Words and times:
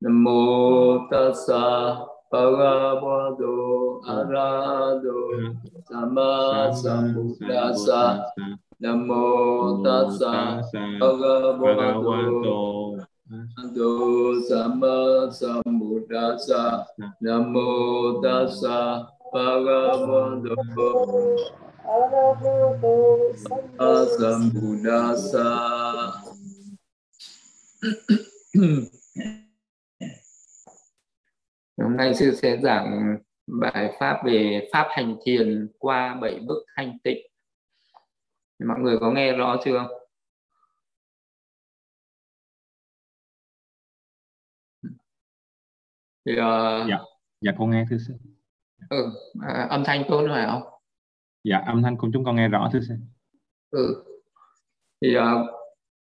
nam 0.00 0.14
mô 0.24 1.08
tassa 1.10 1.62
bhagavato 2.30 3.54
arahato 4.06 5.18
sama 5.88 6.30
sambuddhassa. 6.80 8.02
Nam 8.82 8.98
mô 9.08 9.82
tassa 9.84 10.62
bhagavato 11.00 12.58
arahato 13.26 13.90
sama 14.48 14.96
sambuddhassa. 15.38 16.62
Nam 17.20 17.42
mô 17.52 18.22
tassa 18.22 18.78
bhagavato 19.32 20.54
sambuddhassa. 24.14 25.46
Hôm 31.88 31.96
nay 31.96 32.14
sư 32.14 32.34
sẽ 32.34 32.56
giảng 32.62 33.18
bài 33.46 33.96
pháp 34.00 34.20
về 34.24 34.68
pháp 34.72 34.88
hành 34.90 35.16
thiền 35.24 35.68
qua 35.78 36.14
bảy 36.14 36.40
bước 36.46 36.64
thanh 36.76 36.98
tịnh. 37.04 37.26
Mọi 38.66 38.78
người 38.78 38.98
có 39.00 39.10
nghe 39.10 39.32
rõ 39.32 39.56
chưa? 39.64 39.88
Thì, 46.26 46.32
uh, 46.32 46.88
dạ, 46.88 46.98
dạ 47.40 47.52
con 47.58 47.70
nghe 47.70 47.84
thưa 47.90 47.98
sư. 48.06 48.14
Ừ, 48.90 49.12
à, 49.42 49.66
âm 49.70 49.82
thanh 49.84 50.04
tốt 50.08 50.26
phải 50.30 50.46
không? 50.46 50.62
Dạ, 51.44 51.62
âm 51.66 51.82
thanh 51.82 51.96
của 51.96 52.08
chúng 52.12 52.24
con 52.24 52.36
nghe 52.36 52.48
rõ 52.48 52.70
thưa 52.72 52.80
sư. 52.80 52.94
Ừ, 53.70 54.04
thì 55.00 55.16
uh, 55.18 55.57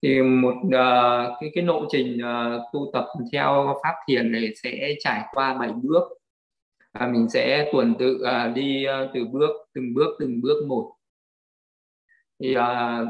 thì 0.08 0.22
một 0.22 0.54
uh, 0.66 1.38
cái 1.40 1.52
cái 1.54 1.64
lộ 1.64 1.86
trình 1.90 2.18
uh, 2.18 2.62
tu 2.74 2.90
tập 2.94 3.06
theo 3.32 3.80
pháp 3.84 3.94
thiền 4.08 4.32
này 4.32 4.54
sẽ 4.64 4.96
trải 5.00 5.22
qua 5.32 5.54
bảy 5.54 5.70
bước. 5.84 6.04
À, 6.92 7.08
mình 7.08 7.30
sẽ 7.30 7.70
tuần 7.72 7.96
tự 8.00 8.24
uh, 8.24 8.56
đi 8.56 8.86
uh, 8.88 9.10
từ 9.14 9.26
bước 9.26 9.50
từng 9.74 9.94
bước 9.94 10.18
từng 10.20 10.42
bước 10.42 10.66
một. 10.68 10.92
Thì, 12.40 12.58
uh, 12.58 13.08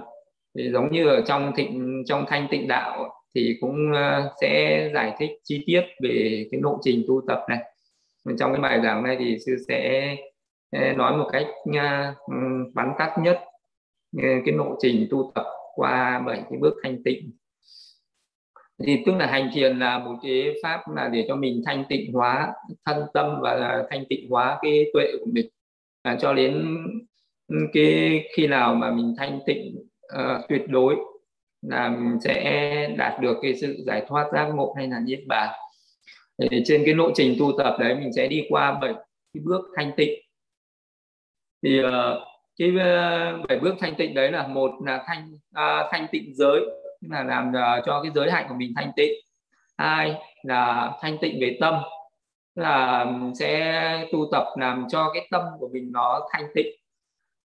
thì 0.58 0.72
giống 0.72 0.92
như 0.92 1.08
ở 1.08 1.22
trong 1.22 1.52
thịnh 1.56 2.03
trong 2.06 2.25
thanh 2.28 2.48
tịnh 2.52 2.68
đạo 2.68 3.09
thì 3.36 3.58
cũng 3.62 3.92
uh, 3.92 4.31
sẽ 4.42 4.90
giải 4.94 5.16
thích 5.20 5.31
chi 5.44 5.64
tiết 5.66 5.81
về 6.03 6.48
cái 6.52 6.62
lộ 6.64 6.80
trình 6.81 7.06
tu 7.08 7.22
tập 7.28 7.45
này. 7.50 7.59
Trong 8.40 8.53
cái 8.53 8.62
bài 8.62 8.81
giảng 8.84 9.03
này 9.03 9.18
thì 9.20 9.38
sư 9.45 9.56
sẽ 9.68 10.16
nói 10.72 11.18
một 11.18 11.30
cách 11.31 11.48
uh, 11.70 12.18
bắn 12.73 12.92
tắt 13.00 13.16
nhất 13.22 13.40
cái 14.18 14.53
lộ 14.56 14.75
trình 14.80 15.08
tu 15.12 15.31
tập 15.36 15.45
qua 15.78 16.20
bảy 16.20 16.44
cái 16.50 16.59
bước 16.59 16.73
thanh 16.83 17.03
tịnh. 17.03 17.31
Thì 18.83 19.03
tức 19.06 19.11
là 19.11 19.28
hành 19.28 19.50
thiền 19.53 19.80
là 19.80 20.00
một 20.00 20.16
cái 20.23 20.53
pháp 20.64 20.81
là 20.95 21.09
để 21.14 21.25
cho 21.28 21.36
mình 21.36 21.61
thanh 21.66 21.84
tịnh 21.89 22.14
hóa 22.14 22.53
thân 22.86 23.03
tâm 23.14 23.39
và 23.42 23.53
là 23.53 23.84
thanh 23.89 24.03
tịnh 24.09 24.30
hóa 24.30 24.59
cái 24.61 24.86
tuệ 24.94 25.11
của 25.19 25.31
mình. 25.31 25.50
À, 26.02 26.17
cho 26.22 26.34
đến 26.34 26.78
cái 27.73 28.23
khi 28.36 28.47
nào 28.47 28.75
mà 28.75 28.92
mình 28.92 29.16
thanh 29.17 29.39
tịnh 29.45 29.75
uh, 30.16 30.50
tuyệt 30.50 30.61
đối 30.67 30.95
là 31.61 31.89
mình 31.89 32.19
sẽ 32.23 32.95
đạt 32.97 33.22
được 33.22 33.38
cái 33.41 33.56
sự 33.56 33.84
giải 33.86 34.06
thoát 34.08 34.30
giác 34.34 34.45
ngộ 34.45 34.73
hay 34.78 34.88
là 34.88 35.00
niết 35.00 35.19
bàn. 35.28 35.50
Thì 36.52 36.62
trên 36.66 36.81
cái 36.86 36.94
lộ 36.94 37.12
trình 37.16 37.36
tu 37.39 37.52
tập 37.58 37.78
đấy 37.80 37.95
mình 37.95 38.14
sẽ 38.14 38.28
đi 38.28 38.45
qua 38.50 38.80
bảy 38.81 38.94
cái 39.34 39.41
bước 39.45 39.62
thanh 39.75 39.91
tịnh. 39.97 40.19
Thì 41.64 41.81
uh, 41.84 41.91
cái 42.58 42.72
ờ, 42.80 43.38
bảy 43.47 43.59
bước 43.59 43.75
thanh 43.80 43.95
tịnh 43.95 44.13
đấy 44.13 44.31
là 44.31 44.47
một 44.47 44.72
là 44.86 45.03
thanh 45.08 45.33
uh, 45.33 45.88
thanh 45.91 46.08
tịnh 46.11 46.36
giới 46.36 46.59
tức 47.02 47.08
là 47.11 47.23
làm 47.23 47.50
uh, 47.50 47.86
cho 47.86 48.02
cái 48.03 48.11
giới 48.16 48.31
hạnh 48.31 48.45
của 48.50 48.55
mình 48.55 48.73
thanh 48.75 48.91
tịnh. 48.95 49.13
Hai 49.77 50.16
là 50.44 50.91
thanh 51.02 51.17
tịnh 51.22 51.38
về 51.41 51.58
tâm 51.61 51.75
tức 52.55 52.61
là 52.61 53.05
sẽ 53.39 54.05
tu 54.11 54.30
tập 54.31 54.45
làm 54.59 54.85
cho 54.89 55.11
cái 55.13 55.28
tâm 55.31 55.44
của 55.59 55.69
mình 55.73 55.91
nó 55.91 56.28
thanh 56.31 56.47
tịnh. 56.55 56.67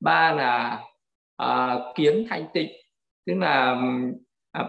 Ba 0.01 0.33
là 0.33 0.83
uh, 1.43 1.97
kiến 1.97 2.27
thanh 2.31 2.47
tịnh 2.55 2.71
tức 3.27 3.35
là 3.39 3.83
uh, 4.61 4.67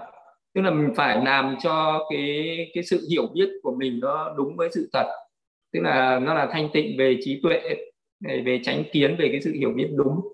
tức 0.53 0.61
là 0.61 0.71
mình 0.71 0.93
phải 0.95 1.25
làm 1.25 1.55
cho 1.63 2.07
cái 2.09 2.57
cái 2.73 2.83
sự 2.83 3.07
hiểu 3.11 3.27
biết 3.33 3.49
của 3.63 3.75
mình 3.77 3.99
nó 3.99 4.33
đúng 4.37 4.55
với 4.57 4.69
sự 4.73 4.89
thật. 4.93 5.07
Tức 5.73 5.79
là 5.83 6.19
nó 6.19 6.33
là 6.33 6.47
thanh 6.51 6.69
tịnh 6.73 6.97
về 6.97 7.17
trí 7.21 7.39
tuệ 7.43 7.61
về 8.45 8.59
tránh 8.63 8.83
kiến 8.91 9.15
về 9.19 9.27
cái 9.31 9.41
sự 9.41 9.53
hiểu 9.53 9.69
biết 9.75 9.89
đúng. 9.95 10.32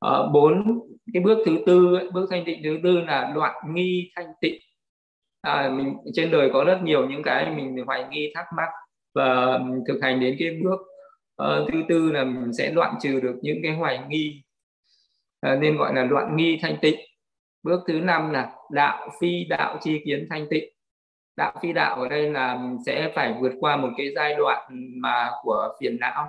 Ờ, 0.00 0.30
bốn 0.32 0.80
cái 1.12 1.22
bước 1.22 1.38
thứ 1.46 1.58
tư 1.66 1.98
bước 2.12 2.26
thanh 2.30 2.44
tịnh 2.44 2.60
thứ 2.64 2.78
tư 2.82 3.00
là 3.00 3.32
đoạn 3.34 3.74
nghi 3.74 4.12
thanh 4.16 4.32
tịnh. 4.40 4.60
À, 5.40 5.70
mình 5.74 5.96
trên 6.14 6.30
đời 6.30 6.50
có 6.52 6.64
rất 6.64 6.80
nhiều 6.82 7.08
những 7.08 7.22
cái 7.22 7.50
mình 7.56 7.84
hoài 7.86 8.04
nghi 8.10 8.32
thắc 8.34 8.46
mắc 8.56 8.68
và 9.14 9.58
thực 9.88 9.98
hành 10.02 10.20
đến 10.20 10.36
cái 10.38 10.60
bước 10.64 10.80
uh, 11.42 11.72
thứ 11.72 11.82
tư 11.88 12.12
là 12.12 12.24
mình 12.24 12.52
sẽ 12.52 12.70
đoạn 12.70 12.94
trừ 13.02 13.20
được 13.20 13.34
những 13.42 13.58
cái 13.62 13.72
hoài 13.72 14.00
nghi. 14.08 14.42
À, 15.40 15.56
nên 15.60 15.76
gọi 15.76 15.94
là 15.94 16.04
đoạn 16.04 16.36
nghi 16.36 16.58
thanh 16.62 16.76
tịnh. 16.82 17.00
Bước 17.62 17.80
thứ 17.88 18.00
năm 18.00 18.30
là 18.30 18.52
đạo 18.70 19.10
phi 19.20 19.44
đạo 19.44 19.78
chi 19.82 20.00
kiến 20.04 20.26
thanh 20.30 20.46
tịnh. 20.50 20.64
Đạo 21.36 21.52
phi 21.62 21.72
đạo 21.72 22.02
ở 22.02 22.08
đây 22.08 22.30
là 22.30 22.56
mình 22.56 22.78
sẽ 22.86 23.12
phải 23.14 23.34
vượt 23.40 23.52
qua 23.60 23.76
một 23.76 23.88
cái 23.96 24.12
giai 24.16 24.34
đoạn 24.34 24.68
mà 25.02 25.30
của 25.42 25.68
phiền 25.80 25.96
não 26.00 26.24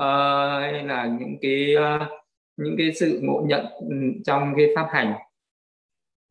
uh, 0.00 0.62
hay 0.62 0.82
là 0.82 1.06
những 1.06 1.36
cái 1.42 1.74
uh, 1.76 2.23
những 2.56 2.74
cái 2.78 2.92
sự 2.92 3.20
ngộ 3.22 3.44
nhận 3.46 3.66
ừ, 3.88 3.96
trong 4.24 4.54
cái 4.56 4.66
pháp 4.76 4.88
hành. 4.90 5.14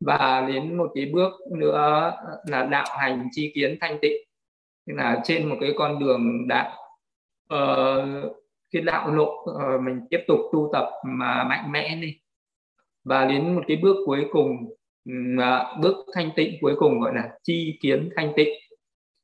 Và 0.00 0.46
đến 0.48 0.76
một 0.76 0.90
cái 0.94 1.06
bước 1.06 1.32
nữa 1.58 2.12
là 2.46 2.64
đạo 2.64 2.86
hành 2.98 3.28
chi 3.32 3.52
kiến 3.54 3.78
thanh 3.80 3.98
tịnh. 4.02 4.16
Tức 4.86 4.94
là 4.96 5.20
trên 5.24 5.48
một 5.48 5.56
cái 5.60 5.72
con 5.76 5.98
đường 5.98 6.48
đạo 6.48 6.72
uh, 7.54 8.36
cái 8.70 8.82
đạo 8.82 9.14
lộ 9.14 9.44
uh, 9.50 9.82
mình 9.82 10.00
tiếp 10.10 10.20
tục 10.28 10.40
tu 10.52 10.70
tập 10.72 10.90
mà 11.04 11.44
mạnh 11.44 11.72
mẽ 11.72 11.96
đi. 12.02 12.18
Và 13.04 13.24
đến 13.24 13.54
một 13.54 13.62
cái 13.68 13.76
bước 13.76 13.96
cuối 14.06 14.26
cùng 14.32 14.56
uh, 15.38 15.80
bước 15.80 16.06
thanh 16.14 16.30
tịnh 16.36 16.54
cuối 16.60 16.74
cùng 16.78 17.00
gọi 17.00 17.14
là 17.14 17.30
chi 17.42 17.78
kiến 17.80 18.10
thanh 18.16 18.32
tịnh. 18.36 18.54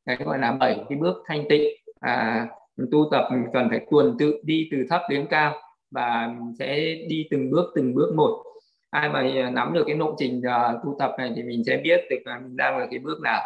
Cái 0.06 0.16
gọi 0.16 0.38
là 0.38 0.52
bảy 0.52 0.84
cái 0.88 0.98
bước 0.98 1.22
thanh 1.26 1.44
tịnh. 1.48 1.62
À, 2.00 2.48
tu 2.90 3.08
tập 3.10 3.28
mình 3.32 3.44
cần 3.52 3.68
phải 3.70 3.86
tuần 3.90 4.16
tự 4.18 4.40
đi 4.44 4.68
từ 4.70 4.86
thấp 4.90 5.02
đến 5.10 5.26
cao 5.30 5.56
và 5.90 6.34
sẽ 6.58 6.94
đi 7.08 7.26
từng 7.30 7.50
bước 7.50 7.72
từng 7.74 7.94
bước 7.94 8.12
một. 8.16 8.44
Ai 8.90 9.08
mà 9.08 9.20
à, 9.20 9.50
nắm 9.50 9.72
được 9.72 9.84
cái 9.86 9.96
lộ 9.96 10.14
trình 10.18 10.38
uh, 10.38 10.84
tu 10.84 10.96
tập 10.98 11.14
này 11.18 11.32
thì 11.36 11.42
mình 11.42 11.62
sẽ 11.66 11.76
biết 11.76 12.00
được 12.10 12.18
là 12.24 12.38
mình 12.38 12.56
đang 12.56 12.78
ở 12.78 12.86
cái 12.90 12.98
bước 12.98 13.20
nào. 13.20 13.42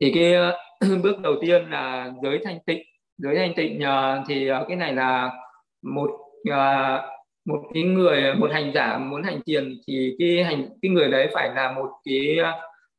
Thì 0.00 0.12
cái 0.14 0.34
uh, 0.36 1.02
bước 1.02 1.18
đầu 1.20 1.34
tiên 1.40 1.70
là 1.70 2.12
giới 2.22 2.40
thanh 2.44 2.58
tịnh. 2.66 2.82
Giới 3.18 3.36
thanh 3.36 3.54
tịnh 3.56 3.80
uh, 3.82 4.26
thì 4.28 4.50
uh, 4.50 4.68
cái 4.68 4.76
này 4.76 4.94
là 4.94 5.32
một 5.82 6.10
uh, 6.50 7.00
một 7.44 7.62
cái 7.74 7.82
người 7.82 8.34
một 8.34 8.50
hành 8.52 8.72
giả 8.74 8.98
muốn 8.98 9.22
hành 9.22 9.40
thiền 9.46 9.80
thì 9.86 10.16
cái 10.18 10.44
hành 10.44 10.68
cái 10.82 10.90
người 10.90 11.08
đấy 11.08 11.28
phải 11.34 11.50
là 11.54 11.72
một 11.72 11.90
cái 12.04 12.38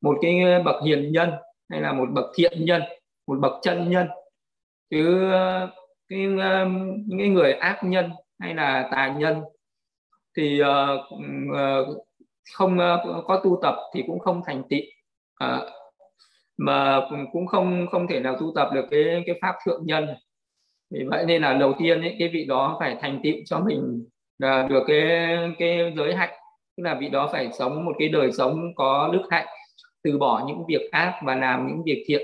một 0.02 0.18
cái 0.22 0.42
bậc 0.66 0.84
hiền 0.84 1.12
nhân 1.12 1.32
hay 1.70 1.82
là 1.82 1.94
một 1.94 2.10
bậc 2.14 2.26
thiện 2.36 2.66
nhân 2.66 2.82
một 3.28 3.40
bậc 3.40 3.54
chân 3.62 3.90
nhân. 3.90 4.08
Chứ 4.90 5.32
cái 6.10 6.26
um, 6.26 7.04
những 7.06 7.20
cái 7.20 7.30
người 7.30 7.54
ác 7.54 7.80
nhân 7.84 8.12
hay 8.40 8.54
là 8.54 8.88
tà 8.92 9.16
nhân 9.18 9.42
thì 10.38 10.60
ờ, 10.60 10.98
ờ, 11.54 11.86
không 12.54 12.80
ờ, 12.80 13.24
có 13.28 13.42
tu 13.44 13.60
tập 13.62 13.76
thì 13.94 14.04
cũng 14.08 14.20
không 14.20 14.42
thành 14.46 14.64
tịnh. 14.70 14.86
Mà 16.58 17.02
cũng 17.32 17.48
không 17.48 17.88
không 17.92 18.08
thể 18.08 18.20
nào 18.20 18.38
tu 18.40 18.52
tập 18.56 18.70
được 18.74 18.86
cái 18.92 19.24
cái 19.26 19.40
pháp 19.42 19.56
thượng 19.66 19.86
nhân. 19.86 20.08
Vì 20.92 21.04
vậy 21.10 21.26
nên 21.26 21.42
là 21.42 21.54
đầu 21.54 21.74
tiên 21.80 22.02
ấy, 22.02 22.16
cái 22.20 22.30
vị 22.34 22.46
đó 22.46 22.78
phải 22.80 22.98
thành 23.02 23.20
tựu 23.24 23.34
cho 23.46 23.60
mình 23.60 24.06
là 24.40 24.68
được 24.70 24.84
cái 24.88 25.28
cái 25.60 25.94
giới 25.98 26.16
hạnh. 26.16 26.34
Tức 26.78 26.84
là 26.84 26.96
vị 26.96 27.10
đó 27.10 27.30
phải 27.32 27.50
sống 27.60 27.86
một 27.86 27.96
cái 28.00 28.10
đời 28.10 28.32
sống 28.32 28.76
có 28.76 29.10
đức 29.14 29.22
hạnh 29.30 29.48
từ 30.04 30.18
bỏ 30.18 30.44
những 30.48 30.66
việc 30.68 30.92
ác 30.92 31.20
và 31.26 31.36
làm 31.36 31.68
những 31.68 31.84
việc 31.86 32.04
thiện. 32.08 32.22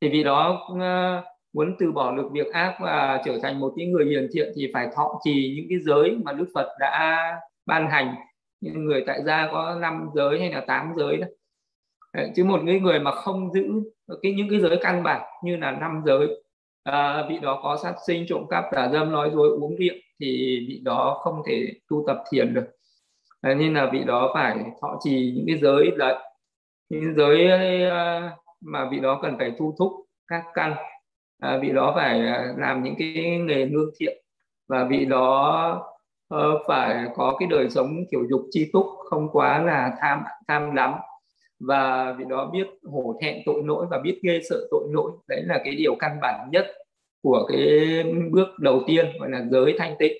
Thì 0.00 0.08
vì 0.08 0.22
đó 0.24 0.68
muốn 1.56 1.76
từ 1.78 1.92
bỏ 1.92 2.16
được 2.16 2.28
việc 2.32 2.52
ác 2.52 2.76
và 2.80 3.22
trở 3.24 3.38
thành 3.42 3.60
một 3.60 3.72
cái 3.76 3.86
người 3.86 4.06
hiền 4.06 4.28
thiện 4.32 4.52
thì 4.56 4.70
phải 4.74 4.88
thọ 4.96 5.20
trì 5.24 5.54
những 5.56 5.66
cái 5.68 5.78
giới 5.78 6.16
mà 6.24 6.32
Đức 6.32 6.46
Phật 6.54 6.68
đã 6.80 7.32
ban 7.66 7.90
hành. 7.90 8.14
Như 8.60 8.70
người 8.74 9.04
tại 9.06 9.22
gia 9.22 9.48
có 9.52 9.78
năm 9.80 10.08
giới 10.14 10.38
hay 10.40 10.52
là 10.52 10.60
tám 10.60 10.92
giới 10.96 11.16
đó. 11.16 11.26
Chứ 12.36 12.44
một 12.44 12.60
cái 12.66 12.80
người 12.80 13.00
mà 13.00 13.10
không 13.10 13.52
giữ 13.52 13.64
cái 14.22 14.32
những 14.32 14.50
cái 14.50 14.60
giới 14.60 14.78
căn 14.80 15.02
bản 15.02 15.22
như 15.44 15.56
là 15.56 15.70
năm 15.70 16.02
giới 16.06 16.28
à, 16.82 17.26
vị 17.28 17.38
đó 17.42 17.60
có 17.62 17.76
sát 17.82 17.94
sinh 18.06 18.24
trộm 18.28 18.46
cắp 18.50 18.64
tà 18.72 18.88
dâm 18.92 19.12
nói 19.12 19.30
dối 19.34 19.48
uống 19.48 19.76
rượu 19.76 19.94
thì 20.20 20.58
vị 20.68 20.80
đó 20.84 21.20
không 21.22 21.42
thể 21.46 21.72
tu 21.90 22.04
tập 22.06 22.22
thiền 22.32 22.54
được. 22.54 22.66
À, 23.40 23.54
nên 23.54 23.74
là 23.74 23.90
vị 23.92 24.04
đó 24.06 24.30
phải 24.34 24.58
thọ 24.80 24.98
trì 25.04 25.32
những 25.36 25.44
cái 25.46 25.56
giới 25.56 25.90
đấy. 25.96 26.14
Những 26.88 27.14
giới 27.16 27.50
à, 27.90 28.30
mà 28.60 28.88
vị 28.90 29.00
đó 29.00 29.18
cần 29.22 29.34
phải 29.38 29.52
thu 29.58 29.74
thúc 29.78 29.92
các 30.26 30.44
căn 30.54 30.74
à, 31.38 31.58
vị 31.62 31.72
đó 31.72 31.92
phải 31.94 32.26
à, 32.26 32.54
làm 32.58 32.82
những 32.82 32.94
cái 32.98 33.38
nghề 33.40 33.66
lương 33.66 33.90
thiện 34.00 34.22
và 34.68 34.84
vị 34.84 35.04
đó 35.04 35.82
uh, 36.34 36.62
phải 36.66 37.06
có 37.14 37.36
cái 37.38 37.48
đời 37.50 37.70
sống 37.70 37.96
kiểu 38.10 38.26
dục 38.30 38.42
chi 38.50 38.70
túc 38.72 38.86
không 39.10 39.28
quá 39.32 39.62
là 39.62 39.92
tham 40.00 40.22
tham 40.48 40.74
lắm 40.74 40.92
và 41.60 42.12
vì 42.18 42.24
đó 42.28 42.50
biết 42.52 42.66
hổ 42.92 43.18
thẹn 43.22 43.42
tội 43.46 43.62
lỗi 43.64 43.86
và 43.90 43.98
biết 43.98 44.18
ghê 44.22 44.40
sợ 44.48 44.68
tội 44.70 44.88
lỗi. 44.92 45.12
Đấy 45.28 45.42
là 45.46 45.60
cái 45.64 45.74
điều 45.74 45.94
căn 45.94 46.18
bản 46.22 46.48
nhất 46.52 46.66
của 47.22 47.46
cái 47.48 48.02
bước 48.30 48.48
đầu 48.58 48.82
tiên 48.86 49.06
gọi 49.20 49.30
là 49.30 49.44
giới 49.50 49.74
thanh 49.78 49.96
tịnh. 49.98 50.12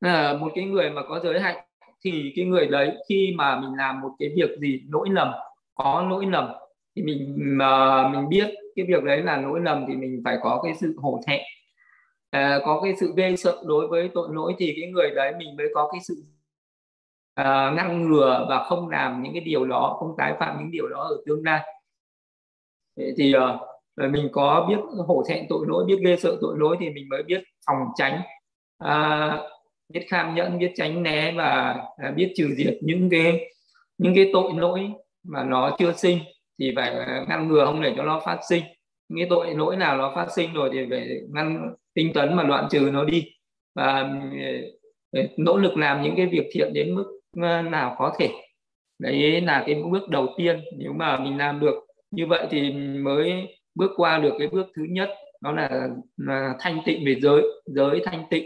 Là 0.00 0.32
một 0.32 0.52
cái 0.54 0.64
người 0.64 0.90
mà 0.90 1.02
có 1.08 1.20
giới 1.24 1.40
hạnh 1.40 1.56
thì 2.04 2.32
cái 2.36 2.44
người 2.44 2.66
đấy 2.66 2.96
khi 3.08 3.34
mà 3.36 3.60
mình 3.60 3.70
làm 3.76 4.00
một 4.00 4.10
cái 4.18 4.28
việc 4.36 4.50
gì 4.58 4.82
lỗi 4.92 5.08
lầm 5.10 5.32
có 5.74 6.06
lỗi 6.10 6.26
lầm 6.26 6.48
thì 6.96 7.02
mình 7.02 7.34
mà 7.36 8.08
mình 8.08 8.28
biết 8.28 8.54
cái 8.76 8.86
việc 8.88 9.04
đấy 9.04 9.22
là 9.22 9.36
lỗi 9.36 9.60
lầm 9.60 9.84
thì 9.88 9.96
mình 9.96 10.22
phải 10.24 10.38
có 10.42 10.60
cái 10.64 10.74
sự 10.80 10.94
hổ 10.98 11.20
thẹn. 11.26 11.40
À, 12.30 12.60
có 12.64 12.80
cái 12.84 12.94
sự 13.00 13.12
ghê 13.16 13.36
sợ 13.36 13.62
đối 13.66 13.86
với 13.86 14.10
tội 14.14 14.28
lỗi 14.32 14.54
thì 14.58 14.74
cái 14.80 14.90
người 14.90 15.10
đấy 15.10 15.32
mình 15.38 15.56
mới 15.56 15.66
có 15.74 15.88
cái 15.92 16.00
sự 16.04 16.24
à, 17.34 17.72
ngăn 17.76 18.08
ngừa 18.08 18.46
và 18.48 18.64
không 18.64 18.88
làm 18.88 19.22
những 19.22 19.32
cái 19.32 19.40
điều 19.40 19.66
đó 19.66 19.96
không 19.98 20.14
tái 20.18 20.34
phạm 20.40 20.58
những 20.58 20.70
điều 20.70 20.88
đó 20.88 21.02
ở 21.02 21.16
tương 21.26 21.44
lai. 21.44 21.60
Thì 23.16 23.34
à, 23.34 23.58
mình 24.08 24.28
có 24.32 24.66
biết 24.68 24.78
hổ 25.06 25.24
thẹn 25.28 25.46
tội 25.48 25.66
lỗi 25.68 25.84
biết 25.84 25.98
ghê 26.04 26.16
sợ 26.16 26.36
tội 26.40 26.54
lỗi 26.58 26.76
thì 26.80 26.90
mình 26.90 27.08
mới 27.08 27.22
biết 27.22 27.42
phòng 27.66 27.78
tránh. 27.96 28.20
À, 28.78 29.38
biết 29.88 30.06
kham 30.08 30.34
nhẫn 30.34 30.58
biết 30.58 30.72
tránh 30.76 31.02
né 31.02 31.32
và 31.36 31.76
à, 31.96 32.10
biết 32.10 32.32
trừ 32.36 32.54
diệt 32.56 32.78
những 32.82 33.10
cái 33.10 33.50
những 33.98 34.14
cái 34.14 34.30
tội 34.32 34.52
lỗi 34.56 34.92
mà 35.22 35.44
nó 35.44 35.76
chưa 35.78 35.92
sinh 35.92 36.18
thì 36.58 36.72
phải 36.76 36.90
ờ, 36.90 37.24
ngăn 37.28 37.48
ngừa 37.48 37.64
không 37.64 37.82
để 37.82 37.92
cho 37.96 38.02
nó 38.02 38.20
phát 38.24 38.38
sinh. 38.48 38.64
Những 39.08 39.18
cái 39.18 39.26
tội 39.30 39.54
lỗi 39.54 39.76
nào 39.76 39.96
nó 39.96 40.12
phát 40.14 40.26
sinh 40.36 40.54
rồi 40.54 40.70
thì 40.72 40.78
phải 40.90 41.08
ngăn 41.34 41.74
tinh 41.94 42.12
tấn 42.12 42.36
mà 42.36 42.42
đoạn 42.42 42.68
trừ 42.70 42.90
nó 42.92 43.04
đi. 43.04 43.24
Và 43.74 43.84
ờ, 43.92 44.08
ờ, 45.12 45.22
nỗ 45.36 45.56
lực 45.58 45.76
làm 45.76 46.02
những 46.02 46.16
cái 46.16 46.26
việc 46.26 46.46
thiện 46.52 46.72
đến 46.72 46.94
mức 46.94 47.20
nào 47.70 47.96
có 47.98 48.14
thể. 48.18 48.30
Đấy 48.98 49.40
là 49.40 49.64
cái 49.66 49.82
bước 49.90 50.08
đầu 50.08 50.28
tiên. 50.36 50.60
Nếu 50.78 50.92
mà 50.92 51.18
mình 51.18 51.38
làm 51.38 51.60
được 51.60 51.74
như 52.10 52.26
vậy 52.26 52.46
thì 52.50 52.72
mới 53.02 53.32
bước 53.74 53.90
qua 53.96 54.18
được 54.18 54.34
cái 54.38 54.48
bước 54.48 54.66
thứ 54.76 54.82
nhất 54.88 55.10
đó 55.42 55.52
là, 55.52 55.88
là 56.16 56.54
thanh 56.60 56.80
tịnh 56.84 57.04
về 57.06 57.14
giới 57.20 57.42
giới 57.66 58.02
thanh 58.04 58.24
tịnh. 58.30 58.44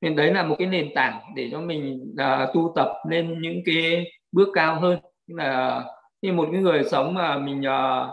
Nên 0.00 0.16
đấy 0.16 0.34
là 0.34 0.42
một 0.42 0.56
cái 0.58 0.68
nền 0.68 0.94
tảng 0.94 1.20
để 1.36 1.48
cho 1.52 1.60
mình 1.60 2.14
uh, 2.22 2.54
tu 2.54 2.72
tập 2.76 2.92
lên 3.10 3.40
những 3.40 3.62
cái 3.66 4.04
bước 4.32 4.48
cao 4.54 4.80
hơn. 4.80 4.98
Tức 5.28 5.34
là 5.36 5.84
thì 6.22 6.32
một 6.32 6.48
cái 6.52 6.60
người 6.60 6.84
sống 6.84 7.14
mà 7.14 7.38
mình 7.38 7.60
uh, 7.60 8.08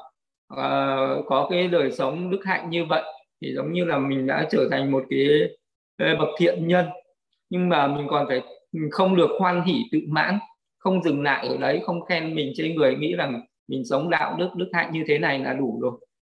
uh, 0.53 1.25
có 1.25 1.47
cái 1.49 1.67
đời 1.67 1.91
sống 1.91 2.31
đức 2.31 2.39
hạnh 2.45 2.69
như 2.69 2.85
vậy 2.85 3.03
thì 3.41 3.53
giống 3.55 3.73
như 3.73 3.85
là 3.85 3.97
mình 3.97 4.27
đã 4.27 4.47
trở 4.51 4.67
thành 4.71 4.91
một 4.91 5.03
cái 5.09 5.27
ờ, 5.97 6.15
bậc 6.15 6.29
thiện 6.39 6.67
nhân. 6.67 6.85
Nhưng 7.49 7.69
mà 7.69 7.87
mình 7.87 8.07
còn 8.09 8.27
phải 8.27 8.41
không 8.91 9.15
được 9.15 9.29
hoan 9.39 9.63
hỷ 9.63 9.83
tự 9.91 9.99
mãn 10.07 10.39
không 10.77 11.03
dừng 11.03 11.23
lại 11.23 11.47
ở 11.47 11.57
đấy 11.57 11.81
không 11.83 12.05
khen 12.05 12.35
mình 12.35 12.53
trên 12.55 12.75
người 12.75 12.95
nghĩ 12.95 13.15
rằng 13.15 13.41
mình 13.67 13.85
sống 13.85 14.09
đạo 14.09 14.35
đức 14.39 14.49
đức 14.55 14.69
hạnh 14.73 14.91
như 14.91 15.03
thế 15.07 15.19
này 15.19 15.39
là 15.39 15.53
đủ 15.53 15.79
rồi. 15.81 15.91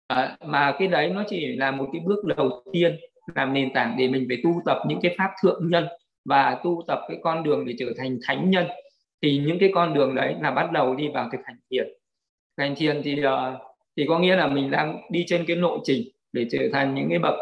À, 0.08 0.38
mà 0.46 0.76
cái 0.80 0.88
đấy 0.88 1.10
nó 1.10 1.24
chỉ 1.30 1.56
là 1.56 1.72
một 1.72 1.90
cái 1.94 2.02
bước 2.06 2.26
đầu 2.26 2.64
tiên 2.74 2.98
làm 3.36 3.54
nền 3.54 3.74
tảng 3.74 3.96
để 3.98 4.08
mình 4.08 4.26
phải 4.28 4.38
tu 4.44 4.62
tập 4.66 4.78
những 4.88 5.00
cái 5.02 5.16
pháp 5.18 5.32
thượng 5.44 5.70
nhân 5.70 5.88
và 6.26 6.60
tu 6.64 6.84
tập 6.88 7.00
cái 7.08 7.18
con 7.24 7.44
đường 7.44 7.66
để 7.66 7.76
trở 7.80 7.86
thành 7.98 8.18
thánh 8.28 8.50
nhân 8.50 8.68
thì 9.24 9.38
những 9.38 9.60
cái 9.60 9.72
con 9.76 9.94
đường 9.94 10.16
đấy 10.16 10.36
là 10.42 10.52
bắt 10.52 10.72
đầu 10.72 10.96
đi 10.96 11.08
vào 11.08 11.30
thực 11.32 11.42
hành 11.46 11.58
thiền. 11.72 11.88
Hành 12.58 12.76
thiền 12.76 13.02
thì 13.04 13.26
uh, 13.26 13.62
thì 13.98 14.06
có 14.10 14.20
nghĩa 14.20 14.36
là 14.36 14.48
mình 14.48 14.72
đang 14.72 15.02
đi 15.10 15.26
trên 15.28 15.46
cái 15.48 15.56
lộ 15.56 15.80
trình 15.84 16.08
để 16.34 16.46
trở 16.52 16.60
thành 16.74 16.96
những 16.96 17.10
cái 17.10 17.20
bậc 17.20 17.36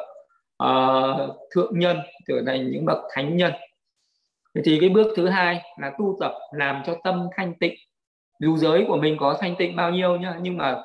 uh, 0.63 1.37
thượng 1.55 1.79
nhân 1.79 1.97
trở 2.27 2.41
thành 2.45 2.71
những 2.71 2.85
bậc 2.85 2.97
thánh 3.13 3.37
nhân. 3.37 3.51
Thì 4.65 4.77
cái 4.79 4.89
bước 4.89 5.13
thứ 5.15 5.27
hai 5.27 5.61
là 5.79 5.91
tu 5.99 6.17
tập 6.19 6.33
làm 6.53 6.83
cho 6.85 6.95
tâm 7.03 7.27
thanh 7.35 7.53
tịnh. 7.59 7.73
Dù 8.39 8.57
giới 8.57 8.85
của 8.87 8.97
mình 8.97 9.17
có 9.19 9.37
thanh 9.41 9.55
tịnh 9.55 9.75
bao 9.75 9.91
nhiêu 9.91 10.17
nhá 10.17 10.35
nhưng 10.41 10.57
mà 10.57 10.81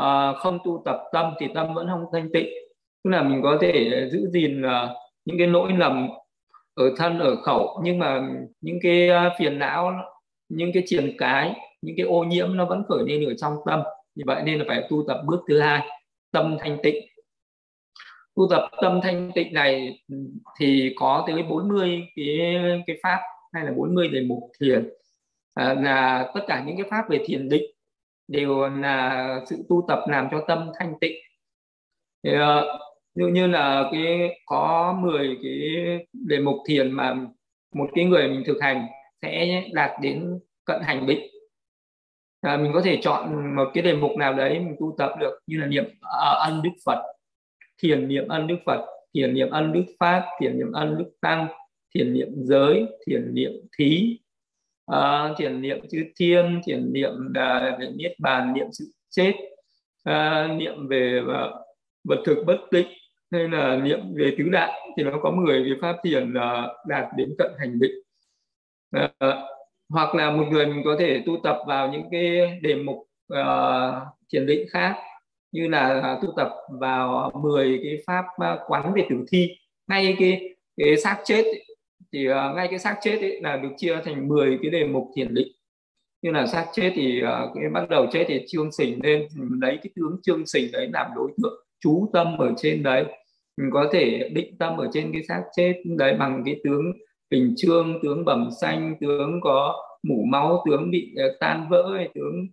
uh, 0.00 0.36
không 0.36 0.58
tu 0.64 0.82
tập 0.84 1.00
tâm 1.12 1.34
thì 1.40 1.46
tâm 1.54 1.74
vẫn 1.74 1.86
không 1.88 2.04
thanh 2.12 2.28
tịnh. 2.32 2.46
Tức 3.04 3.10
là 3.10 3.22
mình 3.22 3.40
có 3.42 3.58
thể 3.60 4.08
giữ 4.12 4.30
gìn 4.32 4.62
uh, 4.62 4.70
những 5.24 5.38
cái 5.38 5.46
lỗi 5.46 5.72
lầm 5.78 6.08
ở 6.74 6.84
thân 6.96 7.18
ở 7.18 7.36
khẩu 7.36 7.80
nhưng 7.84 7.98
mà 7.98 8.22
những 8.60 8.78
cái 8.82 9.08
uh, 9.10 9.32
phiền 9.38 9.58
não 9.58 10.13
những 10.54 10.70
cái 10.74 10.82
triền 10.86 11.14
cái 11.18 11.54
những 11.82 11.96
cái 11.96 12.06
ô 12.06 12.24
nhiễm 12.24 12.56
nó 12.56 12.64
vẫn 12.64 12.82
khởi 12.88 13.04
lên 13.06 13.24
ở 13.24 13.34
trong 13.34 13.56
tâm. 13.66 13.80
Vì 14.16 14.22
vậy 14.26 14.42
nên 14.44 14.58
là 14.58 14.64
phải 14.68 14.86
tu 14.90 15.04
tập 15.08 15.22
bước 15.26 15.40
thứ 15.48 15.60
hai 15.60 15.88
tâm 16.32 16.56
thanh 16.60 16.78
tịnh. 16.82 16.96
Tu 18.36 18.46
tập 18.50 18.70
tâm 18.82 19.00
thanh 19.02 19.30
tịnh 19.34 19.54
này 19.54 19.98
ừ, 20.08 20.16
thì 20.60 20.94
có 20.96 21.24
tới 21.26 21.42
40 21.42 22.02
cái 22.16 22.36
cái 22.86 22.96
pháp 23.02 23.20
hay 23.52 23.64
là 23.64 23.72
40 23.76 24.08
đề 24.08 24.20
mục 24.20 24.50
thiền. 24.60 24.90
À, 25.54 25.74
là 25.74 26.30
tất 26.34 26.40
cả 26.46 26.64
những 26.66 26.76
cái 26.76 26.86
pháp 26.90 27.10
về 27.10 27.24
thiền 27.26 27.48
định 27.48 27.64
đều 28.28 28.68
là 28.68 29.40
sự 29.46 29.56
tu 29.68 29.84
tập 29.88 29.98
làm 30.08 30.28
cho 30.30 30.44
tâm 30.48 30.70
thanh 30.78 30.94
tịnh. 31.00 31.16
Thì, 32.24 32.30
uh, 32.30 32.80
như 33.14 33.26
như 33.26 33.46
là 33.46 33.88
cái 33.92 34.40
có 34.46 34.96
10 35.00 35.38
cái 35.42 35.60
đề 36.12 36.38
mục 36.38 36.56
thiền 36.68 36.90
mà 36.92 37.14
một 37.74 37.90
cái 37.94 38.04
người 38.04 38.28
mình 38.28 38.42
thực 38.46 38.56
hành 38.60 38.86
sẽ 39.24 39.64
đạt 39.72 39.90
đến 40.02 40.38
cận 40.64 40.80
hành 40.82 41.06
định 41.06 41.26
à, 42.40 42.56
mình 42.56 42.70
có 42.74 42.82
thể 42.84 42.98
chọn 43.02 43.54
một 43.56 43.70
cái 43.74 43.82
đề 43.82 43.94
mục 43.94 44.10
nào 44.16 44.34
đấy 44.34 44.60
mình 44.60 44.76
tu 44.80 44.94
tập 44.98 45.10
được 45.20 45.38
như 45.46 45.58
là 45.58 45.66
niệm 45.66 45.84
à, 46.00 46.30
ân 46.46 46.62
đức 46.62 46.70
phật 46.84 47.02
thiền 47.82 48.08
niệm 48.08 48.28
ân 48.28 48.46
đức 48.46 48.56
phật 48.66 48.86
thiền 49.14 49.34
niệm 49.34 49.50
ân 49.50 49.72
đức 49.72 49.84
pháp 50.00 50.24
thiền 50.40 50.58
niệm 50.58 50.72
ân 50.72 50.98
đức 50.98 51.10
tăng 51.20 51.48
thiền 51.94 52.12
niệm 52.12 52.28
giới 52.36 52.86
thiền 53.06 53.34
niệm 53.34 53.52
thí 53.78 54.18
uh, 54.92 55.38
thiền 55.38 55.62
niệm 55.62 55.88
chư 55.90 55.98
thiên 56.18 56.60
thiền 56.66 56.92
niệm 56.92 57.12
uh, 57.28 57.80
về 57.80 57.90
niết 57.96 58.12
bàn 58.18 58.52
niệm 58.52 58.66
sự 58.72 58.84
chết 59.10 59.32
uh, 60.10 60.58
niệm 60.58 60.88
về 60.88 61.20
uh, 61.22 61.52
vật 62.04 62.22
thực 62.26 62.44
bất 62.46 62.58
tịnh 62.70 62.88
hay 63.32 63.48
là 63.48 63.76
niệm 63.76 64.00
về 64.14 64.34
tứ 64.38 64.44
đại. 64.48 64.80
Thì 64.96 65.02
nó 65.02 65.18
có 65.22 65.30
10 65.30 65.64
cái 65.64 65.78
pháp 65.80 65.96
thiền 66.04 66.34
đạt 66.88 67.04
đến 67.16 67.34
cận 67.38 67.52
hành 67.58 67.78
định 67.80 68.03
Ờ, 69.18 69.48
hoặc 69.88 70.14
là 70.14 70.30
một 70.30 70.44
người 70.50 70.66
mình 70.66 70.82
có 70.84 70.96
thể 70.98 71.22
tu 71.26 71.36
tập 71.44 71.58
vào 71.66 71.92
những 71.92 72.02
cái 72.10 72.58
đề 72.62 72.74
mục 72.74 72.96
uh, 73.32 74.02
thiền 74.32 74.46
định 74.46 74.66
khác 74.70 74.96
như 75.52 75.68
là 75.68 76.00
à, 76.00 76.18
tu 76.22 76.28
tập 76.36 76.50
vào 76.80 77.30
10 77.42 77.80
cái 77.82 77.98
pháp 78.06 78.24
à, 78.36 78.58
quán 78.66 78.92
về 78.94 79.06
tử 79.10 79.24
thi. 79.32 79.48
Ngay 79.88 80.16
cái 80.18 80.56
cái 80.76 80.96
xác 80.96 81.20
chết 81.24 81.42
ấy, 81.44 81.64
thì 82.12 82.28
uh, 82.30 82.56
ngay 82.56 82.68
cái 82.70 82.78
xác 82.78 82.96
chết 83.02 83.18
ấy 83.20 83.40
là 83.40 83.56
được 83.56 83.68
chia 83.76 83.96
thành 84.04 84.28
10 84.28 84.58
cái 84.62 84.70
đề 84.70 84.84
mục 84.84 85.10
thiền 85.16 85.34
định. 85.34 85.48
Như 86.22 86.30
là 86.30 86.46
xác 86.46 86.66
chết 86.72 86.92
thì 86.94 87.22
uh, 87.22 87.50
cái 87.54 87.68
bắt 87.72 87.88
đầu 87.88 88.06
chết 88.12 88.24
thì 88.28 88.44
trương 88.48 88.72
sình 88.72 89.00
lên 89.02 89.28
lấy 89.60 89.78
cái 89.82 89.90
tướng 89.96 90.16
trương 90.22 90.46
sình 90.46 90.72
đấy 90.72 90.88
làm 90.92 91.06
đối 91.16 91.30
tượng 91.42 91.64
chú 91.80 92.10
tâm 92.12 92.38
ở 92.38 92.52
trên 92.56 92.82
đấy. 92.82 93.04
Mình 93.56 93.70
có 93.72 93.90
thể 93.92 94.28
định 94.32 94.58
tâm 94.58 94.76
ở 94.76 94.88
trên 94.92 95.12
cái 95.12 95.22
xác 95.28 95.42
chết 95.56 95.82
đấy 95.84 96.16
bằng 96.18 96.42
cái 96.46 96.60
tướng 96.64 96.92
bình 97.30 97.54
trương 97.56 98.00
tướng 98.02 98.24
bẩm 98.24 98.48
xanh 98.60 98.94
tướng 99.00 99.40
có 99.42 99.82
mủ 100.02 100.24
máu 100.24 100.64
tướng 100.66 100.90
bị 100.90 101.14
ờ, 101.16 101.36
tan 101.40 101.66
vỡ 101.70 101.92
hay 101.96 102.08
tướng 102.14 102.46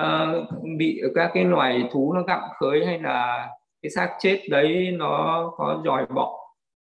uh, 0.00 0.46
bị 0.78 1.02
các 1.14 1.30
cái 1.34 1.44
loài 1.44 1.88
thú 1.92 2.12
nó 2.12 2.22
gặm 2.22 2.40
khới 2.60 2.86
hay 2.86 2.98
là 2.98 3.48
cái 3.82 3.90
xác 3.90 4.16
chết 4.20 4.42
đấy 4.50 4.90
nó 4.92 5.44
có 5.56 5.82
dòi 5.84 6.06
bọ 6.06 6.38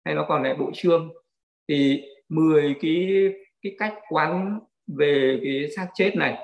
hay 0.05 0.15
nó 0.15 0.25
còn 0.29 0.43
lại 0.43 0.55
bộ 0.55 0.71
trương 0.75 1.13
thì 1.69 2.03
10 2.29 2.75
cái 2.81 3.09
cái 3.63 3.75
cách 3.79 3.95
quán 4.09 4.59
về 4.87 5.41
cái 5.45 5.69
xác 5.77 5.89
chết 5.95 6.17
này 6.17 6.39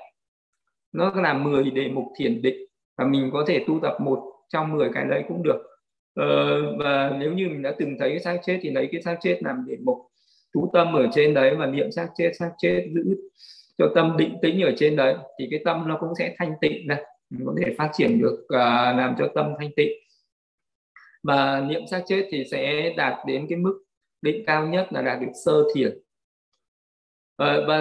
nó 0.93 1.13
là 1.15 1.33
10 1.33 1.71
đề 1.71 1.89
mục 1.89 2.05
thiền 2.17 2.43
định 2.43 2.57
và 2.99 3.05
mình 3.05 3.31
có 3.33 3.45
thể 3.49 3.65
tu 3.67 3.81
tập 3.83 3.97
một 4.01 4.33
trong 4.49 4.73
10 4.73 4.91
cái 4.95 5.05
đấy 5.05 5.25
cũng 5.29 5.43
được. 5.43 5.63
Ờ, 6.15 6.77
và 6.79 7.17
nếu 7.21 7.33
như 7.33 7.49
mình 7.49 7.63
đã 7.63 7.75
từng 7.79 7.97
thấy 7.99 8.11
cái 8.11 8.21
xác 8.21 8.41
chết 8.45 8.59
thì 8.63 8.71
lấy 8.71 8.89
cái 8.93 9.03
xác 9.03 9.17
chết 9.21 9.39
làm 9.43 9.65
đề 9.67 9.77
mục 9.85 9.99
chú 10.55 10.71
tâm 10.73 10.93
ở 10.93 11.09
trên 11.15 11.35
đấy 11.35 11.57
và 11.57 11.67
niệm 11.67 11.93
xác 11.93 12.09
chết 12.17 12.31
xác 12.39 12.51
chết 12.59 12.89
giữ 12.95 13.17
cho 13.79 13.93
tâm 13.95 14.17
định 14.19 14.37
tĩnh 14.43 14.63
ở 14.63 14.73
trên 14.77 14.97
đấy 14.97 15.15
thì 15.39 15.49
cái 15.51 15.61
tâm 15.65 15.89
nó 15.89 15.97
cũng 16.01 16.13
sẽ 16.19 16.35
thanh 16.39 16.53
tịnh 16.61 16.87
này 16.87 17.05
mình 17.31 17.47
có 17.47 17.55
thể 17.59 17.75
phát 17.79 17.91
triển 17.93 18.23
được 18.23 18.39
uh, 18.45 18.97
làm 18.97 19.15
cho 19.19 19.29
tâm 19.35 19.53
thanh 19.59 19.71
tịnh. 19.77 19.93
Và 21.23 21.61
niệm 21.61 21.83
xác 21.91 22.03
chết 22.07 22.29
thì 22.31 22.45
sẽ 22.51 22.93
đạt 22.97 23.15
đến 23.27 23.47
cái 23.49 23.59
mức 23.59 23.83
định 24.23 24.45
cao 24.47 24.67
nhất 24.67 24.87
là 24.91 25.03
đạt 25.03 25.21
được 25.21 25.33
sơ 25.45 25.65
thiền. 25.75 25.99
Uh, 27.43 27.67
và 27.69 27.79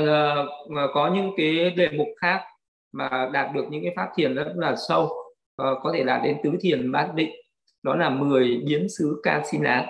uh, 0.65 0.89
có 0.93 1.11
những 1.15 1.31
cái 1.37 1.69
đề 1.69 1.89
mục 1.89 2.07
khác 2.17 2.41
mà 2.91 3.29
đạt 3.33 3.55
được 3.55 3.65
những 3.69 3.83
cái 3.83 3.93
pháp 3.95 4.09
thiền 4.15 4.35
rất 4.35 4.53
là 4.55 4.75
sâu 4.87 5.03
uh, 5.03 5.77
có 5.83 5.91
thể 5.93 6.03
đạt 6.03 6.21
đến 6.23 6.37
tứ 6.43 6.51
thiền 6.61 6.91
bát 6.91 7.11
định 7.15 7.31
đó 7.83 7.95
là 7.95 8.09
10 8.09 8.61
biến 8.65 8.89
xứ 8.89 9.19
ca 9.23 9.43
si 9.51 9.57
ná 9.57 9.85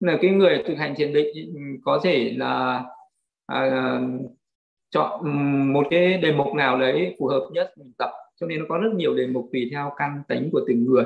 là 0.00 0.18
cái 0.22 0.30
người 0.30 0.62
thực 0.66 0.74
hành 0.74 0.94
thiền 0.94 1.12
định 1.12 1.54
ừ, 1.54 1.60
có 1.84 2.00
thể 2.04 2.32
là 2.36 2.84
à, 3.46 4.00
chọn 4.90 5.20
ừ, 5.20 5.28
một 5.72 5.86
cái 5.90 6.18
đề 6.18 6.32
mục 6.32 6.54
nào 6.54 6.78
đấy 6.78 7.16
phù 7.18 7.26
hợp 7.26 7.48
nhất 7.52 7.72
mình 7.76 7.92
tập. 7.98 8.10
Cho 8.40 8.46
nên 8.46 8.58
nó 8.58 8.64
có 8.68 8.78
rất 8.78 8.90
nhiều 8.94 9.14
đề 9.14 9.26
mục 9.26 9.48
tùy 9.52 9.68
theo 9.72 9.92
căn 9.96 10.22
tính 10.28 10.48
của 10.52 10.60
từng 10.68 10.84
người. 10.84 11.04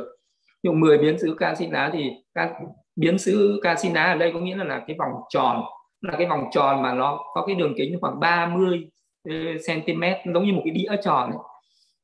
Nhưng 0.62 0.80
10 0.80 0.98
biến 0.98 1.18
xứ 1.18 1.36
ca 1.38 1.54
thì 1.92 2.10
các 2.34 2.52
biến 2.96 3.18
xứ 3.18 3.60
ca 3.62 3.76
ở 3.94 4.14
đây 4.14 4.30
có 4.34 4.40
nghĩa 4.40 4.56
là, 4.56 4.64
là 4.64 4.84
cái 4.86 4.96
vòng 4.98 5.12
tròn 5.28 5.62
là 6.00 6.14
cái 6.18 6.26
vòng 6.26 6.44
tròn 6.52 6.82
mà 6.82 6.94
nó 6.94 7.20
có 7.34 7.44
cái 7.46 7.56
đường 7.56 7.74
kính 7.76 7.98
khoảng 8.00 8.20
30 8.20 8.88
cm 9.24 10.02
ừ, 10.02 10.32
giống 10.34 10.46
như 10.46 10.52
một 10.52 10.62
cái 10.64 10.74
đĩa 10.74 10.96
tròn 11.02 11.30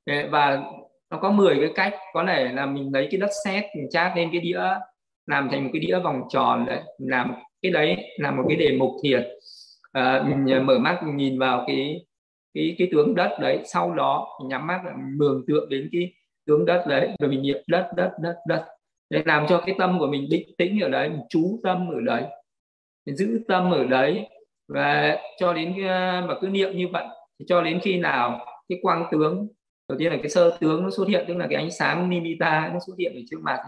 ấy. 0.07 0.29
và 0.29 0.63
nó 1.11 1.19
có 1.19 1.31
10 1.31 1.57
cái 1.61 1.71
cách. 1.75 1.95
Có 2.13 2.25
thể 2.27 2.49
là 2.53 2.67
mình 2.67 2.91
lấy 2.93 3.09
cái 3.11 3.21
đất 3.21 3.31
sét 3.45 3.65
mình 3.77 3.91
chát 3.91 4.17
lên 4.17 4.29
cái 4.33 4.41
đĩa 4.41 4.61
làm 5.29 5.49
thành 5.51 5.65
một 5.65 5.71
cái 5.73 5.81
đĩa 5.81 5.99
vòng 5.99 6.23
tròn 6.29 6.67
đấy 6.67 6.83
làm 6.99 7.35
cái 7.63 7.73
đấy 7.73 7.97
là 8.19 8.31
một 8.31 8.45
cái 8.49 8.57
đề 8.57 8.77
mục 8.79 8.91
thiền 9.03 9.23
à, 9.93 10.13
ờ, 10.13 10.25
mình 10.29 10.55
ờ, 10.55 10.61
mở 10.61 10.79
mắt 10.79 11.01
mình 11.03 11.17
nhìn 11.17 11.39
vào 11.39 11.65
cái 11.67 12.07
cái 12.55 12.75
cái 12.79 12.89
tướng 12.93 13.15
đất 13.15 13.39
đấy 13.41 13.63
sau 13.65 13.95
đó 13.95 14.39
mình 14.41 14.49
nhắm 14.49 14.67
mắt 14.67 14.81
mình 14.85 15.19
mường 15.19 15.45
tượng 15.47 15.69
đến 15.69 15.89
cái 15.93 16.13
tướng 16.47 16.67
đất 16.67 16.85
đấy 16.89 17.11
rồi 17.19 17.31
mình 17.31 17.43
niệm 17.43 17.59
đất 17.67 17.91
đất 17.97 18.13
đất 18.23 18.37
đất. 18.47 18.65
Để 19.11 19.23
làm 19.27 19.47
cho 19.49 19.63
cái 19.67 19.75
tâm 19.79 19.99
của 19.99 20.07
mình 20.07 20.27
định 20.31 20.49
tĩnh 20.59 20.81
ở 20.81 20.89
đấy 20.89 21.09
mình 21.09 21.23
chú 21.29 21.61
tâm 21.63 21.89
ở 21.91 22.01
đấy 22.01 22.25
mình 23.07 23.17
giữ 23.17 23.41
tâm 23.49 23.71
ở 23.71 23.85
đấy. 23.85 24.29
Và 24.69 25.19
cho 25.39 25.53
đến 25.53 25.87
ờ, 25.89 26.25
mà 26.29 26.35
cứ 26.41 26.49
niệm 26.49 26.77
như 26.77 26.89
vậy 26.93 27.05
thì 27.39 27.45
cho 27.49 27.63
đến 27.63 27.81
khi 27.83 27.99
nào 27.99 28.47
cái 28.69 28.79
quang 28.83 29.07
tướng 29.13 29.49
đầu 29.89 29.99
tiên 29.99 30.13
là 30.13 30.19
cái 30.23 30.29
sơ 30.29 30.57
tướng 30.61 30.83
nó 30.83 30.91
xuất 30.91 31.09
hiện 31.09 31.25
tức 31.29 31.37
là 31.37 31.47
cái 31.51 31.63
ánh 31.63 31.71
sáng 31.71 32.11
nimita 32.11 32.71
nó 32.73 32.81
xuất 32.87 32.95
hiện 32.99 33.13
ở 33.15 33.21
trước 33.31 33.41
mặt 33.43 33.59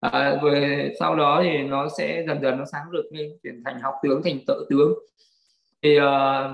à, 0.00 0.38
rồi 0.42 0.90
sau 1.00 1.16
đó 1.16 1.40
thì 1.44 1.58
nó 1.58 1.88
sẽ 1.98 2.24
dần 2.26 2.42
dần 2.42 2.58
nó 2.58 2.64
sáng 2.72 2.84
rực 2.92 3.04
lên 3.12 3.30
chuyển 3.42 3.62
thành 3.64 3.80
học 3.80 3.94
tướng 4.02 4.22
thành 4.24 4.38
tự 4.46 4.66
tướng. 4.70 4.94
Thì 5.82 5.96
uh, 5.98 6.02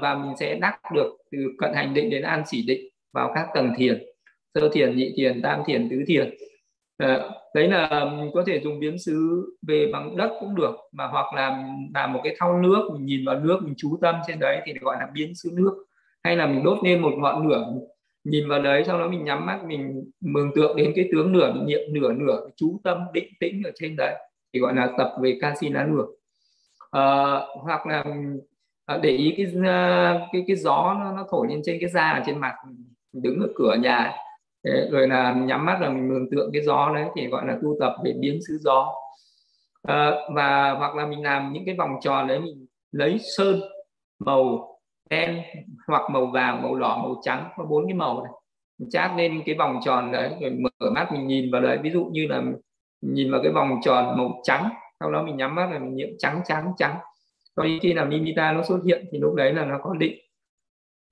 và 0.01 0.15
mình 0.23 0.37
sẽ 0.41 0.55
đắc 0.55 0.79
được 0.95 1.17
từ 1.33 1.39
cận 1.59 1.75
hành 1.75 1.95
định 1.95 2.11
đến 2.11 2.23
an 2.23 2.43
chỉ 2.47 2.67
định 2.67 2.81
vào 3.13 3.33
các 3.35 3.47
tầng 3.55 3.73
thiền. 3.77 4.03
Sơ 4.55 4.69
thiền 4.69 4.97
nhị 4.97 5.13
thiền 5.17 5.43
tam 5.43 5.63
thiền 5.67 5.89
tứ 5.91 5.97
thiền. 6.07 6.35
À, 6.99 7.31
đấy 7.55 7.69
là 7.69 8.05
mình 8.05 8.31
có 8.35 8.45
thể 8.47 8.61
dùng 8.61 8.79
biến 8.79 8.99
xứ 8.99 9.47
về 9.67 9.91
bằng 9.93 10.17
đất 10.17 10.31
cũng 10.41 10.55
được 10.55 10.75
mà 10.93 11.07
hoặc 11.07 11.35
là 11.35 11.65
làm 11.95 12.13
một 12.13 12.21
cái 12.25 12.37
thau 12.39 12.59
nước 12.59 12.89
mình 12.93 13.07
nhìn 13.07 13.25
vào 13.25 13.41
nước 13.41 13.59
mình 13.63 13.75
chú 13.77 13.99
tâm 14.03 14.15
trên 14.27 14.39
đấy 14.39 14.61
thì 14.67 14.73
gọi 14.81 14.97
là 15.01 15.07
biến 15.15 15.35
xứ 15.35 15.51
nước. 15.53 15.85
Hay 16.23 16.37
là 16.37 16.47
mình 16.47 16.65
đốt 16.65 16.79
lên 16.85 17.03
một 17.03 17.13
ngọn 17.19 17.49
lửa 17.49 17.67
nhìn 18.27 18.49
vào 18.49 18.63
đấy 18.63 18.85
sau 18.87 18.99
đó 18.99 19.09
mình 19.09 19.25
nhắm 19.25 19.47
mắt 19.47 19.65
mình 19.65 20.11
mường 20.21 20.51
tượng 20.55 20.77
đến 20.77 20.93
cái 20.97 21.09
tướng 21.13 21.33
nửa 21.33 21.53
niệm 21.67 21.81
nửa 21.91 22.13
nửa 22.13 22.49
chú 22.57 22.81
tâm 22.85 22.99
định 23.13 23.29
tĩnh 23.41 23.63
ở 23.65 23.71
trên 23.75 23.97
đấy 23.97 24.15
thì 24.53 24.61
gọi 24.61 24.75
là 24.75 24.93
tập 24.99 25.13
về 25.23 25.39
casina 25.41 25.87
nửa 25.87 26.07
à, 26.91 27.01
ờ, 27.01 27.47
hoặc 27.63 27.87
là 27.87 28.05
ờ, 28.85 28.99
để 29.03 29.11
ý 29.11 29.35
cái 29.37 29.47
ờ, 29.67 30.21
cái 30.33 30.45
cái 30.47 30.57
gió 30.57 30.97
nó, 31.01 31.13
nó 31.13 31.27
thổi 31.31 31.47
lên 31.51 31.61
trên 31.65 31.77
cái 31.81 31.91
da 31.91 32.11
ở 32.11 32.23
trên 32.27 32.39
mặt 32.39 32.55
đứng 33.13 33.41
ở 33.41 33.49
cửa 33.55 33.77
nhà 33.83 34.13
rồi 34.91 35.09
là 35.09 35.35
nhắm 35.35 35.67
mắt 35.67 35.81
là 35.81 35.89
mình 35.89 36.09
mường 36.09 36.31
tượng 36.31 36.51
cái 36.53 36.63
gió 36.63 36.93
đấy 36.95 37.05
thì 37.17 37.27
gọi 37.27 37.47
là 37.47 37.59
tu 37.63 37.77
tập 37.81 37.95
về 38.05 38.13
biến 38.21 38.39
xứ 38.49 38.59
gió. 38.61 38.95
À, 39.83 40.11
và 40.35 40.71
hoặc 40.71 40.95
là 40.95 41.07
mình 41.07 41.23
làm 41.23 41.53
những 41.53 41.63
cái 41.67 41.75
vòng 41.79 41.91
tròn 42.01 42.29
đấy 42.29 42.41
mình 42.41 42.67
lấy 42.93 43.19
sơn 43.37 43.61
màu 44.19 44.76
đen 45.11 45.43
hoặc 45.87 46.03
màu 46.11 46.27
vàng 46.27 46.63
màu 46.63 46.75
đỏ 46.75 46.97
màu 47.03 47.21
trắng 47.23 47.49
có 47.57 47.65
bốn 47.65 47.87
cái 47.87 47.95
màu 47.95 48.25
này. 48.25 48.33
Mình 48.79 48.91
chát 48.91 49.11
lên 49.17 49.43
cái 49.47 49.55
vòng 49.55 49.81
tròn 49.85 50.13
đấy 50.13 50.31
rồi 50.41 50.51
mở 50.51 50.91
mắt 50.91 51.13
mình 51.13 51.27
nhìn 51.27 51.51
vào 51.51 51.63
đấy. 51.63 51.79
Ví 51.83 51.91
dụ 51.91 52.05
như 52.05 52.27
là 52.27 52.43
nhìn 53.01 53.33
vào 53.33 53.41
cái 53.43 53.53
vòng 53.53 53.81
tròn 53.85 54.19
màu 54.19 54.41
trắng 54.43 54.69
sau 55.01 55.13
đó 55.13 55.23
mình 55.23 55.37
nhắm 55.37 55.55
mắt 55.55 55.71
là 55.73 55.79
mình 55.79 55.95
nhiễm 55.95 56.09
trắng 56.19 56.41
trắng 56.47 56.73
trắng. 56.77 56.97
Rồi 57.57 57.79
khi 57.83 57.95
nào 57.95 58.07
nimita 58.07 58.53
nó 58.53 58.63
xuất 58.63 58.79
hiện 58.85 59.05
thì 59.13 59.19
lúc 59.19 59.35
đấy 59.35 59.53
là 59.53 59.65
nó 59.65 59.79
có 59.83 59.95
định. 59.95 60.19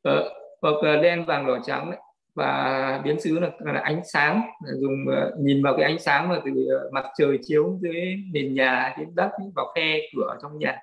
Ờ, 0.02 0.32
hoặc 0.62 0.74
đen 1.02 1.24
vàng 1.24 1.46
đỏ 1.46 1.58
trắng 1.64 1.90
đấy. 1.90 2.00
Và 2.34 3.00
biến 3.04 3.20
xứ 3.20 3.40
là, 3.40 3.50
là 3.58 3.80
ánh 3.80 4.00
sáng. 4.12 4.42
Dùng 4.80 5.04
uh, 5.08 5.40
nhìn 5.40 5.62
vào 5.62 5.76
cái 5.76 5.84
ánh 5.84 5.98
sáng 5.98 6.28
mà 6.28 6.40
từ 6.44 6.50
uh, 6.50 6.92
mặt 6.92 7.04
trời 7.18 7.38
chiếu 7.42 7.78
dưới 7.80 8.16
nền 8.32 8.54
nhà 8.54 8.94
đến 8.98 9.08
đất 9.14 9.30
vào 9.54 9.72
khe 9.74 9.98
cửa 10.16 10.36
trong 10.42 10.58
nhà. 10.58 10.78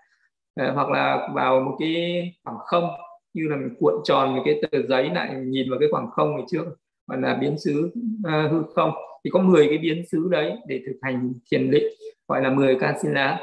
Ờ, 0.56 0.72
hoặc 0.72 0.90
là 0.90 1.30
vào 1.34 1.60
một 1.60 1.76
cái 1.80 2.24
khoảng 2.44 2.58
không 2.66 2.90
như 3.34 3.48
là 3.50 3.56
mình 3.56 3.76
cuộn 3.80 3.94
tròn 4.04 4.36
một 4.36 4.42
cái 4.46 4.62
tờ 4.62 4.82
giấy 4.88 5.10
lại 5.10 5.36
nhìn 5.36 5.70
vào 5.70 5.80
cái 5.80 5.90
khoảng 5.92 6.12
không 6.12 6.36
ngày 6.36 6.46
trước 6.52 6.66
hoặc 7.08 7.18
là 7.20 7.36
biến 7.36 7.60
xứ 7.60 7.92
uh, 8.28 8.52
hư 8.52 8.64
không. 8.76 8.92
Thì 9.24 9.30
có 9.30 9.40
10 9.40 9.68
cái 9.68 9.78
biến 9.78 10.04
xứ 10.12 10.28
đấy 10.32 10.54
để 10.68 10.82
thực 10.86 11.00
hành 11.02 11.34
thiền 11.52 11.72
định 11.72 11.84
gọi 12.28 12.42
là 12.42 12.50
10 12.50 12.78
lá 13.04 13.40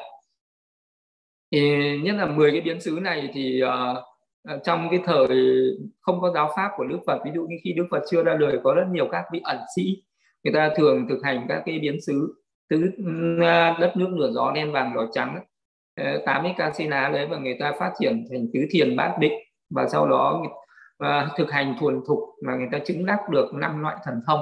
thì 1.52 1.60
nhất 1.98 2.16
là 2.16 2.26
10 2.26 2.50
cái 2.50 2.60
biến 2.60 2.80
xứ 2.80 2.98
này 3.02 3.30
thì 3.32 3.62
uh, 3.64 4.64
trong 4.64 4.88
cái 4.90 5.00
thời 5.04 5.28
không 6.00 6.20
có 6.20 6.30
giáo 6.34 6.52
pháp 6.56 6.70
của 6.76 6.84
Đức 6.84 6.98
Phật 7.06 7.22
ví 7.24 7.30
dụ 7.34 7.46
như 7.46 7.56
khi 7.64 7.72
Đức 7.72 7.86
Phật 7.90 8.02
chưa 8.10 8.22
ra 8.22 8.36
đời 8.40 8.58
có 8.64 8.74
rất 8.74 8.84
nhiều 8.92 9.08
các 9.12 9.24
vị 9.32 9.40
ẩn 9.44 9.58
sĩ 9.76 10.02
người 10.44 10.54
ta 10.54 10.70
thường 10.76 11.06
thực 11.08 11.18
hành 11.22 11.46
các 11.48 11.62
cái 11.66 11.78
biến 11.78 12.00
xứ 12.00 12.34
tứ 12.68 12.90
đất 13.80 13.92
nước 13.96 14.08
lửa 14.16 14.30
gió 14.34 14.52
đen 14.54 14.72
vàng 14.72 14.94
đỏ 14.94 15.06
trắng 15.12 15.38
Ờ, 15.98 16.22
tám 16.26 16.46
cái 16.56 16.88
đấy 16.88 17.26
và 17.26 17.38
người 17.38 17.56
ta 17.60 17.72
phát 17.78 17.92
triển 17.98 18.24
thành 18.30 18.46
tứ 18.54 18.60
thiền 18.70 18.96
bát 18.96 19.16
định 19.18 19.32
và 19.70 19.88
sau 19.88 20.08
đó 20.08 20.42
và 20.98 21.28
thực 21.36 21.50
hành 21.50 21.76
thuần 21.80 22.00
thục 22.06 22.18
mà 22.44 22.56
người 22.56 22.68
ta 22.72 22.78
chứng 22.78 23.06
đắc 23.06 23.28
được 23.30 23.54
năm 23.54 23.82
loại 23.82 23.96
thần 24.04 24.20
thông 24.26 24.40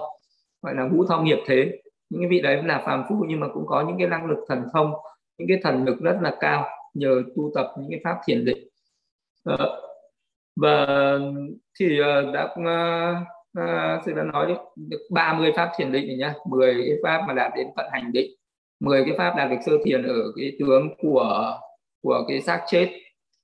gọi 0.63 0.75
là 0.75 0.83
ngũ 0.83 1.05
thông 1.07 1.25
nghiệp 1.25 1.39
thế. 1.47 1.79
Những 2.11 2.23
cái 2.23 2.29
vị 2.29 2.41
đấy 2.41 2.63
là 2.63 2.79
phàm 2.79 3.05
phu 3.09 3.25
nhưng 3.29 3.41
mà 3.41 3.47
cũng 3.55 3.67
có 3.67 3.85
những 3.89 3.99
cái 3.99 4.09
năng 4.09 4.27
lực 4.27 4.45
thần 4.49 4.63
thông 4.73 4.93
những 5.39 5.49
cái 5.49 5.59
thần 5.63 5.85
lực 5.85 6.01
rất 6.01 6.17
là 6.23 6.37
cao 6.41 6.65
nhờ 6.95 7.23
tu 7.37 7.51
tập 7.55 7.73
những 7.79 7.91
cái 7.91 8.01
pháp 8.05 8.21
thiền 8.27 8.45
định. 8.45 8.69
Ờ, 9.45 9.81
và 10.57 10.87
thì 11.81 11.99
đã 12.33 12.45
uh, 12.45 14.05
sư 14.05 14.13
đã 14.13 14.23
nói 14.23 14.57
được 14.77 14.99
30 15.11 15.53
pháp 15.57 15.73
thiền 15.79 15.93
định 15.93 16.07
này 16.07 16.17
nhá 16.17 16.35
10 16.47 16.75
cái 16.75 16.97
pháp 17.03 17.25
mà 17.29 17.35
đạt 17.35 17.53
đến 17.57 17.67
vận 17.77 17.87
hành 17.93 18.13
định. 18.13 18.31
10 18.81 19.05
cái 19.05 19.15
pháp 19.19 19.35
đạt 19.37 19.51
được 19.51 19.57
sơ 19.67 19.73
thiền 19.85 20.03
ở 20.03 20.33
cái 20.37 20.53
tướng 20.59 20.95
của 20.99 21.59
của 22.03 22.25
cái 22.29 22.41
xác 22.41 22.63
chết 22.71 22.91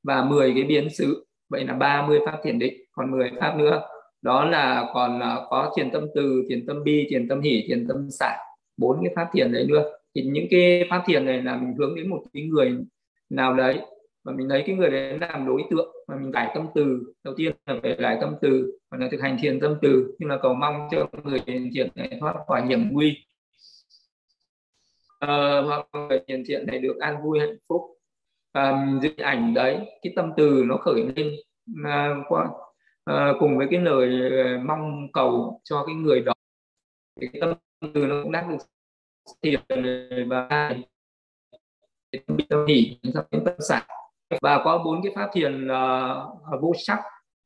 và 0.03 0.25
10 0.25 0.53
cái 0.55 0.63
biến 0.63 0.91
xứ. 0.91 1.25
Vậy 1.51 1.65
là 1.65 1.75
30 1.75 2.19
pháp 2.27 2.39
thiền 2.45 2.59
định, 2.59 2.75
còn 2.93 3.11
10 3.11 3.31
pháp 3.41 3.57
nữa. 3.59 3.83
Đó 4.23 4.45
là 4.45 4.91
còn 4.95 5.21
à, 5.21 5.37
có 5.51 5.73
thiền 5.77 5.91
tâm 5.91 6.07
từ, 6.15 6.45
thiền 6.49 6.67
tâm 6.67 6.85
bi, 6.85 7.07
thiền 7.11 7.29
tâm 7.29 7.41
hỷ, 7.41 7.65
thiền 7.69 7.89
tâm 7.89 8.11
xả 8.11 8.39
bốn 8.77 8.99
cái 9.05 9.13
pháp 9.17 9.29
thiền 9.33 9.53
đấy 9.53 9.67
nữa. 9.69 9.93
Thì 10.15 10.23
những 10.23 10.47
cái 10.51 10.87
pháp 10.91 11.03
thiền 11.07 11.25
này 11.27 11.43
là 11.43 11.57
mình 11.57 11.75
hướng 11.79 11.95
đến 11.97 12.11
một 12.11 12.23
cái 12.33 12.43
người 12.43 12.77
nào 13.31 13.55
đấy, 13.55 13.79
và 14.25 14.33
mình 14.33 14.49
lấy 14.49 14.63
cái 14.67 14.77
người 14.77 14.91
đấy 14.91 15.19
làm 15.19 15.47
đối 15.47 15.63
tượng, 15.71 15.93
và 16.09 16.17
mình 16.17 16.33
giải 16.33 16.53
tâm 16.55 16.67
từ. 16.75 17.15
Đầu 17.25 17.35
tiên 17.37 17.53
là 17.67 17.79
phải 17.83 17.97
giải 18.01 18.19
tâm 18.21 18.35
từ, 18.43 18.79
và 18.91 18.99
là 18.99 19.09
thực 19.11 19.21
hành 19.21 19.37
thiền 19.43 19.61
tâm 19.61 19.75
từ, 19.83 20.17
nhưng 20.19 20.29
là 20.29 20.39
cầu 20.43 20.55
mong 20.55 20.89
cho 20.91 21.07
người 21.25 21.41
thiền 21.75 21.89
này 21.95 22.17
thoát 22.21 22.35
khỏi 22.47 22.67
hiểm 22.67 22.89
nguy. 22.91 23.25
Ờ, 25.23 25.59
à, 25.59 25.63
hoặc 25.63 25.87
người 25.93 26.21
thiền 26.27 26.45
thiện 26.47 26.67
này 26.67 26.79
được 26.79 26.99
an 27.01 27.23
vui 27.23 27.41
hạnh 27.41 27.57
phúc. 27.69 27.83
À, 28.53 28.87
dưới 29.03 29.15
ảnh 29.17 29.55
đấy 29.55 29.79
cái 30.03 30.13
tâm 30.17 30.33
từ 30.37 30.65
nó 30.67 30.77
khởi 30.77 31.05
lên 31.17 31.35
uh, 31.81 32.25
qua 32.29 32.45
uh, 33.11 33.37
cùng 33.41 33.59
với 33.59 33.67
cái 33.71 33.81
lời 33.81 34.31
ờ, 34.45 34.59
mong 34.65 35.13
cầu 35.13 35.61
cho 35.65 35.85
cái 35.87 35.95
người 35.95 36.21
đó 36.21 36.33
thì 37.21 37.27
cái 37.33 37.41
tâm 37.41 37.55
từ 37.95 38.07
nó 38.07 38.23
cũng 38.23 38.33
đáp 38.33 38.49
được 38.51 38.57
thiền 39.43 39.61
và 40.29 40.75
tâm 42.49 42.67
hỷ 42.69 42.99
tâm 43.31 43.55
sản 43.69 43.83
và 44.43 44.63
có 44.65 44.83
bốn 44.85 45.03
cái 45.03 45.13
pháp 45.15 45.31
thiền 45.33 45.67
uh, 45.67 46.61
vô 46.63 46.73
sắc 46.87 46.99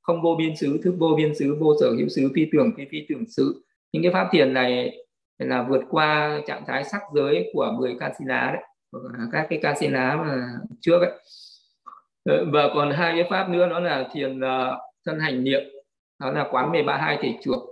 không 0.02 0.23
vô 0.23 0.35
biên 0.38 0.56
xứ 0.56 0.80
thức 0.85 0.97
vô 0.99 1.14
biên 1.16 1.35
xứ 1.35 1.56
vô 1.61 1.75
sở 1.80 1.90
hữu 1.99 2.09
xứ 2.09 2.30
phi 2.35 2.47
tưởng 2.52 2.71
phi 2.76 2.85
phi 2.90 3.06
tưởng 3.09 3.25
xứ. 3.26 3.62
Những 3.92 4.02
cái 4.02 4.12
pháp 4.12 4.28
thiền 4.33 4.52
này 4.52 4.97
là 5.38 5.62
vượt 5.62 5.83
qua 5.90 6.40
trạng 6.47 6.64
thái 6.66 6.85
sắc 6.85 7.02
giới 7.14 7.50
của 7.52 7.75
10 7.78 7.97
casina 8.00 8.50
đấy 8.52 8.62
các 9.33 9.47
cái 9.50 9.59
casina 9.62 10.16
mà 10.16 10.49
trước 10.81 10.99
ấy. 10.99 11.12
Ờ, 12.25 12.45
và 12.52 12.69
còn 12.75 12.90
hai 12.90 13.12
cái 13.12 13.26
pháp 13.31 13.49
nữa 13.49 13.69
đó 13.69 13.81
là 13.81 14.09
thiền 14.12 14.40
ờ, 14.40 14.78
thân 15.07 15.21
hành 15.21 15.45
niệm 15.45 15.62
đó 16.19 16.31
là 16.31 16.49
quán 16.50 16.66
132 16.66 17.19
thể 17.23 17.38
chuộc. 17.43 17.62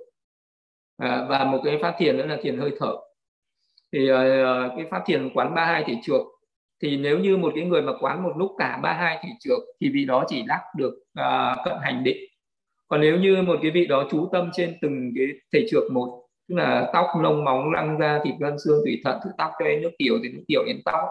À, 0.96 1.26
và 1.28 1.44
một 1.44 1.60
cái 1.64 1.78
pháp 1.82 1.94
thiền 1.98 2.16
nữa 2.16 2.26
là 2.26 2.38
thiền 2.42 2.58
hơi 2.58 2.72
thở. 2.80 2.92
Thì 3.92 4.12
uh, 4.12 4.16
cái 4.76 4.86
pháp 4.90 5.02
thiền 5.06 5.30
quán 5.34 5.54
32 5.54 5.84
thể 5.86 5.96
chuộc 6.04 6.26
thì 6.82 6.96
nếu 6.96 7.18
như 7.18 7.36
một 7.36 7.52
cái 7.54 7.64
người 7.64 7.82
mà 7.82 7.92
quán 8.00 8.22
một 8.22 8.32
lúc 8.36 8.50
cả 8.58 8.78
ba 8.82 8.92
hai 8.92 9.24
chuộc 9.40 9.58
thì 9.80 9.90
vị 9.94 10.04
đó 10.04 10.24
chỉ 10.28 10.44
đắc 10.48 10.60
được 10.76 10.94
uh, 11.20 11.64
cận 11.64 11.74
hành 11.82 12.04
định. 12.04 12.16
Còn 12.88 13.00
nếu 13.00 13.16
như 13.16 13.42
một 13.42 13.58
cái 13.62 13.70
vị 13.70 13.86
đó 13.86 14.08
chú 14.10 14.28
tâm 14.32 14.50
trên 14.52 14.78
từng 14.80 15.12
cái 15.16 15.26
thể 15.52 15.66
trược 15.70 15.92
một 15.92 16.23
tức 16.48 16.54
là 16.54 16.90
tóc 16.92 17.06
lông 17.22 17.44
móng 17.44 17.70
răng 17.70 17.96
da 18.00 18.20
thịt 18.24 18.34
gân 18.40 18.58
xương 18.64 18.80
tủy 18.84 19.00
thận 19.04 19.18
từ 19.24 19.30
tóc 19.38 19.50
cho 19.58 19.64
đến 19.64 19.82
nước 19.82 19.90
tiểu 19.98 20.18
thì 20.22 20.28
nước 20.28 20.44
tiểu 20.48 20.64
đến 20.66 20.82
tóc. 20.84 21.08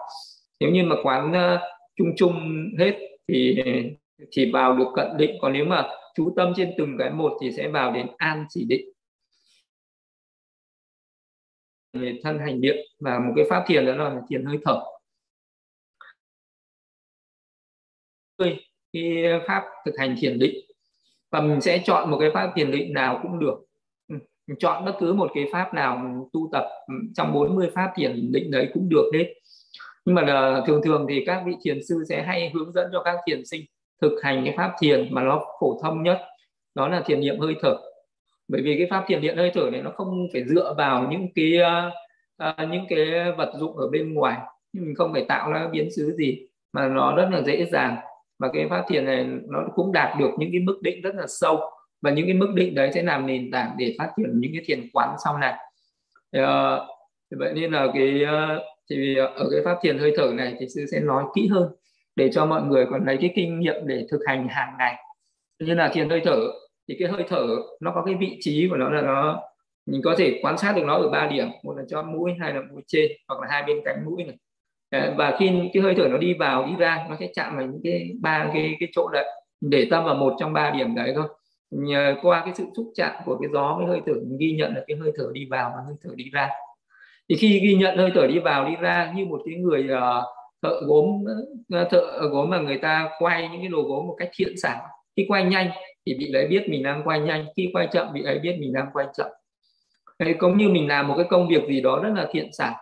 Nếu 0.59 0.69
như 0.71 0.83
mà 0.83 0.95
quán 1.03 1.31
uh, 1.31 1.59
chung 1.95 2.13
chung 2.17 2.65
hết 2.79 2.99
thì 3.27 3.63
chỉ 4.31 4.51
vào 4.51 4.77
được 4.77 4.87
cận 4.95 5.17
định. 5.17 5.37
Còn 5.41 5.53
nếu 5.53 5.65
mà 5.65 5.87
chú 6.15 6.33
tâm 6.35 6.53
trên 6.55 6.73
từng 6.77 6.95
cái 6.99 7.09
một 7.09 7.37
thì 7.41 7.51
sẽ 7.51 7.67
vào 7.67 7.91
đến 7.91 8.07
an 8.17 8.45
chỉ 8.49 8.65
định. 8.65 8.89
Thân 12.23 12.39
hành 12.39 12.61
niệm 12.61 12.75
và 12.99 13.19
một 13.19 13.33
cái 13.35 13.45
pháp 13.49 13.63
thiền 13.67 13.85
đó 13.85 13.95
là 13.95 14.21
thiền 14.29 14.45
hơi 14.45 14.57
thở. 14.65 14.81
Cái 18.37 19.23
pháp 19.47 19.63
thực 19.85 19.93
hành 19.97 20.15
thiền 20.19 20.39
định. 20.39 20.55
Và 21.31 21.41
mình 21.41 21.61
sẽ 21.61 21.83
chọn 21.85 22.11
một 22.11 22.17
cái 22.19 22.29
pháp 22.33 22.53
thiền 22.55 22.71
định 22.71 22.93
nào 22.93 23.19
cũng 23.23 23.39
được 23.39 23.65
mình 24.47 24.57
chọn 24.59 24.85
bất 24.85 24.95
cứ 24.99 25.13
một 25.13 25.31
cái 25.33 25.45
pháp 25.51 25.73
nào 25.73 25.97
mình 25.97 26.23
tu 26.33 26.49
tập 26.51 26.65
ừ, 26.87 26.93
trong 27.15 27.33
40 27.33 27.69
pháp 27.75 27.91
thiền 27.95 28.31
định 28.31 28.51
đấy 28.51 28.69
cũng 28.73 28.89
được 28.89 29.11
hết. 29.13 29.33
Nhưng 30.05 30.15
mà 30.15 30.21
là 30.21 30.63
thường 30.67 30.81
thường 30.83 31.05
thì 31.09 31.23
các 31.25 31.43
vị 31.45 31.53
thiền 31.63 31.79
sư 31.83 32.03
sẽ 32.09 32.23
hay 32.23 32.51
hướng 32.53 32.71
dẫn 32.71 32.89
cho 32.93 33.03
các 33.03 33.17
thiền 33.27 33.45
sinh 33.45 33.61
thực 34.01 34.19
hành 34.23 34.41
cái 34.45 34.53
pháp 34.57 34.73
thiền 34.79 35.13
mà 35.13 35.23
nó 35.23 35.45
phổ 35.61 35.79
thông 35.83 36.03
nhất 36.03 36.21
đó 36.75 36.87
là 36.87 37.01
thiền 37.05 37.19
niệm 37.19 37.39
hơi 37.39 37.55
thở. 37.61 37.77
Bởi 38.47 38.61
vì 38.61 38.75
cái 38.77 38.87
pháp 38.89 39.05
thiền 39.07 39.21
niệm 39.21 39.37
hơi 39.37 39.51
thở 39.53 39.69
này 39.71 39.81
nó 39.81 39.91
không 39.95 40.27
phải 40.33 40.43
dựa 40.43 40.73
vào 40.77 41.07
những 41.11 41.27
cái 41.35 41.59
uh, 42.49 42.69
những 42.69 42.85
cái 42.89 43.31
vật 43.37 43.53
dụng 43.59 43.77
ở 43.77 43.89
bên 43.89 44.13
ngoài 44.13 44.37
mình 44.73 44.95
không 44.95 45.13
phải 45.13 45.25
tạo 45.27 45.51
ra 45.51 45.67
biến 45.71 45.91
xứ 45.91 46.15
gì 46.17 46.47
mà 46.73 46.87
nó 46.87 47.15
rất 47.15 47.29
là 47.31 47.41
dễ 47.41 47.65
dàng. 47.65 47.97
Và 48.39 48.49
cái 48.53 48.67
pháp 48.69 48.85
thiền 48.87 49.05
này 49.05 49.27
nó 49.49 49.59
cũng 49.75 49.91
đạt 49.91 50.19
được 50.19 50.29
những 50.37 50.49
cái 50.51 50.61
mức 50.61 50.79
định 50.81 51.01
rất 51.01 51.15
là 51.15 51.25
sâu 51.27 51.59
và 52.03 52.11
những 52.11 52.25
cái 52.25 52.33
mức 52.33 52.51
định 52.55 52.75
đấy 52.75 52.91
sẽ 52.93 53.03
làm 53.03 53.27
nền 53.27 53.51
tảng 53.51 53.75
để 53.77 53.95
phát 53.97 54.09
triển 54.17 54.39
những 54.39 54.51
cái 54.53 54.61
thiền 54.65 54.89
quán 54.93 55.15
sau 55.23 55.37
này. 55.37 55.53
Uh, 56.37 56.87
vậy 57.39 57.53
nên 57.55 57.71
là 57.71 57.87
cái 57.93 58.23
uh, 58.23 58.61
thì 58.89 59.15
ở 59.15 59.47
cái 59.51 59.61
pháp 59.65 59.77
thiền 59.81 59.97
hơi 59.97 60.13
thở 60.17 60.31
này 60.33 60.55
thì 60.59 60.65
sư 60.75 60.85
sẽ 60.91 60.99
nói 60.99 61.23
kỹ 61.35 61.47
hơn 61.47 61.69
để 62.15 62.29
cho 62.31 62.45
mọi 62.45 62.61
người 62.61 62.85
còn 62.89 63.05
lấy 63.05 63.17
cái 63.21 63.31
kinh 63.35 63.59
nghiệm 63.59 63.87
để 63.87 64.05
thực 64.11 64.19
hành 64.27 64.47
hàng 64.47 64.73
ngày. 64.79 64.95
Như 65.59 65.73
là 65.73 65.91
thiền 65.93 66.09
hơi 66.09 66.21
thở 66.25 66.37
thì 66.87 66.95
cái 66.99 67.07
hơi 67.07 67.23
thở 67.29 67.47
nó 67.81 67.91
có 67.95 68.03
cái 68.05 68.15
vị 68.15 68.37
trí 68.39 68.67
của 68.69 68.75
nó 68.75 68.89
là 68.89 69.01
nó 69.01 69.41
mình 69.85 70.01
có 70.03 70.15
thể 70.17 70.39
quan 70.41 70.57
sát 70.57 70.75
được 70.75 70.83
nó 70.85 70.95
ở 70.95 71.09
ba 71.09 71.27
điểm 71.27 71.47
một 71.63 71.77
là 71.77 71.83
cho 71.89 72.03
mũi 72.03 72.31
hai 72.39 72.53
là 72.53 72.61
mũi 72.71 72.81
trên 72.87 73.11
hoặc 73.27 73.41
là 73.41 73.47
hai 73.49 73.63
bên 73.67 73.77
cánh 73.85 74.05
mũi 74.05 74.23
này. 74.23 74.35
Ờ, 74.91 75.13
và 75.17 75.37
khi 75.39 75.51
cái 75.73 75.83
hơi 75.83 75.95
thở 75.97 76.07
nó 76.07 76.17
đi 76.17 76.33
vào 76.33 76.65
đi 76.65 76.75
ra 76.77 77.05
nó 77.09 77.15
sẽ 77.19 77.29
chạm 77.35 77.57
vào 77.57 77.65
những 77.65 77.81
cái 77.83 78.11
ba 78.21 78.49
cái 78.53 78.75
cái 78.79 78.89
chỗ 78.91 79.09
đấy 79.09 79.25
để 79.61 79.87
tâm 79.91 80.05
vào 80.05 80.15
một 80.15 80.35
trong 80.39 80.53
ba 80.53 80.71
điểm 80.71 80.95
đấy 80.95 81.13
thôi. 81.15 81.27
Nhờ 81.75 82.15
qua 82.21 82.41
cái 82.45 82.53
sự 82.55 82.65
xúc 82.75 82.85
chạm 82.95 83.11
của 83.25 83.37
cái 83.41 83.49
gió 83.53 83.75
với 83.77 83.87
hơi 83.87 84.01
thở 84.05 84.13
mình 84.13 84.37
ghi 84.39 84.51
nhận 84.51 84.75
là 84.75 84.83
cái 84.87 84.97
hơi 84.97 85.11
thở 85.15 85.25
đi 85.33 85.45
vào 85.49 85.71
và 85.75 85.81
hơi 85.85 85.95
thở 86.03 86.09
đi 86.15 86.29
ra. 86.33 86.49
Thì 87.29 87.35
khi 87.35 87.59
ghi 87.59 87.75
nhận 87.75 87.97
hơi 87.97 88.11
thở 88.15 88.27
đi 88.27 88.39
vào 88.39 88.67
đi 88.67 88.75
ra 88.75 89.13
như 89.15 89.25
một 89.25 89.41
cái 89.45 89.55
người 89.55 89.87
uh, 89.93 90.23
thợ 90.61 90.81
gốm 90.85 91.05
ờ, 91.71 91.87
thợ 91.91 92.29
gốm 92.31 92.49
mà 92.49 92.59
người 92.59 92.77
ta 92.77 93.09
quay 93.19 93.49
những 93.49 93.61
cái 93.61 93.69
đồ 93.69 93.81
gốm 93.81 94.07
một 94.07 94.15
cách 94.17 94.29
thiện 94.33 94.53
xảo. 94.57 94.81
Khi 95.17 95.25
quay 95.27 95.45
nhanh 95.45 95.69
thì 96.05 96.13
bị 96.19 96.27
lấy 96.27 96.47
biết 96.47 96.63
mình 96.69 96.83
đang 96.83 97.01
quay 97.03 97.19
nhanh 97.19 97.45
khi 97.57 97.69
quay 97.73 97.87
chậm 97.91 98.13
bị 98.13 98.23
ấy 98.23 98.39
biết 98.39 98.55
mình 98.59 98.73
đang 98.73 98.87
quay 98.93 99.07
chậm. 99.17 99.27
Đấy, 100.19 100.35
cũng 100.37 100.57
như 100.57 100.69
mình 100.69 100.87
làm 100.87 101.07
một 101.07 101.13
cái 101.17 101.25
công 101.29 101.47
việc 101.47 101.63
gì 101.67 101.81
đó 101.81 101.99
rất 102.03 102.09
là 102.15 102.27
thiện 102.31 102.53
xảo. 102.53 102.75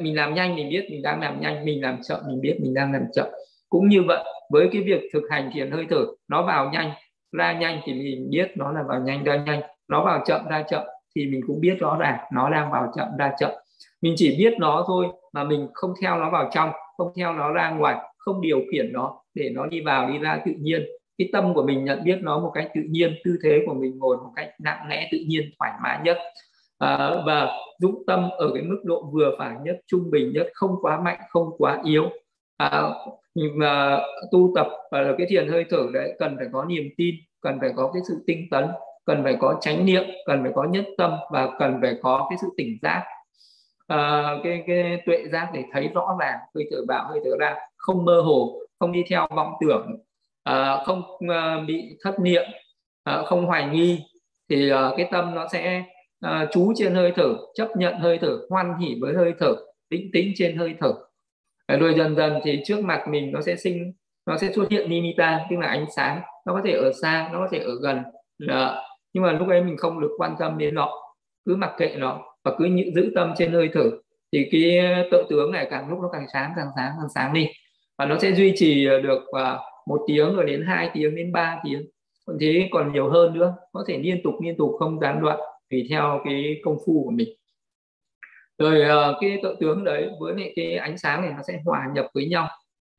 Mình 0.00 0.16
làm 0.16 0.34
nhanh 0.34 0.56
mình 0.56 0.68
biết 0.70 0.86
mình 0.90 1.02
đang 1.02 1.20
làm 1.20 1.40
nhanh 1.40 1.64
mình 1.64 1.82
làm 1.82 2.02
chậm 2.02 2.20
mình 2.28 2.40
biết 2.40 2.56
mình 2.60 2.74
đang 2.74 2.92
làm 2.92 3.02
chậm. 3.12 3.26
Cũng 3.68 3.88
như 3.88 4.02
vậy 4.02 4.24
với 4.50 4.68
cái 4.72 4.82
việc 4.82 5.00
thực 5.12 5.22
hành 5.30 5.50
thiền 5.54 5.70
hơi 5.70 5.86
thở 5.90 6.04
nó 6.28 6.46
vào 6.46 6.70
nhanh 6.70 6.92
ra 7.32 7.52
nhanh 7.52 7.80
thì 7.84 7.92
mình 7.92 8.30
biết 8.30 8.52
nó 8.56 8.72
là 8.72 8.82
vào 8.82 9.00
nhanh 9.00 9.24
ra 9.24 9.36
nhanh. 9.36 9.60
Nó 9.88 10.04
vào 10.04 10.22
chậm 10.26 10.48
ra 10.48 10.64
chậm 10.70 10.82
thì 11.16 11.26
mình 11.26 11.40
cũng 11.46 11.60
biết 11.60 11.76
rõ 11.78 11.96
ràng 12.00 12.18
nó 12.32 12.50
đang 12.50 12.70
vào 12.70 12.92
chậm 12.96 13.08
ra 13.18 13.32
chậm. 13.38 13.50
Mình 14.02 14.14
chỉ 14.16 14.36
biết 14.38 14.54
nó 14.58 14.84
thôi 14.86 15.06
mà 15.32 15.44
mình 15.44 15.68
không 15.74 15.94
theo 16.02 16.18
nó 16.18 16.30
vào 16.30 16.50
trong 16.52 16.70
không 16.96 17.12
theo 17.16 17.32
nó 17.32 17.52
ra 17.52 17.70
ngoài 17.70 17.96
không 18.18 18.40
điều 18.40 18.60
khiển 18.72 18.92
nó 18.92 19.22
để 19.34 19.50
nó 19.54 19.66
đi 19.66 19.80
vào 19.80 20.10
đi 20.10 20.18
ra 20.18 20.42
tự 20.46 20.52
nhiên. 20.58 20.82
Cái 21.18 21.28
tâm 21.32 21.54
của 21.54 21.62
mình 21.62 21.84
nhận 21.84 22.04
biết 22.04 22.18
nó 22.22 22.38
một 22.38 22.50
cách 22.54 22.70
tự 22.74 22.80
nhiên 22.88 23.14
tư 23.24 23.38
thế 23.42 23.62
của 23.66 23.74
mình 23.74 23.98
ngồi 23.98 24.16
một 24.16 24.32
cách 24.36 24.50
nặng 24.60 24.88
nẽ 24.88 25.08
tự 25.12 25.18
nhiên 25.26 25.50
thoải 25.58 25.72
mái 25.82 26.00
nhất. 26.04 26.18
À, 26.78 27.10
và 27.26 27.48
dũng 27.78 28.02
tâm 28.06 28.30
ở 28.30 28.50
cái 28.54 28.62
mức 28.62 28.82
độ 28.84 29.10
vừa 29.12 29.34
phải 29.38 29.56
nhất 29.62 29.76
trung 29.86 30.10
bình 30.10 30.32
nhất 30.34 30.46
không 30.54 30.76
quá 30.82 31.00
mạnh 31.00 31.20
không 31.28 31.50
quá 31.58 31.80
yếu. 31.84 32.04
À, 32.56 32.82
mà 33.54 34.00
tu 34.32 34.52
tập 34.54 34.66
và 34.90 35.14
cái 35.18 35.26
thiền 35.30 35.48
hơi 35.48 35.64
thở 35.70 35.86
đấy 35.92 36.16
cần 36.18 36.36
phải 36.36 36.46
có 36.52 36.64
niềm 36.64 36.84
tin 36.96 37.14
cần 37.40 37.58
phải 37.60 37.70
có 37.76 37.90
cái 37.94 38.02
sự 38.08 38.24
tinh 38.26 38.46
tấn 38.50 38.64
cần 39.06 39.24
phải 39.24 39.36
có 39.40 39.58
chánh 39.60 39.86
niệm 39.86 40.04
cần 40.26 40.42
phải 40.42 40.52
có 40.54 40.64
nhất 40.64 40.84
tâm 40.98 41.12
và 41.30 41.48
cần 41.58 41.78
phải 41.82 41.96
có 42.02 42.26
cái 42.30 42.38
sự 42.40 42.46
tỉnh 42.56 42.78
giác. 42.82 43.04
À, 43.86 44.34
cái 44.44 44.64
cái 44.66 45.02
tuệ 45.06 45.24
giác 45.32 45.50
để 45.54 45.64
thấy 45.72 45.88
rõ 45.94 46.16
ràng 46.20 46.38
hơi 46.54 46.64
thở 46.70 46.76
vào 46.88 47.08
hơi 47.08 47.20
thở 47.24 47.30
ra 47.40 47.54
không 47.76 48.04
mơ 48.04 48.20
hồ 48.20 48.58
không 48.78 48.92
đi 48.92 49.04
theo 49.10 49.26
vọng 49.36 49.52
tưởng 49.60 49.96
à, 50.42 50.82
không 50.86 51.02
à, 51.28 51.60
bị 51.66 51.98
thất 52.04 52.20
niệm 52.20 52.42
à, 53.04 53.22
không 53.26 53.46
hoài 53.46 53.66
nghi 53.66 54.00
thì 54.50 54.70
à, 54.70 54.90
cái 54.96 55.08
tâm 55.10 55.34
nó 55.34 55.48
sẽ 55.52 55.84
à, 56.20 56.46
chú 56.52 56.72
trên 56.76 56.94
hơi 56.94 57.12
thở 57.16 57.34
chấp 57.54 57.68
nhận 57.76 57.94
hơi 57.94 58.18
thở 58.18 58.38
hoan 58.50 58.78
hỉ 58.78 58.96
với 59.00 59.14
hơi 59.14 59.34
thở 59.38 59.54
tĩnh 59.90 60.10
tĩnh 60.12 60.32
trên 60.36 60.56
hơi 60.56 60.74
thở 60.80 60.92
rồi 61.68 61.94
dần 61.94 62.16
dần 62.16 62.40
thì 62.44 62.62
trước 62.64 62.84
mặt 62.84 63.08
mình 63.08 63.32
nó 63.32 63.40
sẽ 63.40 63.56
sinh 63.56 63.92
nó 64.26 64.38
sẽ 64.38 64.52
xuất 64.52 64.70
hiện 64.70 64.90
nimita 64.90 65.46
tức 65.50 65.56
là 65.58 65.66
ánh 65.66 65.86
sáng. 65.96 66.20
Nó 66.46 66.54
có 66.54 66.60
thể 66.64 66.72
ở 66.72 66.92
xa 67.02 67.28
nó 67.32 67.38
có 67.38 67.48
thể 67.50 67.58
ở 67.58 67.78
gần. 67.82 68.02
À, 68.48 68.82
nhưng 69.12 69.24
mà 69.24 69.32
lúc 69.32 69.48
ấy 69.48 69.64
mình 69.64 69.76
không 69.76 70.00
được 70.00 70.10
quan 70.18 70.34
tâm 70.38 70.58
đến 70.58 70.74
nó. 70.74 70.90
Cứ 71.46 71.56
mặc 71.56 71.72
kệ 71.78 71.94
nó 71.98 72.20
và 72.44 72.52
cứ 72.58 72.68
giữ 72.94 73.12
tâm 73.14 73.34
trên 73.36 73.52
hơi 73.52 73.70
thở. 73.72 73.90
Thì 74.32 74.48
cái 74.52 74.78
ờ, 74.78 75.08
tự 75.10 75.24
tướng 75.30 75.52
này 75.52 75.66
càng 75.70 75.88
lúc 75.88 75.98
nó 76.02 76.08
càng 76.12 76.26
sáng 76.32 76.52
càng 76.56 76.66
sáng 76.76 76.92
càng 76.98 77.08
sáng 77.14 77.34
đi. 77.34 77.48
Và 77.98 78.06
nó 78.06 78.18
sẽ 78.18 78.32
duy 78.32 78.52
trì 78.56 78.86
ờ, 78.86 79.00
được 79.00 79.22
ờ, 79.26 79.58
một 79.86 80.00
tiếng 80.06 80.36
rồi 80.36 80.44
đến 80.46 80.64
hai 80.66 80.90
tiếng 80.94 81.16
đến 81.16 81.32
ba 81.32 81.60
tiếng. 81.64 81.82
Còn 82.26 82.36
thế 82.40 82.68
còn 82.72 82.92
nhiều 82.92 83.10
hơn 83.10 83.38
nữa. 83.38 83.54
Có 83.72 83.84
thể 83.88 83.98
liên 83.98 84.20
tục 84.24 84.34
liên 84.42 84.56
tục 84.56 84.70
không 84.78 85.00
gián 85.00 85.20
đoạn 85.22 85.38
tùy 85.70 85.86
theo 85.90 86.20
cái 86.24 86.60
công 86.64 86.76
phu 86.86 87.04
của 87.04 87.10
mình 87.10 87.28
rồi 88.58 88.82
uh, 89.10 89.16
cái 89.20 89.38
tự 89.42 89.56
tướng 89.60 89.84
đấy 89.84 90.10
với 90.20 90.34
lại 90.34 90.52
cái 90.56 90.76
ánh 90.76 90.98
sáng 90.98 91.22
này 91.22 91.30
nó 91.36 91.42
sẽ 91.48 91.60
hòa 91.64 91.86
nhập 91.94 92.06
với 92.14 92.26
nhau. 92.28 92.48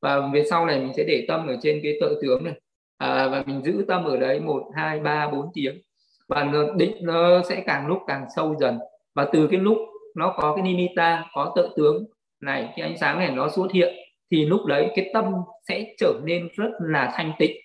Và 0.02 0.28
về 0.34 0.44
sau 0.50 0.66
này 0.66 0.80
mình 0.80 0.92
sẽ 0.98 1.04
để 1.04 1.26
tâm 1.28 1.48
ở 1.48 1.58
trên 1.62 1.80
cái 1.84 1.98
tự 2.02 2.20
tướng 2.22 2.44
này. 2.44 2.54
À, 2.98 3.28
và 3.28 3.44
mình 3.48 3.62
giữ 3.64 3.86
tâm 3.88 4.04
ở 4.04 4.18
đấy 4.18 4.40
một 4.40 4.64
hai 4.76 5.00
ba 5.00 5.30
bốn 5.30 5.46
tiếng. 5.54 5.82
Và 6.28 6.44
nó 6.44 6.74
định 6.76 6.96
nó 7.02 7.44
sẽ 7.50 7.64
càng 7.66 7.88
lúc 7.88 8.00
càng 8.08 8.26
sâu 8.36 8.56
dần. 8.60 8.80
Và 9.16 9.26
từ 9.34 9.48
cái 9.52 9.60
lúc 9.60 9.78
nó 10.16 10.34
có 10.38 10.56
cái 10.56 10.64
nimita 10.64 11.26
có 11.34 11.54
tự 11.56 11.70
tướng 11.76 12.06
này 12.42 12.74
cái 12.76 12.88
ánh 12.88 12.98
sáng 12.98 13.20
này 13.20 13.32
nó 13.32 13.50
xuất 13.50 13.72
hiện 13.72 13.96
thì 14.32 14.46
lúc 14.46 14.66
đấy 14.66 14.92
cái 14.96 15.10
tâm 15.14 15.26
sẽ 15.68 15.94
trở 15.98 16.14
nên 16.24 16.48
rất 16.56 16.70
là 16.80 17.14
thanh 17.16 17.32
tịnh. 17.40 17.58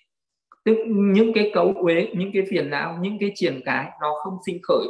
Tức 0.65 0.77
những 0.87 1.33
cái 1.33 1.51
cấu 1.53 1.73
uế 1.75 2.07
những 2.13 2.31
cái 2.33 2.43
phiền 2.49 2.69
não 2.69 2.97
những 3.01 3.17
cái 3.19 3.31
triển 3.35 3.61
cái 3.65 3.89
nó 4.01 4.13
không 4.23 4.33
sinh 4.45 4.59
khởi 4.63 4.87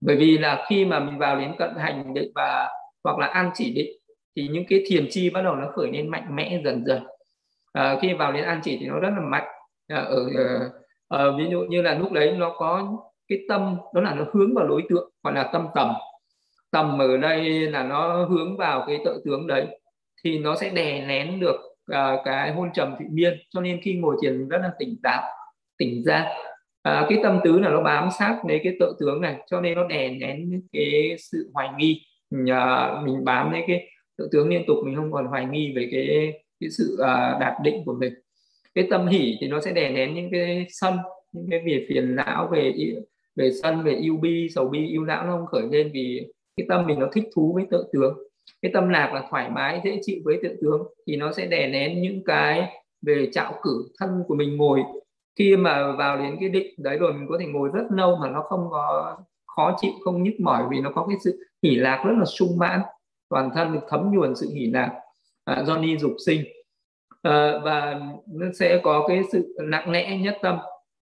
bởi 0.00 0.16
vì 0.16 0.38
là 0.38 0.64
khi 0.68 0.84
mà 0.84 1.00
mình 1.00 1.18
vào 1.18 1.40
đến 1.40 1.54
cận 1.58 1.70
hành 1.76 2.14
định 2.14 2.32
và 2.34 2.68
hoặc 3.04 3.18
là 3.18 3.26
an 3.26 3.50
chỉ 3.54 3.74
định 3.74 3.90
thì 4.36 4.48
những 4.48 4.64
cái 4.68 4.84
thiền 4.86 5.06
chi 5.10 5.30
bắt 5.30 5.42
đầu 5.42 5.54
nó 5.54 5.70
khởi 5.76 5.90
lên 5.92 6.08
mạnh 6.08 6.36
mẽ 6.36 6.60
dần 6.64 6.84
dần. 6.86 7.02
À, 7.72 7.98
khi 8.02 8.14
vào 8.14 8.32
đến 8.32 8.44
an 8.44 8.60
chỉ 8.64 8.76
thì 8.80 8.86
nó 8.86 8.98
rất 8.98 9.10
là 9.10 9.20
mạnh. 9.20 9.46
À, 9.88 9.96
ở 9.96 10.28
à, 11.08 11.24
ví 11.38 11.44
dụ 11.50 11.60
như 11.60 11.82
là 11.82 11.94
lúc 11.94 12.12
đấy 12.12 12.32
nó 12.32 12.54
có 12.56 12.98
cái 13.28 13.38
tâm 13.48 13.76
đó 13.94 14.00
là 14.00 14.14
nó 14.14 14.24
hướng 14.32 14.54
vào 14.54 14.66
đối 14.66 14.82
tượng 14.88 15.10
gọi 15.22 15.34
là 15.34 15.50
tâm 15.52 15.66
tầm. 15.74 15.92
Tầm 16.70 16.98
ở 16.98 17.16
đây 17.16 17.50
là 17.70 17.82
nó 17.82 18.24
hướng 18.24 18.56
vào 18.56 18.84
cái 18.86 18.98
tự 19.04 19.22
tướng 19.24 19.46
đấy 19.46 19.66
thì 20.24 20.38
nó 20.38 20.56
sẽ 20.56 20.70
đè 20.70 21.06
nén 21.06 21.40
được 21.40 21.56
uh, 21.92 22.20
cái 22.24 22.52
hôn 22.52 22.72
trầm 22.74 22.94
thị 22.98 23.04
miên 23.10 23.38
cho 23.50 23.60
nên 23.60 23.80
khi 23.82 23.94
ngồi 23.94 24.16
thiền 24.22 24.48
rất 24.48 24.58
là 24.62 24.70
tỉnh 24.78 24.96
táo 25.02 25.22
tỉnh 25.78 26.02
ra 26.04 26.28
à, 26.86 27.06
cái 27.08 27.18
tâm 27.22 27.40
tứ 27.44 27.58
là 27.58 27.70
nó 27.70 27.82
bám 27.82 28.08
sát 28.18 28.40
lấy 28.48 28.60
cái 28.64 28.76
tự 28.80 28.96
tướng 29.00 29.20
này 29.20 29.36
cho 29.50 29.60
nên 29.60 29.74
nó 29.74 29.86
đè 29.86 30.10
nén 30.10 30.62
cái 30.72 31.16
sự 31.18 31.50
hoài 31.54 31.68
nghi. 31.78 32.02
Uh, 32.34 33.04
mình 33.04 33.24
bám 33.24 33.52
lấy 33.52 33.64
cái 33.66 33.88
tự 34.18 34.28
tướng 34.32 34.48
liên 34.48 34.64
tục 34.66 34.76
mình 34.84 34.96
không 34.96 35.12
còn 35.12 35.26
hoài 35.26 35.46
nghi 35.46 35.72
về 35.76 35.88
cái 35.92 36.32
cái 36.60 36.70
sự 36.70 36.96
à, 37.02 37.36
đạt 37.40 37.54
định 37.62 37.82
của 37.84 37.96
mình. 38.00 38.12
Cái 38.74 38.86
tâm 38.90 39.06
hỷ 39.06 39.36
thì 39.40 39.48
nó 39.48 39.60
sẽ 39.60 39.72
đè 39.72 39.90
nén 39.90 40.14
những 40.14 40.30
cái 40.30 40.66
sân 40.70 40.96
những 41.32 41.50
cái 41.50 41.60
việc 41.64 41.86
phiền 41.88 42.16
não 42.16 42.48
về 42.52 42.72
về 43.36 43.50
sân 43.62 43.82
về 43.82 43.92
yêu 43.92 44.16
bi 44.16 44.48
sầu 44.54 44.68
bi 44.68 44.86
yêu 44.86 45.04
não 45.04 45.26
nó 45.26 45.32
không 45.36 45.46
khởi 45.46 45.62
lên 45.72 45.90
vì 45.94 46.26
cái 46.56 46.66
tâm 46.68 46.86
mình 46.86 46.98
nó 46.98 47.08
thích 47.12 47.24
thú 47.34 47.52
với 47.54 47.64
tự 47.70 47.84
tướng. 47.92 48.18
Cái 48.62 48.70
tâm 48.74 48.88
lạc 48.88 49.12
là 49.14 49.26
thoải 49.30 49.50
mái 49.50 49.80
dễ 49.84 49.98
chịu 50.02 50.16
với 50.24 50.38
tự 50.42 50.56
tướng 50.62 50.82
thì 51.06 51.16
nó 51.16 51.32
sẽ 51.32 51.46
đè 51.46 51.68
nén 51.68 52.02
những 52.02 52.24
cái 52.24 52.68
về 53.02 53.28
trạo 53.32 53.52
cử 53.62 53.88
thân 53.98 54.10
của 54.28 54.34
mình 54.34 54.56
ngồi 54.56 54.80
khi 55.36 55.56
mà 55.56 55.92
vào 55.92 56.18
đến 56.18 56.36
cái 56.40 56.48
định 56.48 56.74
đấy 56.76 56.98
rồi 56.98 57.12
mình 57.12 57.26
có 57.28 57.38
thể 57.40 57.46
ngồi 57.46 57.70
rất 57.74 57.84
lâu 57.90 58.16
mà 58.16 58.30
nó 58.30 58.42
không 58.42 58.68
có 58.70 59.16
khó 59.46 59.76
chịu 59.80 59.92
không 60.04 60.22
nhức 60.22 60.40
mỏi 60.40 60.62
vì 60.70 60.80
nó 60.80 60.90
có 60.90 61.06
cái 61.08 61.16
sự 61.24 61.46
hỉ 61.62 61.76
lạc 61.76 62.02
rất 62.06 62.14
là 62.18 62.24
sung 62.24 62.58
mãn. 62.58 62.80
Toàn 63.28 63.50
thân 63.54 63.72
được 63.72 63.80
thấm 63.88 64.10
nhuần 64.12 64.36
sự 64.36 64.50
hỉ 64.54 64.66
lạc 64.66 65.00
à, 65.44 65.62
do 65.66 65.78
ni 65.78 65.98
dục 65.98 66.12
sinh. 66.26 66.44
À, 67.22 67.58
và 67.64 68.00
nó 68.26 68.46
sẽ 68.54 68.80
có 68.82 69.04
cái 69.08 69.22
sự 69.32 69.56
nặng 69.58 69.92
nẽ 69.92 70.18
nhất 70.18 70.38
tâm 70.42 70.58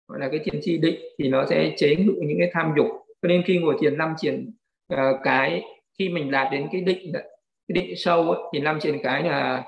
gọi 0.08 0.20
là 0.20 0.30
cái 0.30 0.39
thiền 0.39 0.60
chi 0.63 0.78
định 0.78 1.00
thì 1.18 1.30
nó 1.30 1.46
sẽ 1.46 1.74
chế 1.78 1.96
ngự 1.96 2.13
những 2.22 2.38
cái 2.39 2.52
tham 2.54 2.74
dục. 2.78 2.88
Cho 3.22 3.28
nên 3.28 3.44
khi 3.46 3.58
ngồi 3.58 3.78
thiền 3.80 3.98
năm 3.98 4.13
triển 4.18 4.52
uh, 4.94 4.98
ờ, 4.98 5.20
cái 5.24 5.63
khi 6.00 6.10
mình 6.10 6.32
đạt 6.32 6.52
đến 6.52 6.68
cái 6.72 6.82
định 6.82 7.12
cái 7.13 7.74
định 7.74 7.94
sâu 7.98 8.32
ấy, 8.32 8.42
thì 8.54 8.60
năm 8.60 8.80
triển 8.80 8.98
cái 9.04 9.24
là 9.24 9.63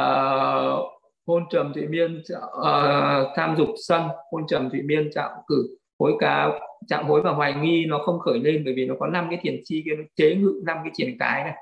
uh, 0.00 1.01
hôn 1.26 1.44
trầm 1.50 1.72
thị 1.74 1.86
miên 1.86 2.22
uh, 2.58 3.26
tham 3.36 3.54
dục 3.58 3.68
sân 3.88 4.02
hôn 4.32 4.46
trầm 4.48 4.70
thị 4.72 4.78
miên 4.82 5.10
chạm 5.14 5.30
cử 5.46 5.76
hối 5.98 6.12
cá 6.18 6.48
chạm 6.88 7.04
hối 7.06 7.22
và 7.22 7.30
hoài 7.30 7.54
nghi 7.54 7.84
nó 7.88 7.98
không 7.98 8.18
khởi 8.18 8.38
lên 8.38 8.62
bởi 8.64 8.74
vì 8.76 8.86
nó 8.86 8.94
có 8.98 9.06
năm 9.06 9.26
cái 9.30 9.38
thiền 9.42 9.60
chi 9.64 9.82
kia 9.84 9.96
nó 9.96 10.04
chế 10.16 10.34
ngự 10.34 10.62
năm 10.66 10.78
cái 10.84 10.90
triển 10.94 11.16
cái 11.18 11.44
này. 11.44 11.54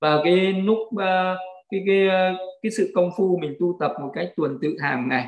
Và 0.00 0.20
cái 0.24 0.52
lúc 0.52 0.78
uh, 0.78 0.98
ờ, 0.98 1.36
cái 1.70 1.82
cái 1.86 2.08
ờ, 2.08 2.32
cái 2.62 2.70
sự 2.70 2.92
công 2.94 3.10
phu 3.16 3.38
mình 3.40 3.56
tu 3.60 3.76
tập 3.80 3.92
một 4.00 4.10
cách 4.14 4.32
tuần 4.36 4.58
tự 4.62 4.76
hàng 4.82 5.08
này 5.08 5.26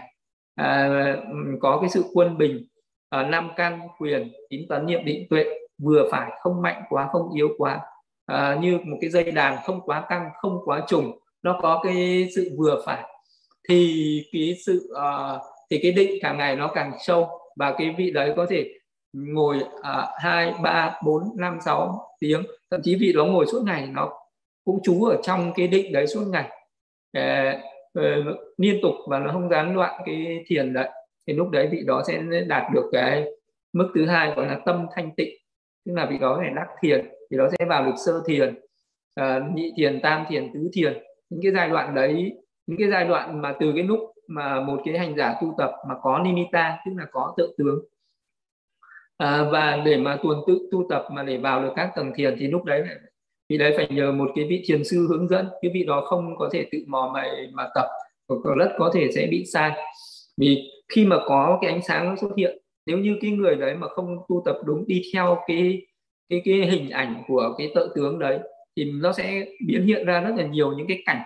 à, 0.55 1.17
có 1.61 1.79
cái 1.81 1.91
sự 1.91 2.05
quân 2.13 2.39
bình 2.39 2.67
à, 3.11 3.23
năm 3.23 3.51
căn 3.57 3.81
quyền 3.99 4.33
tín 4.51 4.61
tấn 4.69 4.87
niệm 4.87 5.05
định 5.05 5.27
tuệ 5.31 5.45
vừa 5.79 6.09
phải 6.11 6.31
không 6.41 6.63
mạnh 6.63 6.83
quá 6.89 7.09
không 7.13 7.35
yếu 7.35 7.49
quá. 7.59 7.81
À, 8.27 8.59
như 8.61 8.79
một 8.85 8.97
cái 9.01 9.11
dây 9.11 9.31
đàn 9.31 9.59
không 9.65 9.81
quá 9.81 10.07
căng 10.09 10.31
không 10.35 10.59
quá 10.65 10.83
trùng 10.89 11.19
nó 11.43 11.59
có 11.63 11.81
cái 11.85 12.29
sự 12.35 12.51
vừa 12.59 12.83
phải 12.87 13.14
thì 13.69 14.23
cái 14.33 14.57
sự 14.67 14.93
uh, 14.93 15.41
thì 15.71 15.79
cái 15.83 15.93
định 15.93 16.19
càng 16.23 16.39
ngày 16.39 16.57
nó 16.57 16.69
càng 16.75 16.93
sâu 17.07 17.29
và 17.57 17.75
cái 17.79 17.95
vị 17.99 18.11
đấy 18.11 18.33
có 18.37 18.47
thể 18.51 18.71
ngồi 19.13 19.59
ờ, 19.83 20.13
hai 20.23 20.53
ba 20.63 21.01
bốn 21.05 21.23
năm 21.37 21.59
sáu 21.65 22.09
tiếng. 22.21 22.43
Thậm 22.71 22.81
chí 22.85 22.97
vị 22.97 23.13
đó 23.13 23.25
ngồi 23.25 23.47
suốt 23.47 23.63
ngày 23.67 23.87
nó 23.87 24.13
cũng 24.65 24.83
trú 24.83 25.05
ở 25.05 25.17
trong 25.23 25.53
cái 25.57 25.69
định 25.69 25.93
đấy 25.93 26.07
suốt 26.07 26.25
ngày. 26.33 26.51
À, 27.13 27.61
liên 28.57 28.79
tục 28.83 28.95
và 29.09 29.19
nó 29.19 29.33
không 29.33 29.49
gián 29.49 29.75
đoạn 29.75 30.03
cái 30.07 30.45
thiền 30.47 30.73
đấy. 30.73 30.91
Thì 31.27 31.33
lúc 31.33 31.51
đấy 31.51 31.69
vị 31.73 31.83
đó 31.87 32.03
sẽ 32.07 32.23
đạt 32.47 32.73
được 32.75 32.91
cái 32.93 33.25
mức 33.73 33.93
thứ 33.95 34.07
hai 34.07 34.33
gọi 34.37 34.47
là 34.47 34.61
tâm 34.67 34.87
thanh 34.95 35.11
tịnh. 35.17 35.35
Tức 35.87 35.93
là 35.97 36.07
vị 36.07 36.19
đó 36.19 36.37
phải 36.41 36.51
đắc 36.51 36.67
thiền 36.83 37.09
thì 37.31 37.37
nó 37.37 37.49
sẽ 37.59 37.65
vào 37.65 37.87
được 37.87 37.95
sơ 38.07 38.23
thiền 38.27 38.55
uh, 39.21 39.55
nhị 39.55 39.73
thiền 39.77 40.01
tam 40.03 40.25
thiền 40.29 40.51
tứ 40.55 40.71
thiền. 40.73 41.03
Những 41.31 41.41
cái 41.43 41.53
giai 41.53 41.69
đoạn 41.69 41.95
đấy 41.95 42.33
những 42.67 42.79
cái 42.79 42.91
giai 42.91 43.05
đoạn 43.05 43.43
mà 43.43 43.55
từ 43.61 43.73
cái 43.75 43.85
lúc 43.85 44.01
mà 44.29 44.61
một 44.61 44.81
cái 44.85 44.99
hành 44.99 45.17
giả 45.17 45.35
tu 45.43 45.55
tập 45.59 45.73
mà 45.89 45.95
có 46.03 46.19
nimitta 46.19 46.79
tức 46.87 46.93
là 46.97 47.07
có 47.13 47.35
tự 47.37 47.55
tướng. 47.59 47.85
À, 49.17 49.45
và 49.53 49.83
để 49.85 49.97
mà 49.97 50.19
tuần 50.23 50.39
tự 50.47 50.69
tu 50.73 50.87
tập 50.89 51.07
mà 51.13 51.23
để 51.23 51.39
vào 51.39 51.63
được 51.63 51.73
các 51.77 51.91
tầng 51.97 52.13
thiền 52.17 52.37
thì 52.39 52.47
lúc 52.47 52.65
đấy 52.65 52.85
vì 53.49 53.59
đấy 53.59 53.75
phải 53.77 53.89
nhờ 53.91 54.13
một 54.13 54.31
cái 54.35 54.45
vị 54.45 54.63
thiền 54.67 54.85
sư 54.85 55.07
hướng 55.11 55.29
dẫn. 55.29 55.49
Cái 55.63 55.71
vị 55.75 55.85
đó 55.85 56.05
không 56.07 56.37
có 56.37 56.49
thể 56.53 56.69
tự 56.73 56.79
mò 56.87 57.11
mày 57.15 57.31
mà 57.53 57.69
tập 57.75 57.87
có 58.29 58.55
rất 58.59 58.73
có 58.79 58.91
thể 58.95 59.09
sẽ 59.15 59.27
bị 59.31 59.45
sai. 59.47 59.73
Vì 60.37 60.71
khi 60.89 61.07
mà 61.07 61.17
có 61.27 61.59
cái 61.63 61.71
ánh 61.71 61.83
sáng 61.83 62.09
nó 62.09 62.17
xuất 62.17 62.31
hiện 62.37 62.59
nếu 62.87 62.99
như 62.99 63.19
cái 63.21 63.31
người 63.31 63.57
đấy 63.57 63.75
mà 63.75 63.89
không 63.89 64.19
tu 64.29 64.43
tập 64.45 64.57
đúng 64.65 64.85
đi 64.87 65.03
theo 65.15 65.39
cái 65.47 65.87
cái 66.29 66.43
cái 66.45 66.55
hình 66.55 66.91
ảnh 66.91 67.23
của 67.29 67.55
cái 67.59 67.73
tự 67.75 67.93
tướng 67.95 68.19
đấy 68.19 68.39
thì 68.77 68.85
nó 68.85 69.13
sẽ 69.13 69.47
biến 69.67 69.87
hiện 69.87 70.07
ra 70.07 70.21
rất 70.21 70.35
là 70.37 70.47
nhiều 70.47 70.73
những 70.73 70.87
cái 70.87 71.03
cảnh 71.07 71.23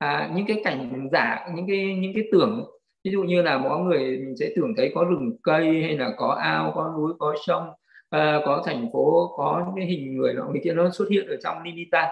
à, 0.00 0.30
những 0.34 0.46
cái 0.46 0.60
cảnh 0.64 1.08
giả 1.12 1.46
những 1.54 1.66
cái 1.68 1.96
những 2.00 2.12
cái 2.14 2.24
tưởng 2.32 2.64
ví 3.04 3.10
dụ 3.10 3.22
như 3.22 3.42
là 3.42 3.58
mỗi 3.58 3.80
người 3.80 3.98
mình 3.98 4.34
sẽ 4.40 4.52
tưởng 4.56 4.74
thấy 4.76 4.92
có 4.94 5.04
rừng 5.04 5.36
cây 5.42 5.82
hay 5.82 5.98
là 5.98 6.10
có 6.16 6.28
ao 6.42 6.72
có 6.74 6.94
núi 6.96 7.12
có 7.18 7.34
sông 7.46 7.70
à, 8.10 8.40
có 8.44 8.62
thành 8.66 8.88
phố 8.92 9.34
có 9.36 9.62
những 9.66 9.76
cái 9.76 9.86
hình 9.86 10.16
người 10.16 10.34
nó 10.34 10.46
người 10.46 10.60
kia 10.64 10.72
nó 10.72 10.90
xuất 10.90 11.08
hiện 11.10 11.26
ở 11.26 11.36
trong 11.44 11.62
nimitta 11.62 12.10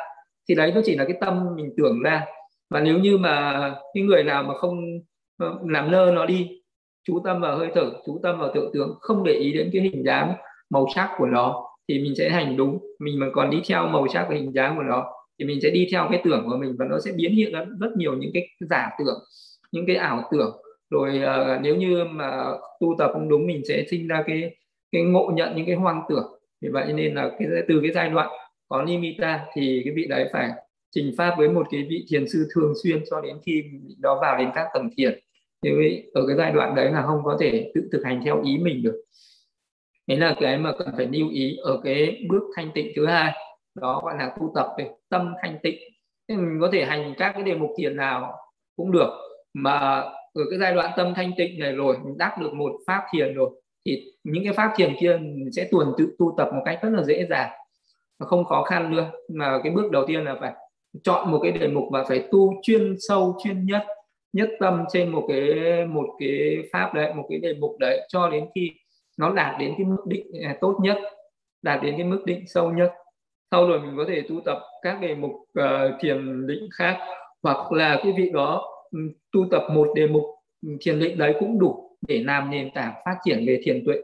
thì 0.48 0.54
đấy 0.54 0.72
nó 0.74 0.80
chỉ 0.84 0.96
là 0.96 1.04
cái 1.04 1.16
tâm 1.20 1.46
mình 1.56 1.74
tưởng 1.76 2.02
ra. 2.02 2.26
Và 2.70 2.80
nếu 2.80 2.98
như 2.98 3.18
mà 3.18 3.60
cái 3.94 4.02
người 4.02 4.24
nào 4.24 4.42
mà 4.42 4.54
không 4.54 4.80
ờ, 5.38 5.58
làm 5.66 5.90
nơ 5.90 6.12
nó 6.14 6.26
đi 6.26 6.50
chú 7.04 7.20
tâm 7.24 7.40
vào 7.40 7.58
hơi 7.58 7.68
thở 7.74 7.90
chú 8.06 8.20
tâm 8.22 8.38
vào 8.38 8.50
tưởng 8.54 8.70
tướng 8.74 8.94
không 9.00 9.24
để 9.24 9.32
ý 9.32 9.52
đến 9.52 9.70
cái 9.72 9.82
hình 9.82 10.04
dáng 10.04 10.34
màu 10.70 10.86
sắc 10.94 11.10
của 11.18 11.26
nó 11.26 11.64
thì 11.88 11.98
mình 11.98 12.14
sẽ 12.18 12.30
hành 12.30 12.56
đúng. 12.56 12.78
Mình 12.98 13.20
mà 13.20 13.26
còn 13.34 13.50
đi 13.50 13.62
theo 13.68 13.86
màu 13.86 14.08
sắc 14.08 14.26
và 14.28 14.34
hình 14.34 14.52
dáng 14.54 14.76
của 14.76 14.82
nó 14.82 15.12
thì 15.38 15.44
mình 15.44 15.60
sẽ 15.62 15.70
đi 15.70 15.88
theo 15.92 16.08
cái 16.10 16.20
tưởng 16.24 16.46
của 16.50 16.56
mình 16.56 16.76
và 16.78 16.86
nó 16.90 16.98
sẽ 17.00 17.12
biến 17.12 17.32
hiện 17.32 17.52
ra 17.52 17.64
rất 17.80 17.90
nhiều 17.96 18.16
những 18.16 18.30
cái 18.34 18.48
giả 18.60 18.90
tưởng 18.98 19.18
những 19.72 19.86
cái 19.86 19.96
ảo 19.96 20.28
tưởng. 20.32 20.56
Rồi 20.90 21.20
uh, 21.24 21.62
nếu 21.62 21.76
như 21.76 22.04
mà 22.04 22.44
tu 22.80 22.94
tập 22.98 23.10
không 23.12 23.28
đúng 23.28 23.46
mình 23.46 23.62
sẽ 23.68 23.84
sinh 23.90 24.08
ra 24.08 24.24
cái 24.26 24.56
cái 24.92 25.02
ngộ 25.02 25.32
nhận 25.34 25.56
những 25.56 25.66
cái 25.66 25.74
hoang 25.74 26.02
tưởng. 26.08 26.26
Vì 26.60 26.68
vậy 26.68 26.92
nên 26.92 27.14
là 27.14 27.30
cái 27.38 27.48
từ 27.68 27.80
cái 27.82 27.92
giai 27.94 28.10
đoạn 28.10 28.28
có 28.68 28.82
limita 28.82 29.46
thì 29.54 29.82
cái 29.84 29.94
vị 29.94 30.06
đấy 30.08 30.28
phải 30.32 30.50
trình 30.90 31.14
pháp 31.18 31.34
với 31.38 31.48
một 31.48 31.66
cái 31.70 31.86
vị 31.90 32.06
thiền 32.08 32.28
sư 32.28 32.48
thường 32.54 32.72
xuyên 32.82 33.02
cho 33.10 33.20
đến 33.20 33.36
khi 33.46 33.64
đó 33.98 34.18
vào 34.20 34.38
đến 34.38 34.48
các 34.54 34.66
tầng 34.74 34.90
thiền. 34.96 35.18
Thì 35.62 35.70
ở 36.14 36.26
cái 36.26 36.36
giai 36.36 36.52
đoạn 36.52 36.74
đấy 36.74 36.92
là 36.92 37.02
không 37.02 37.20
có 37.24 37.36
thể 37.40 37.72
tự 37.74 37.88
thực 37.92 38.04
hành 38.04 38.20
theo 38.24 38.42
ý 38.42 38.58
mình 38.58 38.82
được. 38.82 39.02
Đấy 40.06 40.18
là 40.18 40.36
cái 40.40 40.58
mà 40.58 40.72
cần 40.78 40.88
phải 40.96 41.06
lưu 41.06 41.30
ý 41.30 41.56
ở 41.56 41.80
cái 41.84 42.24
bước 42.28 42.42
thanh 42.56 42.70
tịnh 42.74 42.92
thứ 42.96 43.06
hai 43.06 43.32
đó, 43.80 44.00
gọi 44.04 44.14
là 44.18 44.34
tu 44.40 44.52
tập 44.54 44.66
về 44.78 44.90
tâm 45.08 45.34
thanh 45.42 45.58
tịnh. 45.62 45.78
Thế 46.28 46.36
mình 46.36 46.58
có 46.60 46.68
thể 46.72 46.84
hành 46.84 47.14
các 47.18 47.32
cái 47.32 47.42
đề 47.42 47.54
mục 47.54 47.70
thiền 47.76 47.96
nào 47.96 48.36
cũng 48.76 48.92
được, 48.92 49.10
mà 49.54 49.78
ở 50.34 50.42
cái 50.50 50.58
giai 50.58 50.74
đoạn 50.74 50.90
tâm 50.96 51.14
thanh 51.14 51.32
tịnh 51.36 51.58
này 51.58 51.72
rồi, 51.72 51.96
mình 52.04 52.18
đắc 52.18 52.38
được 52.40 52.54
một 52.54 52.72
pháp 52.86 53.02
thiền 53.12 53.34
rồi, 53.34 53.50
thì 53.86 54.12
những 54.24 54.44
cái 54.44 54.52
pháp 54.52 54.72
thiền 54.76 54.96
kia 55.00 55.18
mình 55.20 55.52
sẽ 55.52 55.68
tuần 55.70 55.92
tự 55.98 56.16
tu 56.18 56.34
tập 56.36 56.50
một 56.54 56.62
cách 56.64 56.78
rất 56.82 56.90
là 56.92 57.02
dễ 57.02 57.26
dàng 57.30 57.50
và 58.18 58.26
không 58.26 58.44
khó 58.44 58.62
khăn 58.62 58.90
nữa 58.96 59.10
mà 59.28 59.60
cái 59.62 59.72
bước 59.72 59.90
đầu 59.90 60.04
tiên 60.06 60.24
là 60.24 60.36
phải 60.40 60.52
chọn 61.02 61.30
một 61.30 61.40
cái 61.42 61.52
đề 61.52 61.68
mục 61.68 61.84
và 61.90 62.04
phải 62.04 62.24
tu 62.30 62.54
chuyên 62.62 62.96
sâu, 62.98 63.38
chuyên 63.44 63.66
nhất 63.66 63.82
nhất 64.32 64.50
tâm 64.60 64.84
trên 64.92 65.08
một 65.08 65.24
cái 65.28 65.86
một 65.86 66.06
cái 66.18 66.58
pháp 66.72 66.94
đấy, 66.94 67.14
một 67.14 67.26
cái 67.28 67.38
đề 67.38 67.54
mục 67.60 67.76
đấy, 67.78 68.06
cho 68.08 68.28
đến 68.28 68.46
khi 68.54 68.70
nó 69.18 69.32
đạt 69.32 69.60
đến 69.60 69.74
cái 69.78 69.86
mức 69.86 70.04
định 70.06 70.26
à, 70.44 70.56
tốt 70.60 70.76
nhất, 70.82 70.98
đạt 71.62 71.82
đến 71.82 71.94
cái 71.96 72.06
mức 72.06 72.22
định 72.24 72.44
sâu 72.46 72.70
nhất 72.70 72.92
sau 73.50 73.66
rồi 73.66 73.80
mình 73.80 73.94
có 73.96 74.04
thể 74.08 74.22
tu 74.28 74.40
tập 74.44 74.58
các 74.82 75.00
đề 75.00 75.14
mục 75.14 75.30
uh, 75.30 75.64
thiền 76.00 76.46
định 76.46 76.68
khác 76.72 76.98
hoặc 77.42 77.72
là 77.72 78.00
quý 78.04 78.12
vị 78.16 78.30
đó 78.32 78.64
um, 78.90 79.10
tu 79.32 79.46
tập 79.50 79.62
một 79.72 79.88
đề 79.94 80.06
mục 80.06 80.24
thiền 80.80 81.00
định 81.00 81.18
đấy 81.18 81.34
cũng 81.40 81.58
đủ 81.58 81.98
để 82.08 82.22
làm 82.22 82.50
nền 82.50 82.70
tảng 82.74 82.94
phát 83.04 83.16
triển 83.24 83.46
về 83.46 83.60
thiền 83.64 83.84
tuệ. 83.86 83.94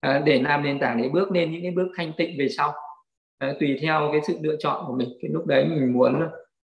À, 0.00 0.22
để 0.26 0.42
làm 0.42 0.62
nền 0.62 0.78
tảng 0.80 1.02
để 1.02 1.08
bước 1.08 1.30
lên 1.32 1.52
những 1.52 1.62
cái 1.62 1.70
bước 1.70 1.88
thanh 1.96 2.12
tịnh 2.16 2.38
về 2.38 2.48
sau. 2.48 2.72
À, 3.38 3.54
tùy 3.60 3.78
theo 3.82 4.08
cái 4.12 4.20
sự 4.26 4.38
lựa 4.42 4.56
chọn 4.58 4.84
của 4.86 4.92
mình. 4.92 5.08
Cái 5.22 5.30
lúc 5.30 5.46
đấy 5.46 5.64
mình 5.64 5.92
muốn 5.92 6.22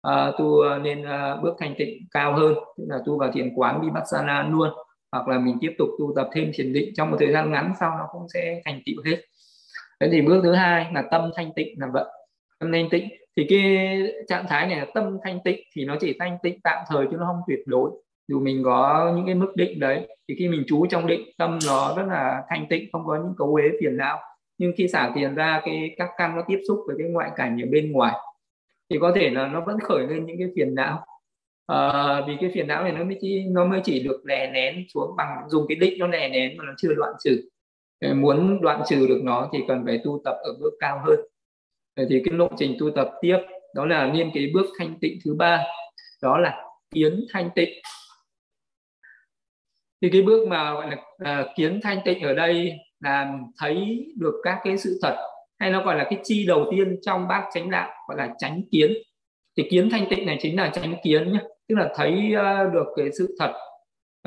uh, 0.07 0.35
tu 0.37 0.63
lên 0.83 1.01
uh, 1.01 1.43
bước 1.43 1.55
thanh 1.59 1.75
tịnh 1.77 1.97
cao 2.11 2.33
hơn. 2.33 2.53
Tức 2.77 2.83
là 2.87 2.99
tu 3.05 3.17
vào 3.17 3.31
thiền 3.31 3.53
quán 3.55 3.81
vipassana 3.81 4.49
luôn. 4.51 4.69
Hoặc 5.11 5.27
là 5.27 5.39
mình 5.39 5.57
tiếp 5.61 5.75
tục 5.77 5.89
tu 5.99 6.13
tập 6.15 6.29
thêm 6.33 6.51
thiền 6.53 6.73
định 6.73 6.93
trong 6.95 7.11
một 7.11 7.17
thời 7.19 7.31
gian 7.31 7.51
ngắn 7.51 7.73
sau 7.79 7.97
nó 7.97 8.07
cũng 8.11 8.29
sẽ 8.33 8.61
thành 8.65 8.81
tựu 8.85 9.03
hết 9.05 9.17
thế 9.99 10.09
thì 10.11 10.21
bước 10.21 10.41
thứ 10.43 10.53
hai 10.53 10.91
là 10.93 11.03
tâm 11.11 11.31
thanh 11.35 11.51
tịnh 11.55 11.79
là 11.79 11.87
vậy. 11.93 12.05
Tâm 12.59 12.71
thanh 12.71 12.89
tịnh 12.89 13.09
thì 13.35 13.45
cái 13.49 13.87
trạng 14.27 14.45
thái 14.49 14.67
này 14.67 14.79
là 14.79 14.85
tâm 14.93 15.17
thanh 15.23 15.39
tịnh 15.43 15.59
thì 15.75 15.85
nó 15.85 15.95
chỉ 15.99 16.15
thanh 16.19 16.37
tịnh 16.43 16.59
tạm 16.63 16.83
thời 16.89 17.05
chứ 17.11 17.17
nó 17.19 17.25
không 17.25 17.41
tuyệt 17.47 17.59
đối. 17.65 17.91
Dù 18.27 18.39
mình 18.39 18.61
có 18.63 19.11
những 19.15 19.25
cái 19.25 19.35
mức 19.35 19.51
định 19.55 19.79
đấy 19.79 20.07
thì 20.27 20.35
khi 20.39 20.47
mình 20.47 20.63
trú 20.67 20.85
trong 20.85 21.07
định 21.07 21.21
tâm 21.37 21.59
nó 21.67 21.93
rất 21.97 22.03
là 22.07 22.43
thanh 22.49 22.65
tịnh 22.69 22.89
không 22.91 23.05
có 23.05 23.15
những 23.15 23.33
cấu 23.37 23.55
uế 23.55 23.63
phiền 23.81 23.97
não. 23.97 24.17
Nhưng 24.57 24.73
khi 24.77 24.87
xả 24.87 25.11
tiền 25.15 25.35
ra 25.35 25.61
cái 25.65 25.95
các 25.97 26.09
căn 26.17 26.35
nó 26.35 26.43
tiếp 26.47 26.59
xúc 26.67 26.79
với 26.87 26.95
cái 26.99 27.07
ngoại 27.07 27.29
cảnh 27.35 27.61
ở 27.61 27.67
bên 27.71 27.91
ngoài 27.91 28.13
thì 28.89 28.97
có 29.01 29.11
thể 29.15 29.29
là 29.29 29.47
nó 29.47 29.61
vẫn 29.61 29.79
khởi 29.79 30.07
lên 30.07 30.25
những 30.25 30.37
cái 30.39 30.47
phiền 30.55 30.75
não. 30.75 31.05
À, 31.67 32.21
vì 32.27 32.33
cái 32.41 32.51
phiền 32.53 32.67
não 32.67 32.83
này 32.83 32.91
nó 32.91 33.03
mới 33.03 33.17
chỉ 33.21 33.43
nó 33.49 33.65
mới 33.65 33.81
chỉ 33.83 34.03
được 34.03 34.25
đè 34.25 34.51
nén 34.53 34.85
xuống 34.93 35.15
bằng 35.17 35.49
dùng 35.49 35.65
cái 35.69 35.75
định 35.75 35.99
nó 35.99 36.07
đè 36.07 36.29
nén 36.29 36.57
mà 36.57 36.63
nó 36.67 36.73
chưa 36.77 36.93
đoạn 36.97 37.13
trừ 37.23 37.49
muốn 38.01 38.61
đoạn 38.61 38.81
trừ 38.87 39.07
được 39.07 39.21
nó 39.23 39.49
thì 39.53 39.59
cần 39.67 39.83
phải 39.85 39.99
tu 40.03 40.21
tập 40.25 40.35
ở 40.43 40.53
bước 40.59 40.73
cao 40.79 41.01
hơn. 41.05 41.19
Thì 42.09 42.21
cái 42.25 42.33
lộ 42.33 42.49
trình 42.57 42.75
tu 42.79 42.91
tập 42.95 43.09
tiếp 43.21 43.37
đó 43.75 43.85
là 43.85 44.13
liên 44.13 44.31
cái 44.33 44.51
bước 44.53 44.65
thanh 44.79 44.99
tịnh 45.01 45.19
thứ 45.25 45.35
ba 45.35 45.63
đó 46.21 46.37
là 46.37 46.65
kiến 46.91 47.25
thanh 47.33 47.49
tịnh. 47.55 47.69
Thì 50.01 50.09
cái 50.09 50.21
bước 50.21 50.47
mà 50.47 50.73
gọi 50.73 50.87
là 50.89 50.97
uh, 51.41 51.47
kiến 51.55 51.79
thanh 51.83 51.99
tịnh 52.05 52.21
ở 52.21 52.33
đây 52.33 52.73
là 52.99 53.33
thấy 53.57 54.05
được 54.17 54.41
các 54.43 54.59
cái 54.63 54.77
sự 54.77 54.99
thật 55.01 55.15
hay 55.59 55.71
nó 55.71 55.83
gọi 55.83 55.95
là 55.95 56.03
cái 56.03 56.19
chi 56.23 56.45
đầu 56.47 56.67
tiên 56.71 56.99
trong 57.01 57.27
bát 57.27 57.43
chánh 57.53 57.69
đạo 57.69 57.91
gọi 58.07 58.17
là 58.17 58.33
tránh 58.37 58.61
kiến. 58.71 58.93
Thì 59.57 59.67
kiến 59.69 59.89
thanh 59.91 60.07
tịnh 60.09 60.25
này 60.25 60.37
chính 60.41 60.55
là 60.55 60.71
tránh 60.73 60.95
kiến 61.03 61.33
nhé 61.33 61.39
tức 61.67 61.75
là 61.75 61.93
thấy 61.95 62.33
uh, 62.33 62.73
được 62.73 62.85
cái 62.95 63.09
sự 63.17 63.35
thật 63.39 63.53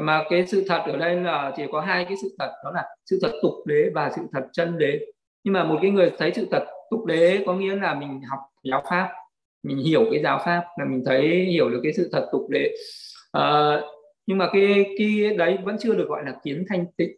mà 0.02 0.24
cái 0.30 0.46
sự 0.46 0.64
thật 0.68 0.82
ở 0.86 0.96
đây 0.96 1.16
là 1.16 1.52
chỉ 1.56 1.62
có 1.72 1.80
hai 1.80 2.04
cái 2.04 2.16
sự 2.22 2.36
thật 2.38 2.52
đó 2.64 2.70
là 2.74 2.84
sự 3.06 3.18
thật 3.22 3.32
tục 3.42 3.54
đế 3.66 3.90
và 3.94 4.10
sự 4.16 4.22
thật 4.32 4.46
chân 4.52 4.78
đế. 4.78 5.00
Nhưng 5.44 5.54
mà 5.54 5.64
một 5.64 5.78
cái 5.82 5.90
người 5.90 6.12
thấy 6.18 6.32
sự 6.34 6.48
thật 6.50 6.64
tục 6.90 7.04
đế 7.06 7.42
có 7.46 7.54
nghĩa 7.54 7.76
là 7.76 7.94
mình 7.94 8.20
học 8.30 8.40
giáo 8.64 8.82
pháp 8.90 9.08
mình 9.62 9.78
hiểu 9.78 10.06
cái 10.10 10.22
giáo 10.22 10.40
pháp 10.44 10.64
là 10.78 10.84
mình 10.84 11.02
thấy 11.06 11.44
hiểu 11.44 11.70
được 11.70 11.80
cái 11.82 11.92
sự 11.92 12.08
thật 12.12 12.28
tục 12.32 12.46
đế. 12.50 12.74
À, 13.32 13.80
nhưng 14.26 14.38
mà 14.38 14.48
cái 14.52 14.94
cái 14.98 15.36
đấy 15.36 15.58
vẫn 15.64 15.76
chưa 15.80 15.94
được 15.94 16.08
gọi 16.08 16.22
là 16.26 16.34
kiến 16.44 16.64
thanh 16.68 16.86
tịnh. 16.96 17.16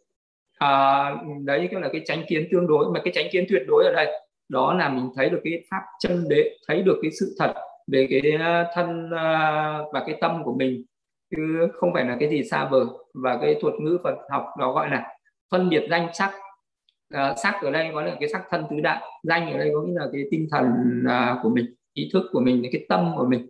À, 0.59 1.15
đấy 1.43 1.67
cũng 1.71 1.81
là 1.81 1.89
cái 1.91 2.01
tránh 2.05 2.23
kiến 2.27 2.47
tương 2.51 2.67
đối 2.67 2.91
mà 2.93 3.01
cái 3.03 3.13
tránh 3.15 3.27
kiến 3.31 3.45
tuyệt 3.49 3.61
đối 3.67 3.85
ở 3.85 3.93
đây 3.95 4.21
đó 4.49 4.73
là 4.73 4.89
mình 4.89 5.09
thấy 5.15 5.29
được 5.29 5.39
cái 5.43 5.63
pháp 5.71 5.81
chân 5.99 6.25
đế 6.29 6.57
thấy 6.67 6.81
được 6.81 6.99
cái 7.01 7.11
sự 7.19 7.35
thật 7.39 7.53
về 7.87 8.07
cái 8.09 8.31
ờ, 8.39 8.65
thân 8.73 9.09
và 9.93 10.03
cái 10.07 10.17
tâm 10.21 10.43
của 10.43 10.53
mình 10.53 10.83
chứ 11.35 11.67
không 11.73 11.93
phải 11.93 12.05
là 12.05 12.17
cái 12.19 12.29
gì 12.29 12.43
xa 12.43 12.65
vời. 12.65 12.85
Và 13.13 13.37
cái 13.41 13.55
thuật 13.61 13.73
ngữ 13.73 13.97
Phật 14.03 14.15
học 14.29 14.45
đó 14.59 14.71
gọi 14.71 14.89
là 14.89 15.07
phân 15.51 15.69
biệt 15.69 15.87
danh 15.89 16.07
sắc. 16.13 16.31
À, 17.13 17.33
sắc 17.43 17.61
ở 17.61 17.71
đây 17.71 17.89
có 17.93 18.01
là 18.01 18.15
cái 18.19 18.29
sắc 18.29 18.41
thân 18.49 18.65
tứ 18.69 18.79
đại. 18.79 19.01
Danh 19.23 19.51
ở 19.51 19.57
đây 19.57 19.71
có 19.73 19.81
nghĩa 19.81 19.93
là 19.95 20.05
cái 20.13 20.21
tinh 20.31 20.47
thần 20.51 20.65
à, 21.07 21.37
của 21.43 21.49
mình 21.49 21.65
ý 21.93 22.09
thức 22.13 22.23
của 22.31 22.39
mình 22.39 22.63
cái 22.71 22.85
tâm 22.89 23.13
của 23.17 23.25
mình. 23.25 23.49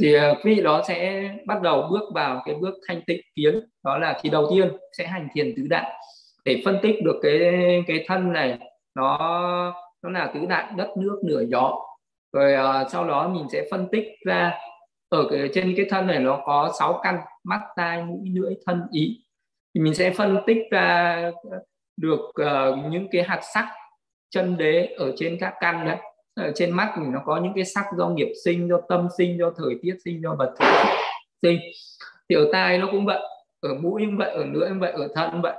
Thì 0.00 0.14
à, 0.14 0.34
quý 0.44 0.54
vị 0.54 0.62
đó 0.62 0.82
sẽ 0.88 1.30
bắt 1.46 1.62
đầu 1.62 1.88
bước 1.90 2.14
vào 2.14 2.42
cái 2.46 2.54
bước 2.54 2.74
thanh 2.88 3.02
tịnh 3.06 3.20
kiến. 3.34 3.60
Đó 3.84 3.98
là 3.98 4.18
thì 4.22 4.30
đầu 4.30 4.46
tiên 4.50 4.68
sẽ 4.98 5.06
hành 5.06 5.28
thiền 5.34 5.54
tứ 5.56 5.62
đại. 5.70 5.92
Để 6.44 6.62
phân 6.64 6.78
tích 6.82 6.96
được 7.04 7.20
cái 7.22 7.40
cái 7.86 8.04
thân 8.08 8.32
này 8.32 8.58
nó 8.94 9.18
nó 10.02 10.10
là 10.10 10.30
tứ 10.34 10.40
đại 10.48 10.72
đất 10.76 10.88
nước 10.96 11.20
nửa 11.24 11.42
gió. 11.48 11.78
Rồi 12.32 12.54
à, 12.54 12.84
sau 12.88 13.04
đó 13.04 13.28
mình 13.28 13.46
sẽ 13.52 13.64
phân 13.70 13.88
tích 13.92 14.04
ra 14.26 14.52
ở 15.08 15.26
cái, 15.30 15.48
trên 15.54 15.74
cái 15.76 15.86
thân 15.90 16.06
này 16.06 16.18
nó 16.18 16.40
có 16.44 16.72
6 16.78 17.00
căn 17.02 17.18
mắt 17.44 17.60
tai 17.76 18.02
mũi 18.02 18.28
lưỡi 18.34 18.54
thân 18.66 18.82
ý. 18.90 19.24
Thì 19.74 19.80
mình 19.80 19.94
sẽ 19.94 20.10
phân 20.10 20.38
tích 20.46 20.58
ra 20.70 21.14
ờ, 21.50 21.58
được 21.96 22.20
uh, 22.20 22.90
những 22.90 23.08
cái 23.12 23.22
hạt 23.22 23.40
sắc 23.54 23.68
chân 24.30 24.56
đế 24.56 24.94
ở 24.98 25.12
trên 25.16 25.38
các 25.40 25.54
căn 25.60 25.86
đấy. 25.86 25.96
Ở 26.34 26.52
trên 26.54 26.70
mắt 26.70 26.94
mình 26.98 27.12
nó 27.12 27.20
có 27.24 27.40
những 27.42 27.52
cái 27.54 27.64
sắc 27.64 27.84
do 27.98 28.08
nghiệp 28.08 28.32
sinh 28.44 28.68
do 28.68 28.80
tâm 28.88 29.08
sinh 29.18 29.38
do 29.38 29.50
thời 29.56 29.74
tiết 29.82 29.96
sinh 30.04 30.22
do 30.22 30.34
vật 30.34 30.54
sinh. 31.42 31.58
Thì 32.28 32.36
ở 32.36 32.48
tai 32.52 32.78
nó 32.78 32.88
cũng 32.92 33.06
vậy 33.06 33.20
ở 33.60 33.74
mũi 33.74 34.02
cũng 34.06 34.16
vậy 34.16 34.30
ở 34.30 34.44
lưỡi 34.44 34.68
cũng 34.68 34.80
vậy 34.80 34.92
ở 34.92 35.08
thân 35.14 35.30
cũng 35.32 35.42
vậy. 35.42 35.56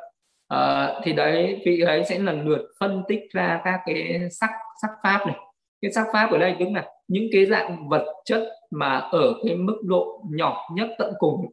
À, 0.48 0.94
thì 1.04 1.14
đấy 1.14 1.62
vị 1.66 1.82
ấy 1.82 2.06
sẽ 2.06 2.20
lần 2.20 2.48
lượt 2.48 2.72
phân 2.80 3.04
tích 3.08 3.20
ra 3.34 3.62
các 3.64 3.80
cái 3.86 4.20
sắc 4.32 4.50
sắc 4.82 4.90
pháp 5.04 5.28
này 5.28 5.36
cái 5.82 5.92
sắc 5.92 6.08
pháp 6.14 6.32
ở 6.32 6.38
đây 6.38 6.56
tức 6.60 6.66
là 6.74 6.86
những 7.08 7.28
cái 7.32 7.46
dạng 7.46 7.90
vật 7.90 8.06
chất 8.26 8.44
mà 8.72 8.98
ở 8.98 9.34
cái 9.46 9.56
mức 9.56 9.82
độ 9.84 10.22
nhỏ 10.32 10.70
nhất 10.76 10.90
tận 10.98 11.14
cùng. 11.20 11.46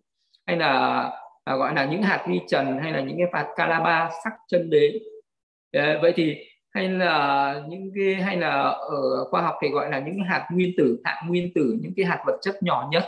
Hay 0.47 0.57
là 0.57 1.03
à, 1.45 1.57
gọi 1.57 1.75
là 1.75 1.85
những 1.85 2.03
hạt 2.03 2.25
vi 2.29 2.41
trần 2.49 2.79
hay 2.79 2.93
là 2.93 3.01
những 3.01 3.17
cái 3.19 3.27
hạt 3.33 3.53
calaba 3.57 4.11
sắc 4.25 4.33
chân 4.49 4.71
đế. 4.71 5.01
À, 5.73 5.99
vậy 6.03 6.13
thì 6.17 6.37
hay 6.71 6.89
là 6.89 7.55
những 7.69 7.91
cái 7.95 8.15
hay 8.15 8.37
là 8.37 8.61
ở 8.71 9.25
khoa 9.31 9.43
học 9.43 9.55
thì 9.63 9.69
gọi 9.69 9.91
là 9.91 9.99
những 9.99 10.25
hạt 10.25 10.49
nguyên 10.53 10.73
tử 10.77 11.01
hạt 11.05 11.23
nguyên 11.29 11.53
tử 11.55 11.79
những 11.83 11.93
cái 11.97 12.07
hạt 12.07 12.23
vật 12.27 12.39
chất 12.43 12.63
nhỏ 12.63 12.89
nhất. 12.93 13.05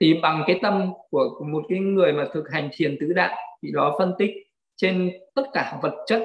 Thì 0.00 0.14
bằng 0.22 0.44
cái 0.46 0.58
tâm 0.62 0.92
của 1.10 1.44
một 1.52 1.62
cái 1.68 1.78
người 1.78 2.12
mà 2.12 2.26
thực 2.32 2.50
hành 2.52 2.68
thiền 2.72 2.96
tứ 3.00 3.12
đại 3.12 3.36
thì 3.62 3.72
đó 3.72 3.96
phân 3.98 4.14
tích 4.18 4.30
trên 4.76 5.12
tất 5.34 5.42
cả 5.52 5.78
vật 5.82 5.94
chất 6.06 6.22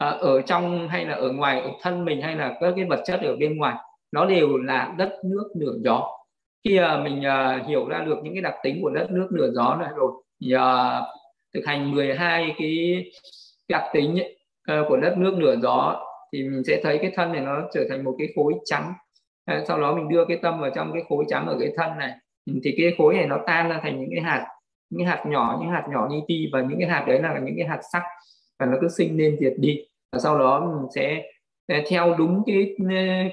à, 0.00 0.08
ở 0.08 0.42
trong 0.42 0.88
hay 0.88 1.06
là 1.06 1.14
ở 1.14 1.32
ngoài 1.32 1.60
ở 1.60 1.70
thân 1.82 2.04
mình 2.04 2.22
hay 2.22 2.36
là 2.36 2.56
các 2.60 2.72
cái 2.76 2.84
vật 2.84 3.02
chất 3.06 3.20
ở 3.22 3.36
bên 3.36 3.56
ngoài 3.56 3.74
nó 4.12 4.26
đều 4.26 4.56
là 4.56 4.94
đất 4.98 5.12
nước 5.24 5.48
nửa 5.56 5.72
gió. 5.84 6.08
Khi 6.64 6.76
à, 6.76 6.96
mình 7.04 7.24
à, 7.24 7.64
hiểu 7.68 7.88
ra 7.88 7.98
được 7.98 8.18
những 8.22 8.34
cái 8.34 8.42
đặc 8.42 8.54
tính 8.62 8.78
của 8.82 8.90
đất 8.90 9.10
nước 9.10 9.28
nửa 9.32 9.50
gió 9.50 9.76
này 9.80 9.88
rồi 9.96 10.12
thì 10.40 10.52
à, 10.52 11.00
thực 11.54 11.60
hành 11.66 11.90
12 11.90 12.54
cái 12.58 13.04
đặc 13.68 13.84
tính 13.92 14.18
ấy, 14.18 14.38
của 14.88 14.96
đất 14.96 15.18
nước 15.18 15.34
nửa 15.38 15.56
gió 15.62 16.06
thì 16.32 16.42
mình 16.42 16.62
sẽ 16.66 16.80
thấy 16.82 16.98
cái 16.98 17.12
thân 17.16 17.32
này 17.32 17.40
nó 17.40 17.62
trở 17.74 17.84
thành 17.90 18.04
một 18.04 18.14
cái 18.18 18.28
khối 18.36 18.54
trắng. 18.64 18.92
Sau 19.68 19.80
đó 19.80 19.94
mình 19.94 20.08
đưa 20.08 20.24
cái 20.24 20.38
tâm 20.42 20.60
vào 20.60 20.70
trong 20.74 20.92
cái 20.92 21.02
khối 21.08 21.24
trắng 21.28 21.46
ở 21.46 21.56
cái 21.60 21.72
thân 21.76 21.98
này 21.98 22.12
ừ, 22.46 22.52
thì 22.64 22.74
cái 22.78 22.94
khối 22.98 23.14
này 23.14 23.26
nó 23.26 23.38
tan 23.46 23.68
ra 23.68 23.80
thành 23.82 24.00
những 24.00 24.10
cái 24.10 24.20
hạt 24.20 24.46
những 24.90 25.06
cái 25.06 25.16
hạt 25.16 25.24
nhỏ 25.26 25.58
những 25.60 25.70
hạt 25.70 25.86
nhỏ 25.90 26.08
ni 26.10 26.16
ti 26.28 26.46
và 26.52 26.60
những 26.60 26.78
cái 26.78 26.88
hạt 26.88 27.04
đấy 27.06 27.22
là 27.22 27.38
những 27.44 27.54
cái 27.56 27.66
hạt 27.66 27.80
sắc 27.92 28.02
và 28.58 28.66
nó 28.66 28.76
cứ 28.80 28.88
sinh 28.88 29.16
lên 29.18 29.36
diệt 29.40 29.54
đi 29.58 29.84
sau 30.18 30.38
đó 30.38 30.60
mình 30.60 30.90
sẽ 30.94 31.22
theo 31.88 32.14
đúng 32.18 32.42
cái 32.46 32.76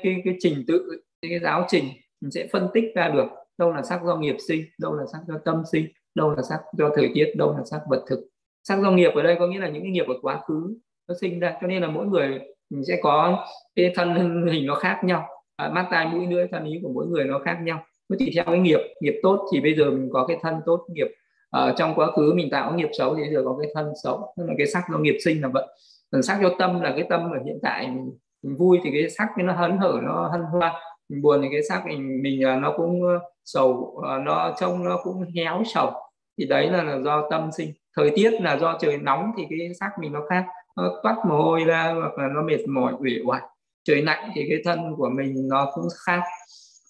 cái 0.04 0.22
cái 0.26 0.36
trình 0.40 0.63
tự 0.68 0.90
cái, 1.22 1.30
cái 1.30 1.40
giáo 1.40 1.66
trình 1.70 1.84
mình 2.22 2.32
sẽ 2.32 2.48
phân 2.52 2.68
tích 2.74 2.86
ra 2.96 3.10
được 3.10 3.28
đâu 3.58 3.72
là 3.72 3.82
sắc 3.82 4.02
do 4.06 4.16
nghiệp 4.16 4.36
sinh 4.48 4.66
đâu 4.80 4.94
là 4.94 5.04
sắc 5.12 5.20
do 5.28 5.36
tâm 5.46 5.63
sinh 5.72 5.88
đâu 6.16 6.32
là 6.32 6.42
sắc 6.50 6.60
do 6.78 6.90
thời 6.96 7.12
tiết 7.13 7.34
đâu 7.38 7.58
là 7.58 7.63
sắc 7.66 7.82
vật 7.90 8.06
thực. 8.10 8.28
Sắc 8.63 8.80
do 8.82 8.92
nghiệp 8.92 9.12
ở 9.16 9.24
đây 9.24 9.36
có 9.40 9.48
nghĩa 9.48 9.60
là 9.60 9.70
những 9.70 9.84
cái 9.84 9.92
nghiệp 9.92 10.06
ở 10.08 10.13
quá 10.22 10.42
khứ 10.48 10.78
nó 11.08 11.16
sinh 11.22 11.40
ra 11.40 11.58
cho 11.62 11.68
nên 11.68 11.82
là 11.82 11.88
mỗi 11.88 12.06
người 12.06 12.40
mình 12.70 12.86
sẽ 12.86 13.00
có 13.02 13.46
cái 13.76 13.92
thân 13.96 14.46
hình 14.52 14.66
nó 14.66 14.76
khác 14.76 15.02
nhau 15.04 15.28
à, 15.56 15.70
mắt 15.70 15.88
tai 15.92 16.08
mũi 16.08 16.28
lưỡi 16.28 16.48
thân 16.52 16.66
ý 16.66 16.80
của 16.84 16.90
mỗi 16.94 17.08
người 17.08 17.24
nó 17.24 17.40
khác 17.46 17.58
nhau. 17.62 17.84
Nó 18.10 18.16
chỉ 18.20 18.32
theo 18.36 18.46
cái 18.46 18.60
nghiệp 18.60 18.80
nghiệp 19.02 19.20
tốt 19.24 19.50
thì 19.54 19.62
bây 19.62 19.76
giờ 19.76 19.92
mình 19.92 20.10
có 20.13 20.28
cái 20.28 20.38
thân 20.42 20.56
tốt 20.66 20.86
nghiệp 20.90 21.08
ở 21.50 21.74
trong 21.78 21.96
quá 21.96 22.12
khứ 22.12 22.34
mình 22.36 22.50
tạo 22.50 22.74
nghiệp 22.74 22.90
xấu 22.98 23.16
thì 23.16 23.22
bây 23.22 23.34
giờ 23.34 23.42
có 23.46 23.58
cái 23.62 23.72
thân 23.76 23.92
xấu 24.04 24.34
tức 24.38 24.44
là 24.48 24.54
cái 24.58 24.68
sắc 24.68 24.84
do 24.92 24.98
nghiệp 24.98 25.18
sinh 25.24 25.42
là 25.42 25.48
vậy 25.48 25.68
còn 26.12 26.24
sắc 26.24 26.39
do 26.41 26.50
tâm 26.60 26.82
là 26.82 26.93
cái 26.96 27.06
tâm 27.10 27.32
ở 27.32 27.39
hiện 27.46 27.60
tại 27.63 27.88
mình, 27.88 28.17
mình 28.43 28.58
vui 28.58 28.80
thì 28.84 28.89
cái 28.93 29.10
sắc 29.10 29.28
nó 29.38 29.54
hấn 29.54 29.78
hở 29.78 30.00
nó 30.04 30.30
hân 30.32 30.41
hoan. 30.41 30.74
Mình 31.10 31.22
buồn 31.22 31.41
thì 31.41 31.48
cái 31.52 31.62
sắc 31.70 31.86
mình 31.86 32.22
mình 32.22 32.43
à, 32.43 32.56
nó 32.56 32.74
cũng 32.78 33.02
sầu 33.46 34.02
à, 34.10 34.17
nó 34.17 34.54
trông 34.60 34.84
nó 34.84 34.98
cũng 35.04 35.24
héo 35.36 35.63
sầu. 35.65 35.91
Thì 36.38 36.46
đấy 36.46 36.70
là, 36.70 36.84
là 36.84 37.00
do 37.00 37.28
tâm 37.30 37.50
sinh. 37.58 37.72
Thời 37.98 38.12
tiết 38.15 38.41
là 38.41 38.58
do 38.58 38.78
trời 38.80 38.98
nóng 38.98 39.32
thì 39.38 39.46
cái 39.50 39.60
sắc 39.80 39.89
mình 40.00 40.13
nó 40.13 40.22
khác. 40.30 40.46
Nó 40.78 41.00
toát 41.04 41.15
mồ 41.30 41.36
hôi 41.36 41.63
ra 41.63 41.93
hoặc 42.00 42.17
là 42.17 42.28
nó 42.36 42.41
mệt 42.41 42.67
mỏi 42.67 42.93
uể 43.00 43.12
oải. 43.26 43.41
Trời 43.84 44.02
lạnh 44.02 44.32
thì 44.36 44.46
cái 44.50 44.58
thân 44.65 44.96
của 44.98 45.10
mình 45.10 45.48
nó 45.50 45.72
cũng 45.76 45.88
khác. 46.06 46.22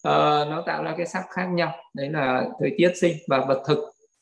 Ờ, 0.03 0.47
nó 0.49 0.63
tạo 0.65 0.83
ra 0.83 0.93
cái 0.97 1.05
sắc 1.05 1.23
khác 1.29 1.45
nhau. 1.45 1.71
Đấy 1.95 2.09
là 2.09 2.45
thời 2.59 2.75
tiết 2.77 2.91
sinh 2.95 3.13
và 3.29 3.45
vật 3.47 3.63
thực. 3.67 3.79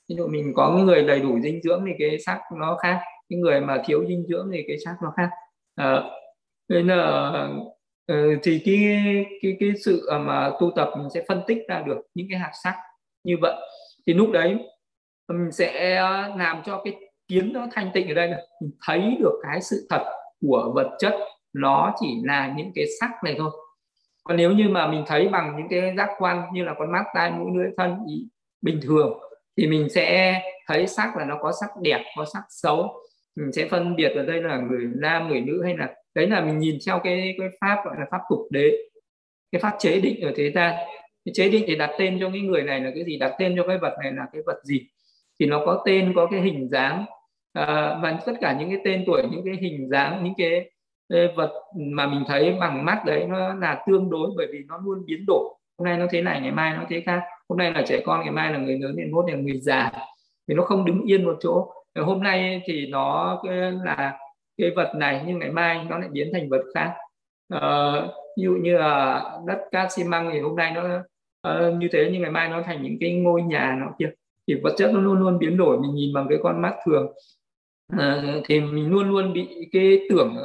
Ví 0.09 0.15
dụ 0.15 0.27
mình 0.27 0.53
có 0.55 0.69
người 0.69 1.03
đầy 1.03 1.19
đủ 1.19 1.39
dinh 1.39 1.61
dưỡng 1.63 1.83
thì 1.85 1.91
cái 1.99 2.19
sắc 2.25 2.39
nó 2.59 2.77
khác 2.81 2.99
những 3.29 3.41
người 3.41 3.61
mà 3.61 3.81
thiếu 3.85 4.05
dinh 4.07 4.25
dưỡng 4.29 4.49
thì 4.53 4.63
cái 4.67 4.77
sắc 4.85 4.95
nó 5.03 5.13
khác. 5.17 5.29
À, 5.75 6.03
nên 6.69 6.87
là 6.87 6.95
ờ, 8.05 8.15
thì 8.43 8.61
cái 8.65 9.25
cái 9.41 9.57
cái 9.59 9.69
sự 9.85 10.05
ờ, 10.07 10.19
mà 10.19 10.51
tu 10.59 10.71
tập 10.75 10.89
mình 10.97 11.07
sẽ 11.13 11.23
phân 11.27 11.41
tích 11.47 11.57
ra 11.69 11.83
được 11.87 11.97
những 12.13 12.27
cái 12.29 12.39
hạt 12.39 12.51
sắc 12.63 12.75
như 13.23 13.35
vậy. 13.41 13.53
Thì 14.07 14.13
lúc 14.13 14.31
đấy 14.31 14.57
mình 15.27 15.51
sẽ 15.51 15.95
làm 16.37 16.61
cho 16.65 16.81
cái 16.83 16.95
kiến 17.27 17.53
nó 17.53 17.67
thanh 17.71 17.91
tịnh 17.93 18.07
ở 18.07 18.13
đây 18.13 18.29
này. 18.29 18.41
Mình 18.61 18.71
thấy 18.85 19.17
được 19.19 19.39
cái 19.43 19.61
sự 19.61 19.87
thật 19.89 20.03
của 20.41 20.71
vật 20.75 20.89
chất 20.99 21.13
nó 21.53 21.93
chỉ 21.99 22.07
là 22.23 22.53
những 22.57 22.71
cái 22.75 22.85
sắc 22.99 23.11
này 23.23 23.35
thôi. 23.37 23.51
Còn 24.23 24.37
nếu 24.37 24.51
như 24.51 24.69
mà 24.69 24.87
mình 24.87 25.03
thấy 25.07 25.27
bằng 25.27 25.55
những 25.57 25.67
cái 25.69 25.95
giác 25.97 26.09
quan 26.17 26.43
như 26.53 26.63
là 26.63 26.73
con 26.77 26.91
mắt 26.91 27.03
tai 27.13 27.31
mũi 27.31 27.51
lưỡi 27.55 27.67
thân 27.77 27.97
ý 28.07 28.27
bình 28.61 28.79
thường 28.83 29.19
thì 29.57 29.67
mình 29.67 29.89
sẽ 29.89 30.41
thấy 30.67 30.87
sắc 30.87 31.17
là 31.17 31.25
nó 31.25 31.37
có 31.41 31.51
sắc 31.61 31.69
đẹp 31.81 32.03
có 32.17 32.25
sắc 32.33 32.43
xấu 32.49 32.99
mình 33.35 33.51
sẽ 33.51 33.67
phân 33.67 33.95
biệt 33.95 34.09
ở 34.15 34.23
đây 34.25 34.41
là 34.41 34.57
người 34.57 34.89
nam 34.95 35.27
người 35.27 35.41
nữ 35.41 35.63
hay 35.63 35.77
là 35.77 35.95
đấy 36.15 36.27
là 36.27 36.41
mình 36.41 36.59
nhìn 36.59 36.77
theo 36.87 36.99
cái 37.03 37.35
cái 37.39 37.49
pháp 37.61 37.85
gọi 37.85 37.95
là 37.99 38.05
pháp 38.11 38.21
tục 38.29 38.39
đế. 38.49 38.71
Cái 39.51 39.61
pháp 39.61 39.75
chế 39.79 40.01
định 40.01 40.21
ở 40.21 40.33
thế 40.35 40.51
gian. 40.51 40.75
Cái 41.25 41.33
chế 41.33 41.49
định 41.49 41.63
thì 41.67 41.75
đặt 41.75 41.91
tên 41.99 42.17
cho 42.19 42.29
cái 42.29 42.41
người 42.41 42.63
này 42.63 42.79
là 42.79 42.91
cái 42.95 43.03
gì? 43.05 43.17
Đặt 43.17 43.35
tên 43.39 43.55
cho 43.57 43.67
cái 43.67 43.77
vật 43.77 43.93
này 44.03 44.11
là 44.13 44.25
cái 44.33 44.41
vật 44.45 44.59
gì? 44.63 44.87
Thì 45.39 45.45
nó 45.45 45.65
có 45.65 45.83
tên 45.85 46.13
có 46.15 46.27
cái 46.31 46.41
hình 46.41 46.69
dáng. 46.69 47.05
À, 47.53 47.99
và 48.03 48.19
tất 48.25 48.33
cả 48.41 48.57
những 48.59 48.69
cái 48.69 48.79
tên 48.85 49.03
tuổi 49.05 49.23
những 49.31 49.41
cái 49.45 49.55
hình 49.61 49.89
dáng 49.89 50.23
những 50.23 50.33
cái 50.37 50.71
ờ, 51.07 51.33
vật 51.35 51.51
mà 51.75 52.07
mình 52.07 52.23
thấy 52.27 52.55
bằng 52.59 52.85
mắt 52.85 53.05
đấy 53.05 53.25
nó 53.27 53.53
là 53.53 53.83
tương 53.87 54.09
đối 54.09 54.29
bởi 54.37 54.47
vì 54.51 54.59
nó 54.67 54.77
luôn 54.85 55.05
biến 55.05 55.25
đổi. 55.27 55.49
Hôm 55.77 55.85
nay 55.85 55.97
nó 55.97 56.05
thế 56.11 56.21
này 56.21 56.41
ngày 56.41 56.51
mai 56.51 56.77
nó 56.77 56.85
thế 56.89 57.03
khác. 57.05 57.21
Hôm 57.49 57.57
nay 57.57 57.71
là 57.71 57.83
trẻ 57.87 58.01
con 58.05 58.21
ngày 58.21 58.31
mai 58.31 58.53
là 58.53 58.59
người 58.59 58.79
lớn 58.79 58.95
ngày 58.97 59.07
mốt 59.11 59.25
là 59.31 59.37
người 59.37 59.57
già. 59.57 59.91
Thì 60.47 60.53
nó 60.55 60.63
không 60.63 60.85
đứng 60.85 61.01
yên 61.01 61.23
một 61.25 61.37
chỗ. 61.39 61.71
Ờ, 61.95 62.03
hôm 62.03 62.23
nay 62.23 62.61
thì 62.65 62.85
nó 62.87 63.39
ờ, 63.43 63.71
là 63.83 64.17
cái 64.57 64.71
vật 64.75 64.91
này 64.95 65.23
nhưng 65.27 65.39
ngày 65.39 65.51
mai 65.51 65.85
nó 65.89 65.97
lại 65.97 66.09
biến 66.11 66.29
thành 66.33 66.49
vật 66.49 66.61
khác. 66.73 66.93
À, 67.49 67.91
ví 68.37 68.43
dụ 68.43 68.51
như 68.51 68.77
là 68.77 69.23
đất 69.47 69.59
cát 69.71 69.91
xi 69.91 70.03
măng 70.03 70.29
thì 70.33 70.39
hôm 70.39 70.55
nay 70.55 70.71
nó 70.71 71.03
uh, 71.47 71.75
như 71.77 71.87
thế 71.91 72.09
nhưng 72.11 72.21
ngày 72.21 72.31
mai 72.31 72.49
nó 72.49 72.61
thành 72.61 72.83
những 72.83 72.97
cái 72.99 73.13
ngôi 73.13 73.41
nhà 73.41 73.77
nó 73.79 73.91
kia. 73.99 74.11
Thì 74.47 74.53
vật 74.63 74.73
chất 74.77 74.91
nó 74.93 74.99
luôn 74.99 75.19
luôn 75.19 75.39
biến 75.39 75.57
đổi 75.57 75.79
mình 75.79 75.95
nhìn 75.95 76.13
bằng 76.13 76.27
cái 76.29 76.37
con 76.43 76.61
mắt 76.61 76.75
thường. 76.85 77.13
Uh, 77.95 78.43
thì 78.45 78.59
mình 78.59 78.91
luôn 78.91 79.09
luôn 79.09 79.33
bị 79.33 79.69
cái 79.71 79.99
tưởng 80.09 80.35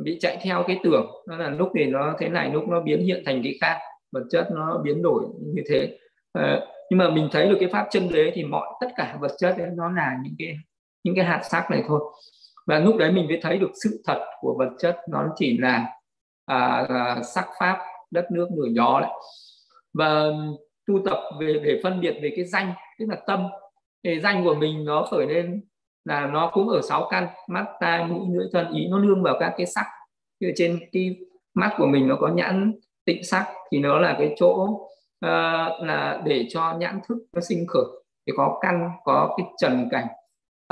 bị 0.00 0.18
chạy 0.20 0.38
theo 0.42 0.64
cái 0.66 0.80
tưởng. 0.84 1.06
Nó 1.28 1.36
là 1.36 1.50
lúc 1.50 1.72
thì 1.74 1.84
nó 1.84 2.16
thế 2.18 2.28
này 2.28 2.50
lúc 2.50 2.68
nó 2.68 2.80
biến 2.80 3.00
hiện 3.00 3.22
thành 3.26 3.40
cái 3.44 3.58
khác 3.60 3.78
vật 4.12 4.24
chất 4.30 4.48
nó 4.54 4.78
biến 4.84 5.02
đổi 5.02 5.24
như 5.40 5.62
thế. 5.68 5.98
Uh, 6.38 6.62
nhưng 6.90 6.98
mà 6.98 7.10
mình 7.10 7.28
thấy 7.32 7.48
được 7.48 7.56
cái 7.60 7.68
pháp 7.72 7.86
chân 7.90 8.08
đế 8.12 8.32
thì 8.34 8.44
mọi 8.44 8.66
tất 8.80 8.88
cả 8.96 9.16
vật 9.20 9.32
chất 9.38 9.56
ấy, 9.58 9.68
nó 9.76 9.92
là 9.92 10.18
những 10.24 10.34
cái 10.38 10.56
những 11.04 11.14
cái 11.14 11.24
hạt 11.24 11.42
sắc 11.50 11.70
này 11.70 11.82
thôi. 11.86 12.00
Và 12.66 12.78
lúc 12.78 12.96
đấy 12.96 13.12
mình 13.12 13.26
mới 13.26 13.38
thấy 13.42 13.58
được 13.58 13.70
sự 13.82 14.02
thật 14.06 14.24
của 14.40 14.54
vật 14.58 14.70
chất 14.78 14.98
nó 15.08 15.26
chỉ 15.36 15.58
là 15.58 15.86
à, 16.46 16.86
à, 16.88 17.22
sắc 17.22 17.48
pháp 17.58 17.78
đất 18.10 18.30
nước 18.30 18.48
nửa 18.50 18.68
gió 18.74 19.00
đấy. 19.00 19.10
Và 19.94 20.24
tu 20.86 20.94
tập 21.04 21.18
về 21.40 21.60
để 21.64 21.80
phân 21.82 22.00
biệt 22.00 22.18
về 22.22 22.32
cái 22.36 22.44
danh 22.44 22.72
tức 22.98 23.06
là 23.08 23.16
tâm. 23.26 23.46
Thì 24.04 24.20
danh 24.20 24.44
của 24.44 24.54
mình 24.54 24.84
nó 24.84 25.06
khởi 25.10 25.26
lên 25.26 25.64
là 26.04 26.26
nó 26.26 26.50
cũng 26.52 26.68
ở 26.68 26.80
sáu 26.82 27.08
căn 27.10 27.28
mắt 27.48 27.66
tai 27.80 28.04
mũi 28.04 28.26
lưỡi 28.32 28.46
thân 28.52 28.72
ý. 28.72 28.86
Nó 28.90 28.98
nương 28.98 29.22
vào 29.22 29.36
các 29.40 29.54
cái 29.56 29.66
sắc. 29.66 29.86
Như 30.40 30.52
trên 30.56 30.78
cái 30.92 31.16
mắt 31.54 31.74
của 31.78 31.86
mình 31.86 32.08
nó 32.08 32.16
có 32.20 32.28
nhãn 32.28 32.72
tịnh 33.04 33.24
sắc 33.24 33.46
thì 33.70 33.78
nó 33.78 33.98
là 33.98 34.16
cái 34.18 34.34
chỗ 34.36 34.52
uh, 35.26 35.82
là 35.82 36.22
để 36.24 36.46
cho 36.50 36.76
nhãn 36.78 37.00
thức 37.08 37.18
nó 37.32 37.40
sinh 37.40 37.66
khởi. 37.68 37.84
Thì 38.26 38.32
có 38.36 38.58
căn 38.60 38.90
có 39.04 39.34
cái 39.36 39.46
trần 39.58 39.88
cảnh 39.90 40.06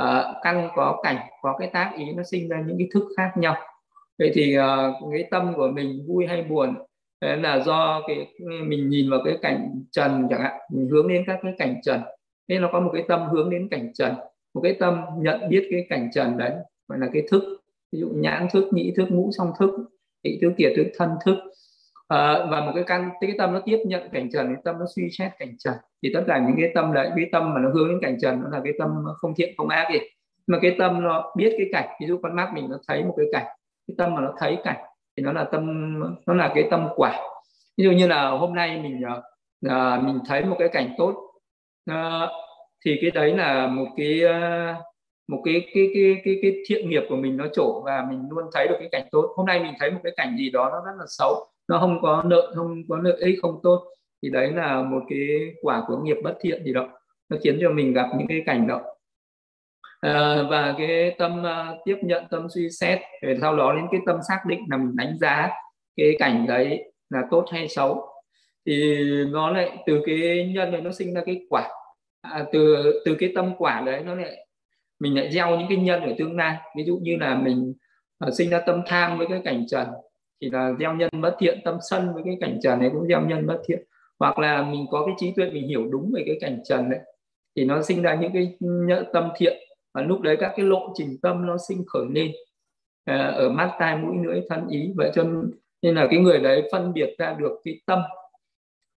uh, 0.03 0.35
căn 0.43 0.69
có 0.75 0.99
cảnh 1.03 1.17
có 1.41 1.57
cái 1.59 1.69
tác 1.73 1.93
ý 1.97 2.05
nó 2.15 2.23
sinh 2.23 2.49
ra 2.49 2.63
những 2.67 2.77
cái 2.77 2.87
thức 2.93 3.03
khác 3.17 3.31
nhau. 3.35 3.55
Vậy 4.19 4.31
thì 4.33 4.57
uh, 4.59 4.63
cái 5.13 5.27
tâm 5.31 5.53
của 5.55 5.71
mình 5.73 6.05
vui 6.07 6.25
hay 6.27 6.43
buồn 6.43 6.75
Đấy 7.21 7.37
là 7.37 7.59
do 7.59 8.01
cái 8.07 8.27
mình 8.67 8.89
nhìn 8.89 9.09
vào 9.09 9.19
cái 9.25 9.37
cảnh 9.41 9.83
trần 9.91 10.27
chẳng 10.29 10.41
hạn 10.41 10.59
mình 10.71 10.89
hướng 10.89 11.07
đến 11.07 11.23
các 11.27 11.39
cái 11.43 11.53
cảnh 11.57 11.81
trần. 11.83 12.01
Nên 12.47 12.61
nó 12.61 12.69
có 12.71 12.79
một 12.79 12.91
cái 12.93 13.03
tâm 13.07 13.27
hướng 13.31 13.49
đến 13.49 13.67
cảnh 13.71 13.93
trần 13.93 14.15
một 14.53 14.61
cái 14.61 14.73
tâm 14.79 15.01
nhận 15.17 15.49
biết 15.49 15.67
cái 15.71 15.85
cảnh 15.89 16.09
trần 16.13 16.37
đấy 16.37 16.51
gọi 16.87 16.99
là 16.99 17.07
cái 17.13 17.23
thức 17.31 17.43
ví 17.91 17.99
dụ 17.99 18.09
nhãn 18.15 18.47
thức 18.53 18.69
nhĩ 18.73 18.93
thức 18.95 19.05
ngũ 19.09 19.29
song 19.31 19.51
thức 19.59 19.69
ý 20.21 20.39
thức 20.41 20.53
kiệt 20.57 20.73
thức 20.75 20.87
thân 20.97 21.09
thức. 21.25 21.37
À, 22.07 22.45
và 22.51 22.61
một 22.65 22.71
cái 22.75 22.83
căn 22.87 23.09
cái 23.21 23.31
tâm 23.37 23.53
nó 23.53 23.61
tiếp 23.65 23.79
nhận 23.85 24.09
cảnh 24.11 24.29
trần 24.33 24.47
cái 24.47 24.61
tâm 24.63 24.79
nó 24.79 24.85
suy 24.95 25.09
xét 25.11 25.31
cảnh 25.39 25.55
trần 25.59 25.73
thì 26.03 26.11
tất 26.13 26.23
cả 26.27 26.39
những 26.47 26.55
cái 26.59 26.71
tâm 26.75 26.93
đấy 26.93 27.09
cái 27.15 27.25
tâm 27.31 27.53
mà 27.53 27.61
nó 27.61 27.69
hướng 27.69 27.89
đến 27.89 27.99
cảnh 28.01 28.17
trần 28.21 28.41
nó 28.41 28.49
là 28.49 28.61
cái 28.63 28.73
tâm 28.79 28.89
không 29.15 29.33
thiện 29.37 29.53
không 29.57 29.69
ác 29.69 29.87
gì 29.93 29.99
mà 30.47 30.59
cái 30.61 30.75
tâm 30.79 31.03
nó 31.03 31.33
biết 31.37 31.55
cái 31.57 31.67
cảnh 31.71 31.97
ví 32.01 32.07
dụ 32.07 32.19
con 32.23 32.35
mắt 32.35 32.51
mình 32.53 32.67
nó 32.69 32.77
thấy 32.87 33.03
một 33.03 33.13
cái 33.17 33.25
cảnh 33.31 33.45
cái 33.87 33.95
tâm 33.97 34.15
mà 34.15 34.21
nó 34.21 34.33
thấy 34.39 34.57
cảnh 34.63 34.83
thì 35.17 35.23
nó 35.23 35.33
là 35.33 35.43
tâm 35.43 35.93
nó 36.25 36.33
là 36.33 36.51
cái 36.55 36.67
tâm 36.71 36.87
quả. 36.95 37.21
Ví 37.77 37.83
dụ 37.83 37.91
như 37.91 38.07
là 38.07 38.29
hôm 38.29 38.55
nay 38.55 38.81
mình 38.83 39.01
uh, 39.67 40.03
mình 40.03 40.19
thấy 40.27 40.45
một 40.45 40.55
cái 40.59 40.69
cảnh 40.69 40.95
tốt 40.97 41.13
uh, 41.91 42.29
thì 42.85 42.97
cái 43.01 43.11
đấy 43.11 43.37
là 43.37 43.67
một 43.67 43.85
cái 43.97 44.21
uh, 44.25 44.75
một 45.27 45.41
cái 45.45 45.67
cái, 45.73 45.89
cái 45.93 46.21
cái 46.25 46.39
cái 46.41 46.53
thiện 46.67 46.89
nghiệp 46.89 47.03
của 47.09 47.15
mình 47.15 47.37
nó 47.37 47.47
trổ 47.53 47.81
và 47.85 48.05
mình 48.09 48.27
luôn 48.29 48.45
thấy 48.53 48.67
được 48.67 48.75
cái 48.79 48.89
cảnh 48.91 49.07
tốt. 49.11 49.33
Hôm 49.35 49.45
nay 49.45 49.59
mình 49.59 49.73
thấy 49.79 49.91
một 49.91 49.99
cái 50.03 50.13
cảnh 50.17 50.35
gì 50.37 50.49
đó 50.49 50.69
nó 50.69 50.81
rất 50.85 50.97
là 50.99 51.05
xấu 51.07 51.47
nó 51.67 51.79
không 51.79 52.01
có 52.01 52.23
nợ 52.25 52.53
không 52.55 52.81
có 52.89 52.97
lợi 53.03 53.17
ích 53.19 53.39
không 53.41 53.59
tốt 53.63 53.83
thì 54.23 54.29
đấy 54.29 54.51
là 54.51 54.81
một 54.81 55.01
cái 55.09 55.53
quả 55.61 55.83
của 55.87 55.97
nghiệp 55.97 56.17
bất 56.23 56.37
thiện 56.41 56.63
gì 56.65 56.73
đó. 56.73 56.89
Nó 57.29 57.37
khiến 57.43 57.57
cho 57.61 57.69
mình 57.69 57.93
gặp 57.93 58.09
những 58.17 58.27
cái 58.27 58.43
cảnh 58.45 58.67
đó. 58.67 58.81
À, 60.01 60.43
và 60.49 60.75
cái 60.77 61.15
tâm 61.17 61.41
uh, 61.41 61.77
tiếp 61.85 61.97
nhận 62.01 62.23
tâm 62.31 62.47
suy 62.49 62.69
xét 62.69 62.99
rồi 63.21 63.37
sau 63.41 63.55
đó 63.55 63.73
đến 63.73 63.85
cái 63.91 64.01
tâm 64.05 64.19
xác 64.27 64.39
định 64.47 64.59
là 64.69 64.77
mình 64.77 64.95
đánh 64.95 65.17
giá 65.17 65.49
cái 65.95 66.15
cảnh 66.19 66.47
đấy 66.47 66.91
là 67.09 67.23
tốt 67.31 67.45
hay 67.51 67.67
xấu. 67.67 68.07
Thì 68.65 69.03
nó 69.31 69.49
lại 69.49 69.77
từ 69.85 70.01
cái 70.05 70.51
nhân 70.55 70.71
này 70.71 70.81
nó 70.81 70.91
sinh 70.91 71.13
ra 71.13 71.21
cái 71.25 71.45
quả 71.49 71.69
à, 72.21 72.45
từ 72.51 72.83
từ 73.05 73.15
cái 73.19 73.31
tâm 73.35 73.53
quả 73.57 73.83
đấy 73.85 74.03
nó 74.05 74.15
lại 74.15 74.47
mình 74.99 75.15
lại 75.15 75.31
gieo 75.31 75.57
những 75.57 75.67
cái 75.69 75.77
nhân 75.77 76.01
ở 76.01 76.13
tương 76.17 76.37
lai. 76.37 76.57
Ví 76.77 76.83
dụ 76.83 76.99
như 77.01 77.17
là 77.19 77.35
mình 77.35 77.73
uh, 78.27 78.33
sinh 78.33 78.49
ra 78.49 78.61
tâm 78.65 78.81
tham 78.85 79.17
với 79.17 79.27
cái 79.29 79.41
cảnh 79.45 79.65
trần 79.67 79.87
thì 80.41 80.49
là 80.49 80.73
gieo 80.79 80.93
nhân 80.93 81.09
bất 81.21 81.35
thiện 81.39 81.59
tâm 81.65 81.77
sân 81.89 82.13
với 82.13 82.23
cái 82.25 82.37
cảnh 82.41 82.59
trần 82.63 82.79
này 82.79 82.89
cũng 82.93 83.07
gieo 83.07 83.21
nhân 83.21 83.47
bất 83.47 83.61
thiện 83.67 83.83
hoặc 84.23 84.39
là 84.39 84.63
mình 84.63 84.85
có 84.91 85.05
cái 85.05 85.15
trí 85.17 85.31
tuệ 85.31 85.49
mình 85.49 85.67
hiểu 85.67 85.87
đúng 85.91 86.11
về 86.13 86.23
cái 86.25 86.37
cảnh 86.41 86.59
trần 86.65 86.89
đấy 86.89 86.99
thì 87.55 87.65
nó 87.65 87.81
sinh 87.81 88.01
ra 88.01 88.15
những 88.21 88.31
cái 88.33 88.57
tâm 89.13 89.29
thiện 89.37 89.57
và 89.93 90.01
lúc 90.01 90.21
đấy 90.21 90.37
các 90.39 90.53
cái 90.55 90.65
lộ 90.65 90.93
trình 90.95 91.17
tâm 91.21 91.45
nó 91.45 91.57
sinh 91.67 91.83
khởi 91.87 92.05
lên 92.11 92.31
à, 93.05 93.27
ở 93.27 93.49
mắt 93.49 93.75
tai 93.79 93.97
mũi 93.97 94.15
lưỡi 94.25 94.41
thân 94.49 94.67
ý. 94.67 94.91
Vậy 94.95 95.11
cho 95.15 95.23
nên 95.81 95.95
là 95.95 96.07
cái 96.11 96.19
người 96.19 96.39
đấy 96.39 96.69
phân 96.71 96.93
biệt 96.93 97.15
ra 97.17 97.35
được 97.39 97.61
cái 97.63 97.79
tâm 97.85 97.99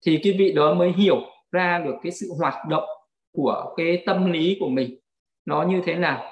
thì 0.06 0.20
cái 0.22 0.32
vị 0.38 0.52
đó 0.52 0.74
mới 0.74 0.92
hiểu 0.92 1.16
ra 1.52 1.82
được 1.84 1.94
cái 2.02 2.12
sự 2.12 2.26
hoạt 2.38 2.68
động 2.68 2.88
của 3.32 3.74
cái 3.76 4.02
tâm 4.06 4.32
lý 4.32 4.56
của 4.60 4.68
mình 4.68 4.98
nó 5.46 5.62
như 5.62 5.82
thế 5.84 5.94
nào. 5.94 6.24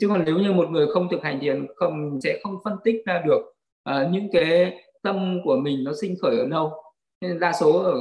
Chứ 0.00 0.08
còn 0.08 0.24
nếu 0.26 0.38
như 0.38 0.52
một 0.52 0.70
người 0.70 0.86
không 0.86 1.08
thực 1.10 1.22
hành 1.22 1.40
thiền 1.40 1.66
không 1.76 2.20
sẽ 2.22 2.40
không 2.42 2.56
phân 2.64 2.76
tích 2.84 3.02
ra 3.06 3.22
được 3.26 3.40
uh, 3.90 4.10
những 4.10 4.28
cái 4.32 4.80
tâm 5.02 5.40
của 5.44 5.56
mình 5.56 5.84
nó 5.84 5.92
sinh 6.00 6.14
khởi 6.22 6.38
ở 6.38 6.46
đâu. 6.46 6.72
Nên 7.20 7.40
đa 7.40 7.52
số 7.52 7.82
ở, 7.82 7.94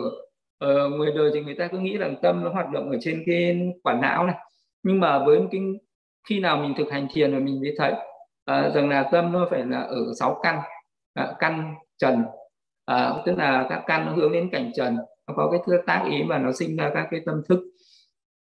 ờ, 0.57 0.89
người 0.89 1.11
đời 1.15 1.31
thì 1.33 1.41
người 1.41 1.55
ta 1.55 1.67
cứ 1.67 1.79
nghĩ 1.79 1.97
rằng 1.97 2.15
tâm 2.21 2.43
nó 2.43 2.49
hoạt 2.49 2.71
động 2.71 2.91
ở 2.91 2.97
trên 3.01 3.23
cái 3.25 3.71
quản 3.83 4.01
não 4.01 4.27
này. 4.27 4.35
Nhưng 4.83 4.99
mà 4.99 5.25
với 5.25 5.39
cái 5.51 5.61
khi 6.29 6.39
nào 6.39 6.57
mình 6.57 6.73
thực 6.77 6.91
hành 6.91 7.07
thiền 7.13 7.31
rồi 7.31 7.41
mình 7.41 7.61
mới 7.61 7.75
thấy 7.77 7.93
à, 8.45 8.69
rằng 8.75 8.89
là 8.89 9.03
tâm 9.11 9.31
nó 9.31 9.47
phải 9.51 9.65
là 9.65 9.79
ở 9.79 9.97
sáu 10.19 10.39
căn. 10.43 10.59
À, 11.13 11.33
căn 11.39 11.75
trần 11.97 12.23
à, 12.85 13.13
tức 13.25 13.37
là 13.37 13.65
các 13.69 13.83
căn 13.87 14.05
nó 14.05 14.11
hướng 14.11 14.31
đến 14.33 14.49
cảnh 14.51 14.71
trần 14.75 14.97
nó 15.27 15.33
có 15.35 15.49
cái 15.51 15.59
thưa 15.65 15.77
tác 15.85 16.05
ý 16.11 16.23
và 16.29 16.37
nó 16.37 16.51
sinh 16.51 16.75
ra 16.75 16.91
các 16.93 17.07
cái 17.11 17.21
tâm 17.25 17.41
thức. 17.49 17.59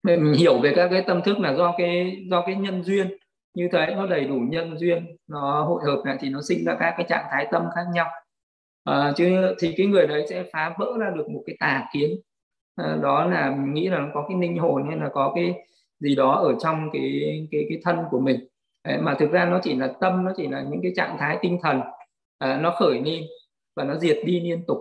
Mình 0.02 0.32
hiểu 0.32 0.58
về 0.58 0.72
các 0.76 0.88
cái 0.92 1.02
tâm 1.06 1.22
thức 1.22 1.38
là 1.38 1.54
do 1.54 1.74
cái 1.78 2.22
do 2.30 2.42
cái 2.46 2.54
nhân 2.54 2.82
duyên. 2.84 3.16
Như 3.54 3.68
thế 3.72 3.94
nó 3.96 4.06
đầy 4.06 4.24
đủ 4.24 4.34
nhân 4.34 4.78
duyên 4.78 5.16
nó 5.28 5.64
hội 5.64 5.82
hợp 5.86 6.02
lại 6.04 6.16
thì 6.20 6.28
nó 6.28 6.40
sinh 6.48 6.64
ra 6.64 6.76
các 6.80 6.94
cái 6.96 7.06
trạng 7.08 7.24
thái 7.30 7.46
tâm 7.52 7.62
khác 7.74 7.82
nhau 7.94 8.06
à, 8.84 9.12
chứ 9.16 9.54
thì 9.58 9.74
cái 9.76 9.86
người 9.86 10.06
đấy 10.06 10.26
sẽ 10.30 10.44
phá 10.52 10.74
vỡ 10.78 10.92
ra 10.98 11.10
được 11.16 11.28
một 11.30 11.42
cái 11.46 11.56
tà 11.60 11.86
kiến. 11.92 12.20
À, 12.76 12.98
đó 13.02 13.24
là 13.26 13.50
mình 13.50 13.74
nghĩ 13.74 13.88
là 13.88 13.98
nó 13.98 14.08
có 14.14 14.24
cái 14.28 14.38
linh 14.40 14.58
hồn 14.58 14.88
hay 14.88 14.96
là 14.96 15.08
có 15.12 15.32
cái 15.34 15.54
gì 16.00 16.14
đó 16.14 16.32
ở 16.32 16.54
trong 16.60 16.90
cái 16.92 17.46
cái 17.50 17.66
cái 17.68 17.80
thân 17.84 17.98
của 18.10 18.20
mình. 18.20 18.46
Đấy, 18.84 18.98
mà 18.98 19.14
thực 19.14 19.30
ra 19.30 19.44
nó 19.44 19.60
chỉ 19.62 19.74
là 19.76 19.92
tâm 20.00 20.24
nó 20.24 20.32
chỉ 20.36 20.48
là 20.48 20.64
những 20.70 20.82
cái 20.82 20.92
trạng 20.96 21.16
thái 21.18 21.38
tinh 21.42 21.58
thần. 21.62 21.80
À, 22.38 22.58
nó 22.62 22.70
khởi 22.70 23.00
lên 23.04 23.22
và 23.76 23.84
nó 23.84 23.98
diệt 23.98 24.18
đi 24.24 24.40
liên 24.40 24.64
tục. 24.66 24.78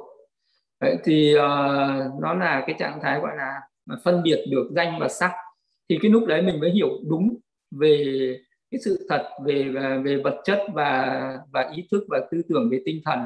Đấy, 0.80 0.98
thì 1.04 1.36
uh, 1.36 1.42
nó 2.22 2.34
là 2.34 2.64
cái 2.68 2.76
trạng 2.80 3.00
thái 3.02 3.20
gọi 3.20 3.36
là 3.38 3.60
phân 4.04 4.24
biệt 4.24 4.46
được 4.50 4.70
danh 4.76 5.00
và 5.00 5.08
sắc. 5.08 5.32
Thì 5.90 6.00
cái 6.02 6.12
lúc 6.12 6.24
đấy 6.28 6.42
mình 6.42 6.60
mới 6.60 6.72
hiểu 6.72 6.90
đúng 7.10 7.38
về 7.72 8.36
cái 8.72 8.80
sự 8.86 9.06
thật 9.10 9.30
về 9.46 9.74
à, 9.82 9.98
về 10.04 10.18
vật 10.18 10.42
chất 10.44 10.60
và 10.74 11.38
và 11.52 11.70
ý 11.76 11.88
thức 11.92 12.04
và 12.10 12.20
tư 12.32 12.42
tưởng 12.50 12.70
về 12.72 12.82
tinh 12.86 13.02
thần 13.06 13.20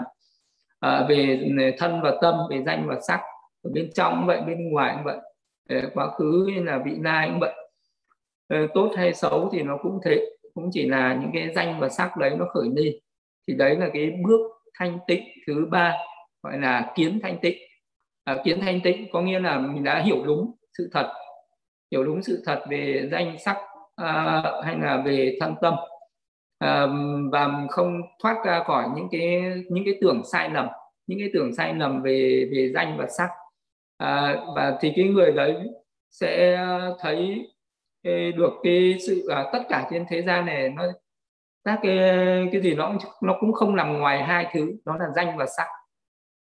à, 0.85 1.05
về 1.09 1.39
ừ, 1.57 1.71
thân 1.77 2.01
và 2.01 2.17
tâm 2.21 2.35
về 2.49 2.63
danh 2.65 2.87
và 2.87 2.99
sắc 3.07 3.19
ở 3.63 3.69
bên 3.73 3.89
trong 3.95 4.15
cũng 4.15 4.27
vậy 4.27 4.41
bên 4.47 4.71
ngoài 4.71 4.93
cũng 4.95 5.03
vậy 5.03 5.17
ờ, 5.69 5.89
quá 5.93 6.09
khứ 6.17 6.47
hay 6.53 6.63
là 6.63 6.81
vị 6.85 6.91
lai 7.01 7.27
cũng 7.29 7.39
vậy. 7.39 7.53
À, 8.47 8.67
tốt 8.73 8.91
hay 8.97 9.13
xấu 9.13 9.49
thì 9.53 9.61
nó 9.61 9.77
cũng 9.77 9.99
thế 10.05 10.25
cũng 10.53 10.69
chỉ 10.73 10.89
là 10.89 11.17
những 11.21 11.31
cái 11.33 11.53
danh 11.55 11.79
và 11.79 11.89
sắc 11.89 12.17
đấy 12.17 12.35
nó 12.39 12.45
khởi 12.53 12.69
lên. 12.75 12.93
Thì 13.47 13.53
đấy 13.53 13.75
là 13.75 13.89
cái 13.93 14.11
bước 14.27 14.41
thanh 14.79 14.99
tịnh 15.07 15.23
thứ 15.47 15.67
ba 15.71 15.93
gọi 16.43 16.57
là 16.57 16.93
kiến 16.95 17.19
thanh 17.23 17.37
tịnh. 17.41 17.57
À, 18.23 18.37
kiến 18.43 18.61
thanh 18.61 18.81
tịnh 18.83 19.07
có 19.11 19.21
nghĩa 19.21 19.39
là 19.39 19.59
mình 19.59 19.83
đã 19.83 19.99
hiểu 19.99 20.23
đúng 20.25 20.51
sự 20.77 20.89
thật 20.93 21.11
hiểu 21.91 22.03
đúng 22.03 22.23
sự 22.23 22.43
thật 22.45 22.63
về 22.69 23.09
danh 23.11 23.37
sắc 23.45 23.57
à, 23.95 24.43
hay 24.63 24.75
là 24.79 25.01
về 25.05 25.37
thân 25.39 25.55
tâm 25.61 25.73
à, 26.57 26.87
và 27.31 27.67
không 27.69 28.01
thoát 28.23 28.45
ra 28.45 28.63
khỏi 28.63 28.85
những 28.95 29.07
cái 29.11 29.41
những 29.69 29.85
cái 29.85 29.97
tưởng 30.01 30.21
sai 30.31 30.49
lầm 30.49 30.67
những 31.07 31.19
cái 31.19 31.29
tưởng 31.33 31.55
sai 31.55 31.73
lầm 31.73 32.01
về 32.01 32.49
về 32.51 32.71
danh 32.73 32.97
và 32.97 33.07
sắc. 33.07 33.29
À, 33.97 34.35
và 34.55 34.77
thì 34.81 34.93
cái 34.95 35.05
người 35.05 35.31
đấy 35.31 35.55
sẽ 36.11 36.55
ờ, 36.55 36.97
thấy 37.01 37.47
được 38.03 38.51
cái 38.63 38.97
sự 39.07 39.27
à, 39.27 39.45
tất 39.53 39.59
cả 39.69 39.87
trên 39.91 40.05
thế 40.09 40.21
gian 40.21 40.45
này 40.45 40.69
nó 40.69 40.83
các 41.63 41.79
cái 41.83 41.97
cái 42.51 42.61
gì 42.61 42.75
nó 42.75 42.93
nó 43.21 43.37
cũng 43.39 43.53
không 43.53 43.75
nằm 43.75 43.99
ngoài 43.99 44.23
hai 44.23 44.47
thứ 44.53 44.73
đó 44.85 44.97
là 44.99 45.05
danh 45.15 45.37
và 45.37 45.45
sắc. 45.57 45.67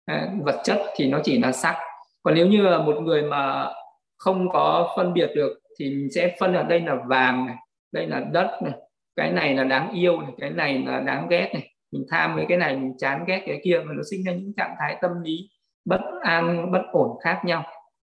À, 0.07 0.29
vật 0.45 0.61
chất 0.65 0.79
thì 0.97 1.09
nó 1.09 1.21
chỉ 1.25 1.39
là 1.39 1.53
sắc. 1.53 1.77
Còn 2.23 2.35
nếu 2.35 2.47
như 2.47 2.63
là 2.63 2.79
một 2.79 3.01
người 3.03 3.23
mà 3.23 3.73
không 4.17 4.49
có 4.53 4.95
phân 4.97 5.13
biệt 5.15 5.31
được 5.35 5.61
thì 5.79 5.91
mình 5.91 6.09
sẽ 6.15 6.37
phân 6.41 6.55
ở 6.55 6.63
đây 6.63 6.81
là 6.81 6.97
vàng 7.07 7.47
này 7.47 7.57
đây 7.93 8.07
là 8.07 8.21
đất 8.21 8.59
này 8.63 8.73
cái 9.17 9.33
này 9.33 9.55
là 9.55 9.65
đáng 9.65 9.93
yêu 9.93 10.21
này 10.21 10.33
cái 10.39 10.51
này 10.51 10.83
là 10.87 11.01
đáng 11.01 11.27
ghét 11.31 11.51
này. 11.55 11.71
Mình 11.93 12.05
tham 12.11 12.37
với 12.37 12.47
cái 12.49 12.59
này 12.59 12.77
mình 12.77 12.93
chán 12.99 13.25
ghét 13.27 13.43
cái 13.47 13.61
kia 13.65 13.81
mà 13.87 13.95
nó 13.95 14.03
sinh 14.11 14.25
ra 14.25 14.33
những 14.33 14.53
trạng 14.57 14.75
thái 14.79 14.97
tâm 15.03 15.11
lý 15.23 15.51
bất 15.85 16.01
an 16.23 16.73
bất 16.73 16.83
ổn 16.93 17.19
khác 17.25 17.41
nhau. 17.45 17.65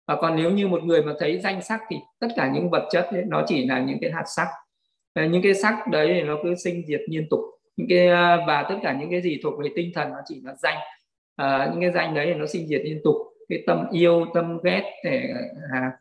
Và 0.07 0.15
còn 0.15 0.35
nếu 0.35 0.51
như 0.51 0.67
một 0.67 0.83
người 0.83 1.03
mà 1.03 1.13
thấy 1.19 1.39
danh 1.39 1.61
sắc 1.61 1.81
thì 1.89 1.97
tất 2.19 2.27
cả 2.35 2.51
những 2.53 2.69
vật 2.69 2.87
chất 2.91 3.07
ấy, 3.11 3.23
nó 3.27 3.43
chỉ 3.47 3.65
là 3.65 3.79
những 3.79 3.97
cái 4.01 4.11
hạt 4.11 4.23
sắc. 4.35 4.47
Ờ, 5.13 5.25
những 5.25 5.41
cái 5.41 5.53
sắc 5.53 5.87
đấy 5.91 6.11
thì 6.13 6.21
nó 6.21 6.37
cứ 6.43 6.55
sinh 6.55 6.83
diệt 6.87 7.01
liên 7.09 7.27
tục. 7.29 7.39
Những 7.77 7.87
cái 7.89 8.07
ờ, 8.07 8.43
và 8.47 8.65
tất 8.69 8.75
cả 8.83 8.97
những 8.99 9.11
cái 9.11 9.21
gì 9.21 9.39
thuộc 9.43 9.53
về 9.63 9.69
tinh 9.75 9.91
thần 9.95 10.09
nó 10.09 10.17
chỉ 10.25 10.41
là 10.43 10.55
danh. 10.55 10.77
À, 11.35 11.69
những 11.71 11.81
cái 11.81 11.91
danh 11.91 12.13
đấy 12.13 12.25
thì 12.25 12.33
nó 12.33 12.45
sinh 12.45 12.67
diệt 12.67 12.81
liên 12.83 13.01
tục. 13.03 13.15
Cái 13.49 13.63
tâm 13.67 13.85
yêu 13.91 14.25
tâm 14.33 14.59
ghét 14.63 14.83
để 15.03 15.33
à, 15.73 15.91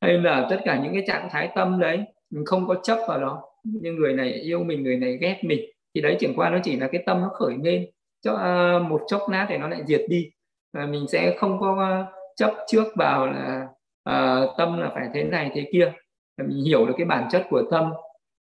hay 0.00 0.12
là 0.12 0.46
tất 0.50 0.60
cả 0.64 0.80
những 0.82 0.92
cái 0.92 1.04
trạng 1.06 1.28
thái 1.30 1.48
tâm 1.54 1.80
đấy 1.80 1.98
mình 2.30 2.44
không 2.44 2.68
có 2.68 2.74
chấp 2.82 2.98
vào 3.08 3.20
đó 3.20 3.42
như 3.64 3.92
người 3.92 4.12
này 4.12 4.32
yêu 4.32 4.64
mình 4.64 4.82
người 4.82 4.96
này 4.96 5.18
ghét 5.20 5.40
mình. 5.42 5.60
Thì 5.94 6.00
đấy 6.00 6.16
chẳng 6.20 6.32
qua 6.36 6.50
nó 6.50 6.58
chỉ 6.64 6.76
là 6.76 6.88
cái 6.92 7.02
tâm 7.06 7.20
nó 7.20 7.28
khởi 7.28 7.54
lên 7.62 7.90
cho 8.22 8.32
uh, 8.32 8.82
một 8.82 9.02
chốc 9.06 9.22
lát 9.30 9.46
thì 9.48 9.56
nó 9.56 9.68
lại 9.68 9.82
diệt 9.86 10.04
đi. 10.08 10.30
Và 10.72 10.86
mình 10.86 11.06
sẽ 11.08 11.36
không 11.38 11.60
có 11.60 11.76
à, 11.80 12.06
chấp 12.36 12.54
trước 12.68 12.84
vào 12.96 13.26
là 13.26 13.68
uh, 14.10 14.50
tâm 14.58 14.78
là 14.78 14.90
phải 14.94 15.08
thế 15.14 15.22
này 15.22 15.50
thế 15.54 15.68
kia. 15.72 15.92
Và 16.38 16.44
mình 16.48 16.64
hiểu 16.64 16.86
được 16.86 16.94
cái 16.96 17.06
bản 17.06 17.28
chất 17.30 17.46
của 17.50 17.62
tâm 17.70 17.90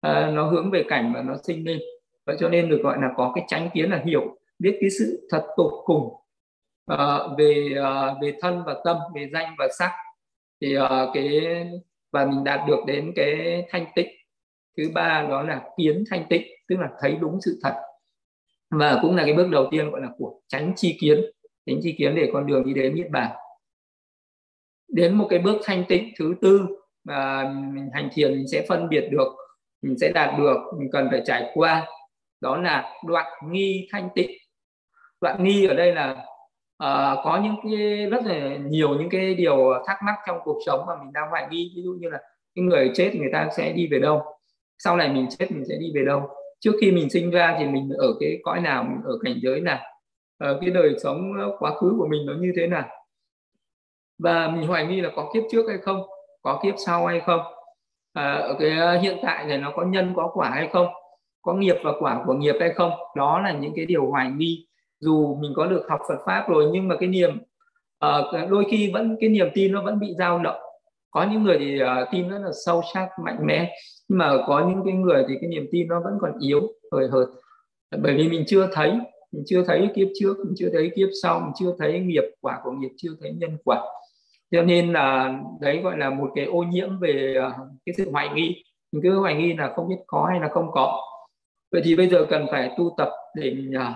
uh, 0.06 0.34
nó 0.34 0.50
hướng 0.50 0.70
về 0.70 0.84
cảnh 0.88 1.12
và 1.14 1.22
nó 1.22 1.36
sinh 1.42 1.64
lên. 1.64 1.78
Vậy 2.26 2.36
cho 2.40 2.48
nên 2.48 2.68
được 2.68 2.80
gọi 2.82 2.98
là 3.00 3.10
có 3.16 3.32
cái 3.34 3.44
tránh 3.48 3.70
kiến 3.74 3.90
là 3.90 4.02
hiểu 4.04 4.36
biết 4.58 4.78
cái 4.80 4.90
sự 4.90 5.28
thật 5.30 5.46
tột 5.56 5.72
cùng 5.84 6.12
uh, 6.92 7.38
về 7.38 7.74
uh, 7.78 8.22
về 8.22 8.32
thân 8.40 8.62
và 8.66 8.76
tâm 8.84 8.96
về 9.14 9.28
danh 9.32 9.54
và 9.58 9.68
sắc. 9.78 9.92
Thì 10.60 10.78
uh, 10.78 10.84
cái 11.14 11.40
và 12.12 12.24
mình 12.24 12.44
đạt 12.44 12.60
được 12.68 12.80
đến 12.86 13.12
cái 13.16 13.62
thanh 13.70 13.86
tịnh 13.94 14.08
thứ 14.78 14.90
ba 14.94 15.26
đó 15.30 15.42
là 15.42 15.62
kiến 15.76 16.04
thanh 16.10 16.26
tịnh 16.30 16.42
tức 16.68 16.76
là 16.80 16.88
thấy 17.00 17.16
đúng 17.20 17.38
sự 17.40 17.60
thật. 17.62 17.74
Và 18.70 18.98
cũng 19.02 19.16
là 19.16 19.24
cái 19.24 19.34
bước 19.34 19.48
đầu 19.50 19.68
tiên 19.70 19.90
gọi 19.90 20.00
là 20.00 20.08
của 20.18 20.40
tránh 20.48 20.72
chi 20.76 20.96
kiến. 21.00 21.20
Tránh 21.66 21.80
chi 21.82 21.94
kiến 21.98 22.14
để 22.14 22.30
con 22.32 22.46
đường 22.46 22.64
đi 22.64 22.74
đến 22.74 22.94
niết 22.94 23.10
bàn. 23.10 23.36
Đến 24.88 25.14
một 25.14 25.26
cái 25.30 25.38
bước 25.38 25.60
thanh 25.64 25.84
tịnh 25.88 26.12
thứ 26.18 26.34
tư 26.40 26.66
mà 27.04 27.44
mình 27.74 27.90
hành 27.92 28.08
thiền 28.12 28.32
mình 28.32 28.48
sẽ 28.48 28.66
phân 28.68 28.88
biệt 28.88 29.08
được 29.10 29.28
mình 29.82 29.98
sẽ 30.00 30.12
đạt 30.14 30.38
được 30.38 30.56
mình 30.78 30.88
cần 30.92 31.08
phải 31.10 31.22
trải 31.24 31.50
qua 31.54 31.86
đó 32.40 32.56
là 32.56 32.94
đoạn 33.06 33.32
nghi 33.50 33.88
thanh 33.92 34.08
tịnh. 34.14 34.30
Đoạn 35.20 35.44
nghi 35.44 35.66
ở 35.66 35.74
đây 35.74 35.94
là 35.94 36.10
uh, 36.84 37.24
có 37.24 37.40
những 37.44 37.56
cái 37.62 38.06
rất 38.06 38.24
là 38.24 38.56
nhiều 38.56 38.94
những 38.94 39.10
cái 39.10 39.34
điều 39.34 39.72
thắc 39.86 39.98
mắc 40.04 40.14
trong 40.26 40.38
cuộc 40.44 40.58
sống 40.66 40.86
mà 40.86 40.96
mình 40.96 41.12
đang 41.12 41.30
hoài 41.30 41.48
nghi. 41.50 41.72
Ví 41.76 41.82
dụ 41.82 41.96
như 42.00 42.10
là 42.10 42.18
cái 42.54 42.64
người 42.64 42.90
chết 42.94 43.14
người 43.14 43.30
ta 43.32 43.48
sẽ 43.56 43.72
đi 43.72 43.88
về 43.90 43.98
đâu? 43.98 44.37
Sau 44.78 44.96
này 44.96 45.08
mình 45.08 45.26
chết 45.38 45.50
mình 45.50 45.64
sẽ 45.68 45.74
đi 45.80 45.92
về 45.94 46.04
đâu? 46.04 46.28
Trước 46.60 46.72
khi 46.80 46.92
mình 46.92 47.10
sinh 47.10 47.30
ra 47.30 47.56
thì 47.58 47.66
mình 47.66 47.90
ở 47.98 48.14
cái 48.20 48.38
cõi 48.42 48.60
nào 48.60 48.82
mình 48.82 49.00
ở 49.04 49.18
cảnh 49.24 49.38
giới 49.42 49.60
nào? 49.60 49.78
Ở 50.38 50.58
cái 50.60 50.70
đời 50.70 50.94
sống 51.02 51.32
ờ, 51.38 51.56
quá 51.58 51.74
khứ 51.74 51.94
của 51.98 52.06
mình 52.10 52.26
nó 52.26 52.32
như 52.40 52.52
thế 52.56 52.66
nào? 52.66 52.88
Và 54.18 54.48
mình 54.48 54.66
hoài 54.66 54.86
nghi 54.86 55.00
là 55.00 55.10
có 55.16 55.30
kiếp 55.34 55.42
trước 55.50 55.68
hay 55.68 55.78
không? 55.78 56.02
Có 56.42 56.60
kiếp 56.62 56.74
sau 56.86 57.06
hay 57.06 57.20
không? 57.20 57.40
À, 58.12 58.32
ở 58.34 58.56
cái 58.58 58.98
hiện 59.00 59.18
tại 59.22 59.44
này 59.44 59.58
nó 59.58 59.72
có 59.76 59.84
nhân 59.84 60.12
có 60.16 60.30
quả 60.34 60.50
hay 60.50 60.68
không? 60.72 60.86
Có 61.42 61.54
nghiệp 61.54 61.76
và 61.84 61.92
quả 62.00 62.22
của 62.26 62.34
nghiệp 62.34 62.54
hay 62.60 62.72
không? 62.72 62.92
Đó 63.16 63.40
là 63.40 63.52
những 63.52 63.72
cái 63.76 63.86
điều 63.86 64.10
hoài 64.10 64.30
nghi. 64.30 64.66
Dù 65.00 65.36
mình 65.40 65.52
có 65.56 65.66
được 65.66 65.86
học 65.88 66.00
Phật 66.08 66.18
pháp 66.26 66.48
rồi 66.48 66.68
nhưng 66.72 66.88
mà 66.88 66.96
cái 67.00 67.08
niềm 67.08 67.38
uh, 68.06 68.50
đôi 68.50 68.64
khi 68.70 68.90
vẫn 68.92 69.16
cái 69.20 69.30
niềm 69.30 69.48
tin 69.54 69.72
nó 69.72 69.82
vẫn 69.82 69.98
bị 69.98 70.14
dao 70.18 70.38
động. 70.38 70.60
Có 71.10 71.22
những 71.22 71.42
người 71.42 71.58
thì 71.58 71.82
uh, 71.82 72.08
tin 72.12 72.28
rất 72.28 72.38
là 72.38 72.50
sâu 72.66 72.82
sắc 72.94 73.08
mạnh 73.24 73.38
mẽ 73.46 73.74
nhưng 74.08 74.18
mà 74.18 74.32
có 74.46 74.68
những 74.68 74.82
cái 74.84 74.94
người 74.94 75.24
thì 75.28 75.34
cái 75.40 75.50
niềm 75.50 75.66
tin 75.72 75.88
nó 75.88 76.00
vẫn 76.00 76.18
còn 76.20 76.32
yếu. 76.40 76.60
Hời 76.92 77.08
hợt 77.08 77.28
bởi 77.90 78.14
vì 78.14 78.28
mình 78.28 78.44
chưa 78.46 78.68
thấy, 78.72 78.92
mình 79.32 79.42
chưa 79.46 79.64
thấy 79.64 79.88
kiếp 79.94 80.08
trước, 80.20 80.36
mình 80.44 80.54
chưa 80.56 80.70
thấy 80.72 80.90
kiếp 80.96 81.08
sau, 81.22 81.40
mình 81.40 81.52
chưa 81.56 81.74
thấy 81.78 82.00
nghiệp 82.00 82.24
quả 82.40 82.60
của 82.64 82.70
nghiệp, 82.70 82.90
chưa 82.96 83.10
thấy 83.20 83.32
nhân 83.32 83.56
quả. 83.64 83.84
Cho 84.50 84.62
nên 84.62 84.92
là 84.92 85.38
đấy 85.60 85.80
gọi 85.82 85.98
là 85.98 86.10
một 86.10 86.30
cái 86.34 86.44
ô 86.44 86.62
nhiễm 86.62 86.98
về 87.00 87.34
ờ, 87.40 87.52
cái 87.86 87.94
sự 87.96 88.10
hoài 88.10 88.28
nghi. 88.34 88.64
Mình 88.92 89.02
cứ 89.02 89.18
hoài 89.18 89.34
nghi 89.34 89.54
là 89.54 89.72
không 89.76 89.88
biết 89.88 89.96
có 90.06 90.26
hay 90.30 90.40
là 90.40 90.48
không 90.48 90.70
có. 90.72 91.02
Vậy 91.72 91.82
thì 91.84 91.96
bây 91.96 92.08
giờ 92.08 92.26
cần 92.30 92.46
phải 92.50 92.70
tu 92.78 92.94
tập 92.96 93.08
để 93.36 93.54
mình 93.54 93.72
ờ, 93.72 93.92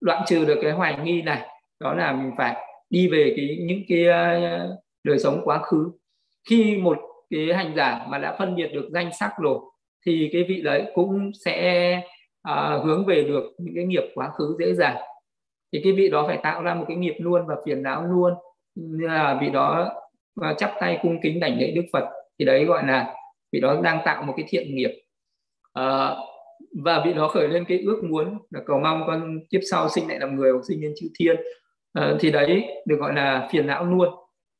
đoạn 0.00 0.22
trừ 0.26 0.44
được 0.44 0.58
cái 0.62 0.72
hoài 0.72 0.98
nghi 1.04 1.22
này. 1.22 1.48
Đó 1.80 1.94
là 1.94 2.12
mình 2.12 2.32
phải 2.38 2.56
đi 2.90 3.08
về 3.08 3.34
cái, 3.36 3.58
những 3.60 3.80
cái 3.88 4.04
ờ, 4.06 4.76
đời 5.04 5.18
sống 5.18 5.40
quá 5.44 5.62
khứ. 5.62 5.90
Khi 6.48 6.76
một 6.76 6.98
cái 7.30 7.56
hành 7.56 7.72
giả 7.76 8.06
mà 8.08 8.18
đã 8.18 8.36
phân 8.38 8.56
biệt 8.56 8.70
được 8.72 8.88
danh 8.92 9.10
sắc 9.20 9.32
rồi 9.38 9.58
thì 10.06 10.30
cái 10.32 10.44
vị 10.48 10.62
đấy 10.62 10.84
cũng 10.94 11.30
sẽ 11.44 11.96
uh, 12.48 12.84
hướng 12.84 13.06
về 13.06 13.24
được 13.28 13.44
những 13.58 13.74
cái 13.74 13.84
nghiệp 13.84 14.04
quá 14.14 14.30
khứ 14.38 14.56
dễ 14.58 14.74
dàng. 14.74 14.96
Thì 15.72 15.80
cái 15.84 15.92
vị 15.92 16.08
đó 16.08 16.24
phải 16.26 16.38
tạo 16.42 16.62
ra 16.62 16.74
một 16.74 16.84
cái 16.88 16.96
nghiệp 16.96 17.14
luôn 17.18 17.46
và 17.46 17.56
phiền 17.66 17.82
não 17.82 18.04
luôn. 18.06 18.34
Như 18.74 19.06
là 19.06 19.38
vị 19.40 19.50
đó 19.50 19.92
và 20.36 20.54
chắp 20.54 20.72
tay 20.80 20.98
cung 21.02 21.20
kính 21.22 21.40
đảnh 21.40 21.58
lễ 21.58 21.72
đức 21.76 21.82
phật 21.92 22.04
thì 22.38 22.44
đấy 22.44 22.64
gọi 22.64 22.86
là 22.86 23.14
vị 23.52 23.60
đó 23.60 23.80
đang 23.82 24.00
tạo 24.04 24.22
một 24.22 24.34
cái 24.36 24.46
thiện 24.48 24.76
nghiệp. 24.76 25.02
À, 25.72 26.14
và 26.84 27.02
vị 27.04 27.12
đó 27.12 27.28
khởi 27.28 27.48
lên 27.48 27.64
cái 27.68 27.78
ước 27.78 28.00
muốn 28.04 28.38
là 28.50 28.60
cầu 28.66 28.78
mong 28.78 29.02
con 29.06 29.38
kiếp 29.50 29.60
sau 29.70 29.88
sinh 29.88 30.08
lại 30.08 30.18
làm 30.20 30.36
người 30.36 30.52
hoặc 30.52 30.62
sinh 30.68 30.82
lên 30.82 30.92
chư 30.96 31.06
thiên. 31.18 31.36
À, 31.92 32.14
thì 32.20 32.30
đấy 32.30 32.64
được 32.86 32.96
gọi 32.96 33.14
là 33.14 33.48
phiền 33.52 33.66
não 33.66 33.84
luôn 33.84 34.08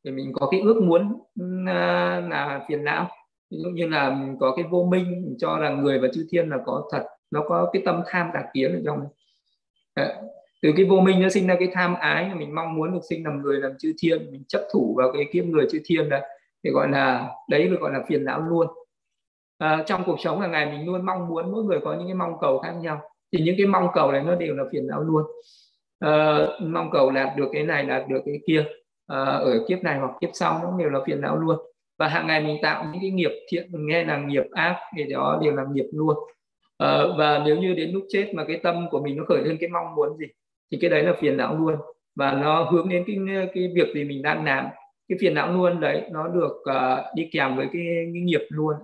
để 0.04 0.10
mình 0.12 0.32
có 0.34 0.48
cái 0.50 0.60
ước 0.60 0.82
muốn 0.82 1.22
ừ, 1.40 1.46
à, 1.66 2.20
là 2.30 2.64
phiền 2.68 2.84
não. 2.84 3.08
Ví 3.50 3.58
dụ 3.62 3.68
như 3.70 3.86
là 3.88 4.10
mình 4.10 4.36
có 4.40 4.54
cái 4.56 4.64
vô 4.70 4.84
minh 4.90 5.04
mình 5.04 5.36
cho 5.38 5.58
rằng 5.58 5.82
người 5.82 5.98
và 5.98 6.08
chư 6.14 6.26
thiên 6.30 6.48
là 6.48 6.56
có 6.66 6.88
thật 6.92 7.06
nó 7.30 7.44
có 7.48 7.70
cái 7.72 7.82
tâm 7.84 8.02
tham 8.06 8.30
tà 8.34 8.44
kiến 8.54 8.72
ở 8.72 8.80
trong. 8.84 9.00
Đấy. 9.96 10.14
từ 10.62 10.72
cái 10.76 10.86
vô 10.90 11.00
minh 11.00 11.22
nó 11.22 11.28
sinh 11.28 11.46
ra 11.46 11.56
cái 11.58 11.68
tham 11.72 11.94
ái 11.94 12.30
mình 12.34 12.54
mong 12.54 12.74
muốn 12.74 12.92
được 12.92 13.00
sinh 13.08 13.24
làm 13.24 13.42
người 13.42 13.60
làm 13.60 13.72
chư 13.78 13.92
thiên 14.02 14.30
mình 14.32 14.44
chấp 14.48 14.60
thủ 14.72 14.94
vào 14.98 15.12
cái 15.12 15.24
kiếp 15.32 15.44
người 15.44 15.66
chư 15.70 15.80
thiên 15.84 16.08
đấy 16.08 16.22
thì 16.64 16.70
gọi 16.70 16.88
là 16.88 17.28
đấy 17.48 17.68
được 17.68 17.80
gọi 17.80 17.92
là 17.92 18.02
phiền 18.08 18.24
não 18.24 18.40
luôn. 18.40 18.66
À, 19.58 19.82
trong 19.86 20.02
cuộc 20.06 20.20
sống 20.20 20.40
hàng 20.40 20.50
ngày 20.50 20.66
mình 20.66 20.86
luôn 20.86 21.06
mong 21.06 21.28
muốn 21.28 21.52
mỗi 21.52 21.64
người 21.64 21.80
có 21.84 21.94
những 21.94 22.06
cái 22.06 22.14
mong 22.14 22.32
cầu 22.40 22.58
khác 22.58 22.72
nhau. 22.72 23.00
Thì 23.32 23.38
những 23.44 23.54
cái 23.58 23.66
mong 23.66 23.88
cầu 23.94 24.12
này 24.12 24.22
nó 24.24 24.34
đều 24.34 24.54
là 24.54 24.64
phiền 24.72 24.86
não 24.86 25.00
luôn. 25.00 25.24
À, 25.98 26.38
mong 26.60 26.90
cầu 26.92 27.10
đạt 27.10 27.36
được 27.36 27.48
cái 27.52 27.62
này 27.62 27.82
đạt 27.84 28.08
được 28.08 28.20
cái 28.24 28.40
kia. 28.46 28.64
À, 29.10 29.24
ở 29.24 29.64
kiếp 29.68 29.82
này 29.82 29.98
hoặc 29.98 30.10
kiếp 30.20 30.30
sau 30.32 30.60
nó 30.62 30.78
đều 30.78 30.90
là 30.90 31.00
phiền 31.06 31.20
não 31.20 31.36
luôn. 31.36 31.56
Và 31.98 32.08
hàng 32.08 32.26
ngày 32.26 32.40
mình 32.40 32.56
tạo 32.62 32.84
những 32.84 33.02
cái 33.02 33.10
nghiệp 33.10 33.30
thiện 33.48 33.72
mình 33.72 33.86
nghe 33.86 34.04
là 34.04 34.18
nghiệp 34.18 34.44
ác 34.52 34.76
thì 34.96 35.04
đó 35.04 35.40
đều 35.42 35.56
là 35.56 35.64
nghiệp 35.72 35.86
luôn. 35.92 36.16
À, 36.78 37.02
và 37.18 37.42
nếu 37.46 37.56
như 37.56 37.74
đến 37.74 37.90
lúc 37.90 38.04
chết 38.08 38.30
mà 38.34 38.44
cái 38.44 38.56
tâm 38.62 38.88
của 38.90 39.00
mình 39.02 39.16
nó 39.16 39.24
khởi 39.24 39.42
lên 39.44 39.56
cái 39.60 39.70
mong 39.70 39.94
muốn 39.94 40.16
gì 40.18 40.26
thì 40.70 40.78
cái 40.80 40.90
đấy 40.90 41.02
là 41.02 41.12
phiền 41.20 41.36
não 41.36 41.56
luôn. 41.58 41.74
Và 42.16 42.32
nó 42.32 42.62
hướng 42.62 42.88
đến 42.88 43.04
cái 43.06 43.48
cái 43.54 43.72
việc 43.74 43.94
gì 43.94 44.04
mình 44.04 44.22
đang 44.22 44.44
làm 44.44 44.66
cái 45.08 45.18
phiền 45.20 45.34
não 45.34 45.52
luôn 45.52 45.80
đấy 45.80 46.02
nó 46.12 46.28
được 46.28 46.52
uh, 46.70 47.14
đi 47.14 47.28
kèm 47.32 47.56
với 47.56 47.66
cái, 47.72 47.82
cái 48.12 48.22
nghiệp 48.22 48.42
luôn. 48.48 48.74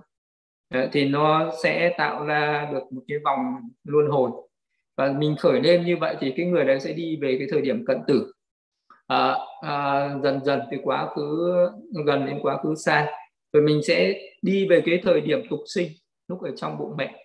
À, 0.69 0.89
thì 0.91 1.05
nó 1.09 1.51
sẽ 1.63 1.93
tạo 1.97 2.25
ra 2.25 2.69
được 2.73 2.83
một 2.91 3.01
cái 3.07 3.17
vòng 3.25 3.55
luân 3.83 4.07
hồi. 4.07 4.31
Và 4.97 5.15
mình 5.17 5.35
khởi 5.39 5.61
lên 5.61 5.85
như 5.85 5.97
vậy 5.97 6.15
thì 6.19 6.33
cái 6.37 6.45
người 6.45 6.63
đấy 6.63 6.79
sẽ 6.79 6.93
đi 6.93 7.17
về 7.21 7.35
cái 7.39 7.47
thời 7.51 7.61
điểm 7.61 7.85
cận 7.85 7.97
tử 8.07 8.33
à, 9.07 9.35
à, 9.61 10.09
dần 10.23 10.45
dần 10.45 10.59
từ 10.71 10.77
quá 10.83 11.09
khứ 11.15 11.53
gần 12.05 12.25
đến 12.25 12.39
quá 12.41 12.57
khứ 12.63 12.75
xa. 12.75 13.07
Rồi 13.53 13.63
mình 13.63 13.81
sẽ 13.83 14.13
đi 14.41 14.67
về 14.67 14.81
cái 14.85 14.99
thời 15.03 15.21
điểm 15.21 15.41
tục 15.49 15.59
sinh 15.65 15.87
lúc 16.27 16.41
ở 16.41 16.51
trong 16.55 16.77
bụng 16.77 16.93
mẹ. 16.97 17.23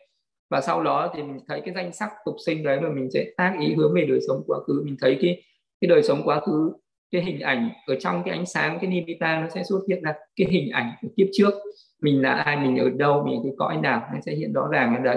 Và 0.50 0.60
sau 0.60 0.82
đó 0.82 1.12
thì 1.14 1.22
mình 1.22 1.40
thấy 1.48 1.60
cái 1.64 1.74
danh 1.74 1.92
sắc 1.92 2.10
tục 2.24 2.36
sinh 2.46 2.62
đấy 2.62 2.80
mà 2.80 2.88
mình 2.88 3.10
sẽ 3.10 3.24
tác 3.36 3.56
ý 3.60 3.74
hướng 3.74 3.94
về 3.94 4.06
đời 4.08 4.20
sống 4.28 4.42
quá 4.46 4.58
khứ. 4.66 4.82
Mình 4.84 4.96
thấy 5.00 5.18
cái 5.22 5.42
cái 5.80 5.88
đời 5.88 6.02
sống 6.02 6.22
quá 6.24 6.40
khứ 6.40 6.72
cái 7.10 7.22
hình 7.22 7.40
ảnh 7.40 7.70
ở 7.86 7.94
trong 8.00 8.22
cái 8.24 8.34
ánh 8.34 8.46
sáng 8.46 8.78
cái 8.80 8.90
nimitta 8.90 9.40
nó 9.40 9.48
sẽ 9.48 9.62
xuất 9.64 9.80
hiện 9.88 10.02
ra. 10.02 10.14
Cái 10.36 10.46
hình 10.50 10.70
ảnh 10.70 10.92
của 11.02 11.08
kiếp 11.16 11.26
trước 11.32 11.54
mình 12.02 12.22
là 12.22 12.32
ai 12.32 12.56
mình 12.56 12.78
ở 12.78 12.90
đâu 12.90 13.24
mình 13.26 13.40
cái 13.44 13.52
cõi 13.58 13.76
nào 13.76 14.02
nó 14.14 14.20
sẽ 14.26 14.32
hiện 14.32 14.52
rõ 14.52 14.68
ràng 14.72 14.96
ở 14.96 15.02
đấy. 15.02 15.16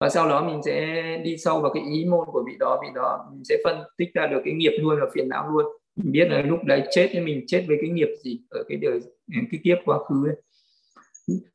Và 0.00 0.08
sau 0.08 0.28
đó 0.28 0.44
mình 0.44 0.60
sẽ 0.62 1.02
đi 1.24 1.36
sâu 1.36 1.60
vào 1.60 1.72
cái 1.74 1.82
ý 1.94 2.04
môn 2.04 2.26
của 2.32 2.44
vị 2.46 2.52
đó. 2.58 2.80
Vị 2.82 2.88
đó 2.94 3.28
mình 3.32 3.44
sẽ 3.44 3.56
phân 3.64 3.78
tích 3.96 4.08
ra 4.14 4.26
được 4.26 4.40
cái 4.44 4.54
nghiệp 4.54 4.78
luôn 4.80 5.00
và 5.00 5.06
phiền 5.14 5.28
não 5.28 5.48
luôn 5.48 5.66
mình 6.02 6.12
biết 6.12 6.28
là 6.30 6.42
lúc 6.42 6.64
đấy 6.64 6.82
chết 6.90 7.08
thì 7.12 7.20
mình 7.20 7.44
chết 7.46 7.64
với 7.68 7.78
cái 7.80 7.90
nghiệp 7.90 8.08
gì 8.24 8.40
ở 8.50 8.64
cái 8.68 8.78
đời 8.78 9.00
cái 9.34 9.60
kiếp 9.64 9.78
quá 9.84 9.98
khứ 10.08 10.28
ấy. 10.28 10.36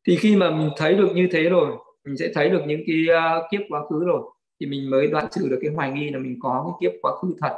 thì 0.08 0.16
khi 0.16 0.36
mà 0.36 0.52
mình 0.52 0.70
thấy 0.78 0.94
được 0.94 1.10
như 1.16 1.28
thế 1.32 1.44
rồi 1.44 1.78
mình 2.06 2.18
sẽ 2.18 2.32
thấy 2.34 2.50
được 2.50 2.62
những 2.68 2.82
cái 2.88 2.96
uh, 3.18 3.52
kiếp 3.52 3.62
quá 3.70 3.82
khứ 3.90 4.06
rồi 4.06 4.22
thì 4.60 4.66
mình 4.66 4.90
mới 4.90 5.08
đoạn 5.08 5.26
trừ 5.32 5.48
được 5.50 5.60
cái 5.62 5.72
hoài 5.72 5.92
nghi 5.92 6.10
là 6.10 6.20
mình 6.20 6.40
có 6.42 6.64
cái 6.66 6.74
kiếp 6.82 7.02
quá 7.02 7.12
khứ 7.22 7.36
thật. 7.42 7.58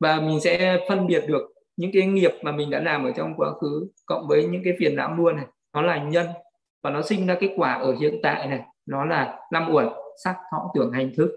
Và 0.00 0.20
mình 0.20 0.40
sẽ 0.40 0.78
phân 0.88 1.06
biệt 1.06 1.24
được 1.28 1.52
những 1.76 1.90
cái 1.92 2.06
nghiệp 2.06 2.32
mà 2.42 2.52
mình 2.52 2.70
đã 2.70 2.80
làm 2.80 3.04
ở 3.04 3.12
trong 3.16 3.34
quá 3.36 3.52
khứ 3.60 3.88
cộng 4.06 4.28
với 4.28 4.44
những 4.44 4.62
cái 4.64 4.72
phiền 4.78 4.96
não 4.96 5.14
luôn 5.16 5.36
này. 5.36 5.46
Nó 5.74 5.82
là 5.82 6.04
nhân 6.04 6.26
và 6.82 6.90
nó 6.90 7.02
sinh 7.02 7.26
ra 7.26 7.34
cái 7.40 7.54
quả 7.56 7.72
ở 7.72 7.96
hiện 8.00 8.20
tại 8.22 8.46
này. 8.46 8.60
Nó 8.86 9.04
là 9.04 9.38
năm 9.52 9.74
uẩn 9.74 9.88
sắc 10.24 10.36
thọ 10.52 10.70
tưởng 10.74 10.92
hành 10.92 11.12
thức. 11.16 11.30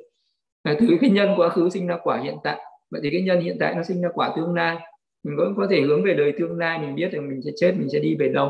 Là 0.64 0.76
từ 0.80 0.88
cái 1.02 1.10
nhân 1.10 1.30
quá 1.38 1.50
khứ 1.50 1.70
sinh 1.70 1.88
ra 1.88 1.98
quả 2.04 2.18
hiện 2.24 2.38
tại 2.44 2.60
vậy 2.92 3.02
thì 3.04 3.10
cái 3.12 3.22
nhân 3.22 3.42
hiện 3.42 3.58
tại 3.60 3.76
nó 3.76 3.84
sinh 3.84 4.02
ra 4.02 4.10
quả 4.14 4.34
tương 4.36 4.54
lai. 4.54 4.78
Mình 5.24 5.38
vẫn 5.38 5.54
có 5.58 5.68
thể 5.70 5.82
hướng 5.82 6.04
về 6.04 6.14
đời 6.14 6.34
tương 6.40 6.58
lai 6.58 6.80
mình 6.80 6.96
biết 6.96 7.12
rằng 7.12 7.30
mình 7.30 7.42
sẽ 7.46 7.52
chết 7.56 7.74
mình 7.78 7.90
sẽ 7.94 8.00
đi 8.00 8.16
về 8.16 8.30
đâu 8.30 8.50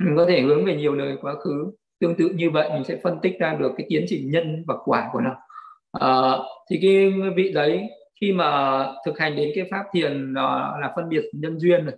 mình 0.00 0.16
có 0.16 0.26
thể 0.26 0.40
hướng 0.40 0.64
về 0.64 0.76
nhiều 0.76 0.96
đời 0.96 1.16
quá 1.20 1.34
khứ 1.34 1.72
tương 2.00 2.14
tự 2.14 2.28
như 2.28 2.50
vậy 2.50 2.70
mình 2.72 2.84
sẽ 2.84 2.96
phân 3.02 3.18
tích 3.22 3.38
ra 3.40 3.54
được 3.54 3.72
cái 3.76 3.86
tiến 3.88 4.04
trình 4.08 4.30
nhân 4.30 4.64
và 4.66 4.74
quả 4.84 5.08
của 5.12 5.20
nó. 5.20 5.36
À, 5.92 6.38
thì 6.70 6.78
cái 6.82 7.12
vị 7.36 7.52
đấy 7.52 7.82
khi 8.20 8.32
mà 8.32 8.86
thực 9.06 9.18
hành 9.18 9.36
đến 9.36 9.50
cái 9.54 9.64
pháp 9.70 9.84
thiền 9.92 10.34
là, 10.34 10.76
là 10.80 10.92
phân 10.96 11.08
biệt 11.08 11.24
nhân 11.32 11.58
duyên 11.58 11.84
rồi 11.84 11.94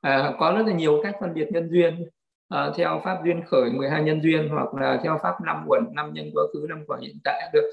à, 0.00 0.16
ờ, 0.16 0.36
có 0.38 0.52
rất 0.56 0.66
là 0.66 0.72
nhiều 0.72 1.00
cách 1.02 1.14
phân 1.20 1.34
biệt 1.34 1.48
nhân 1.50 1.68
duyên. 1.70 2.04
À, 2.48 2.70
theo 2.76 3.00
pháp 3.04 3.18
duyên 3.24 3.42
khởi 3.46 3.70
12 3.70 4.02
nhân 4.02 4.22
duyên 4.22 4.48
hoặc 4.48 4.74
là 4.74 5.00
theo 5.04 5.18
pháp 5.22 5.34
năm 5.44 5.64
quẩn 5.66 5.84
năm 5.94 6.10
nhân 6.14 6.30
quá 6.34 6.44
khứ 6.52 6.66
năm 6.68 6.84
quả 6.86 6.98
hiện 7.02 7.16
tại 7.24 7.50
được. 7.52 7.70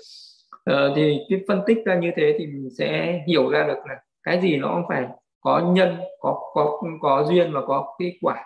Ờ, 0.70 0.93
thì 0.95 1.20
cái 1.30 1.39
phân 1.47 1.61
tích 1.67 1.78
ra 1.86 1.95
như 1.95 2.11
thế 2.15 2.36
thì 2.39 2.47
mình 2.47 2.70
sẽ 2.78 3.22
hiểu 3.28 3.49
ra 3.49 3.67
được 3.67 3.78
là 3.89 3.95
cái 4.24 4.41
gì 4.41 4.57
nó 4.57 4.74
cũng 4.76 4.84
phải 4.89 5.05
có 5.41 5.72
nhân 5.74 5.97
có 6.20 6.39
có 6.53 6.82
có 7.01 7.26
duyên 7.30 7.53
và 7.53 7.61
có 7.67 7.95
cái 7.99 8.17
quả. 8.22 8.43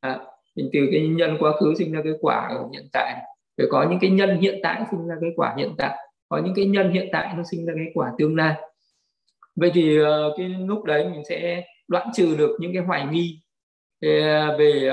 À, 0.00 0.18
mình 0.56 0.70
từ 0.72 0.80
cái 0.92 1.08
nhân 1.08 1.36
quá 1.40 1.52
khứ 1.60 1.74
sinh 1.78 1.92
ra 1.92 2.00
cái 2.04 2.12
quả 2.20 2.46
ở 2.50 2.68
hiện 2.72 2.88
tại 2.92 3.22
phải 3.58 3.66
có 3.70 3.86
những 3.90 3.98
cái 4.00 4.10
nhân 4.10 4.40
hiện 4.40 4.60
tại 4.62 4.82
sinh 4.90 5.08
ra 5.08 5.14
cái 5.20 5.30
quả 5.36 5.54
hiện 5.58 5.74
tại. 5.78 5.96
Có 6.28 6.38
những 6.44 6.54
cái 6.56 6.64
nhân 6.64 6.90
hiện 6.92 7.08
tại 7.12 7.34
nó 7.36 7.42
sinh 7.50 7.66
ra 7.66 7.72
cái 7.76 7.86
quả 7.94 8.12
tương 8.18 8.36
lai. 8.36 8.54
Vậy 9.56 9.70
thì 9.74 9.98
ờ, 9.98 10.34
cái 10.36 10.48
lúc 10.48 10.84
đấy 10.84 11.08
mình 11.08 11.22
sẽ 11.28 11.64
đoạn 11.88 12.08
trừ 12.14 12.36
được 12.38 12.56
những 12.60 12.72
cái 12.74 12.82
hoài 12.82 13.06
nghi 13.06 13.40
ờ, 14.02 14.56
về 14.58 14.88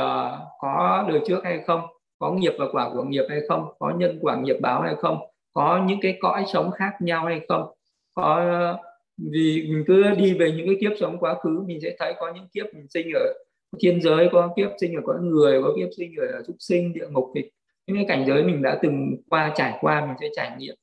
có 0.60 1.06
đời 1.10 1.20
trước 1.28 1.44
hay 1.44 1.60
không 1.68 1.82
có 2.20 2.32
nghiệp 2.32 2.54
và 2.60 2.66
quả 2.72 2.90
của 2.94 3.04
nghiệp 3.04 3.24
hay 3.30 3.40
không 3.48 3.74
có 3.80 3.94
nhân 3.98 4.20
quả 4.22 4.36
nghiệp 4.36 4.58
báo 4.62 4.82
hay 4.82 4.96
không 4.96 5.33
có 5.54 5.86
những 5.88 6.00
cái 6.02 6.18
cõi 6.22 6.44
sống 6.54 6.72
khác 6.72 6.92
nhau 7.00 7.26
hay 7.26 7.42
không? 7.48 7.66
Có 8.14 8.78
vì 9.18 9.70
mình 9.70 9.84
cứ 9.88 10.04
đi 10.18 10.34
về 10.34 10.52
những 10.52 10.68
cái 10.68 10.78
kiếp 10.82 10.92
sống 11.00 11.18
quá 11.20 11.36
khứ 11.44 11.64
mình 11.68 11.82
sẽ 11.82 11.96
thấy 12.00 12.14
có 12.20 12.34
những 12.36 12.48
kiếp 12.54 12.66
mình 12.74 12.88
sinh 12.90 13.08
ở 13.16 13.34
thiên 13.80 14.02
giới 14.02 14.30
có 14.32 14.54
kiếp 14.56 14.70
sinh 14.82 14.96
ở 14.96 15.02
cõi 15.06 15.18
người 15.22 15.62
có 15.64 15.74
kiếp 15.78 15.90
sinh 15.98 16.16
ở 16.18 16.42
súc 16.48 16.56
sinh 16.60 16.94
địa 16.94 17.08
ngục 17.10 17.26
thì 17.36 17.52
những 17.88 17.98
cái 17.98 18.06
cảnh 18.08 18.26
giới 18.28 18.44
mình 18.44 18.62
đã 18.62 18.80
từng 18.82 19.16
qua 19.30 19.54
trải 19.56 19.78
qua 19.82 20.06
mình 20.06 20.16
sẽ 20.22 20.28
trải 20.36 20.52
nghiệm. 20.58 20.76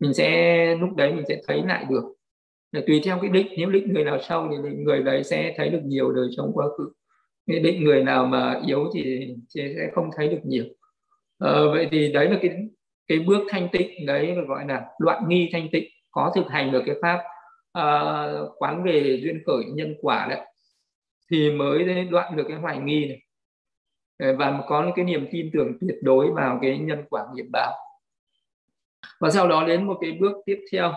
Mình 0.00 0.14
sẽ 0.14 0.76
lúc 0.80 0.90
đấy 0.96 1.12
mình 1.12 1.24
sẽ 1.28 1.40
thấy 1.46 1.62
lại 1.66 1.86
được. 1.90 2.14
Là 2.72 2.80
tùy 2.86 3.00
theo 3.04 3.18
cái 3.22 3.30
định 3.30 3.46
nếu 3.56 3.70
định 3.70 3.92
người 3.92 4.04
nào 4.04 4.18
sâu 4.28 4.48
thì 4.50 4.70
người 4.72 5.02
đấy 5.02 5.24
sẽ 5.24 5.54
thấy 5.56 5.68
được 5.68 5.80
nhiều 5.84 6.12
đời 6.12 6.28
sống 6.36 6.50
quá 6.54 6.66
khứ. 6.78 6.92
Cái 7.46 7.60
định 7.60 7.84
người 7.84 8.04
nào 8.04 8.26
mà 8.26 8.60
yếu 8.66 8.90
thì, 8.94 9.34
thì 9.54 9.74
sẽ 9.76 9.90
không 9.94 10.10
thấy 10.16 10.28
được 10.28 10.40
nhiều. 10.44 10.64
À, 11.38 11.52
vậy 11.72 11.88
thì 11.90 12.12
đấy 12.12 12.30
là 12.30 12.38
cái 12.42 12.50
cái 13.12 13.24
bước 13.26 13.46
thanh 13.48 13.68
tịnh 13.72 14.06
đấy 14.06 14.34
gọi 14.48 14.64
là 14.68 14.86
loạn 14.98 15.24
nghi 15.28 15.50
thanh 15.52 15.68
tịnh 15.72 15.84
có 16.10 16.32
thực 16.34 16.48
hành 16.50 16.72
được 16.72 16.82
cái 16.86 16.94
pháp 17.02 17.20
uh, 17.78 18.52
quán 18.58 18.82
về 18.84 19.20
duyên 19.22 19.42
khởi 19.46 19.64
nhân 19.64 19.94
quả 20.00 20.26
đấy 20.30 20.40
thì 21.30 21.52
mới 21.52 22.04
đoạn 22.10 22.36
được 22.36 22.44
cái 22.48 22.56
hoài 22.56 22.78
nghi 22.78 23.08
này. 23.08 23.22
Ờ, 24.18 24.36
và 24.36 24.62
có 24.68 24.92
cái 24.96 25.04
niềm 25.04 25.28
tin 25.30 25.50
tưởng 25.52 25.78
tuyệt 25.80 25.96
đối 26.02 26.32
vào 26.32 26.58
cái 26.62 26.78
nhân 26.78 27.04
quả 27.10 27.26
nghiệp 27.34 27.46
báo. 27.52 27.72
Và 29.20 29.30
sau 29.30 29.48
đó 29.48 29.64
đến 29.66 29.86
một 29.86 29.98
cái 30.00 30.12
bước 30.12 30.32
tiếp 30.46 30.58
theo. 30.72 30.92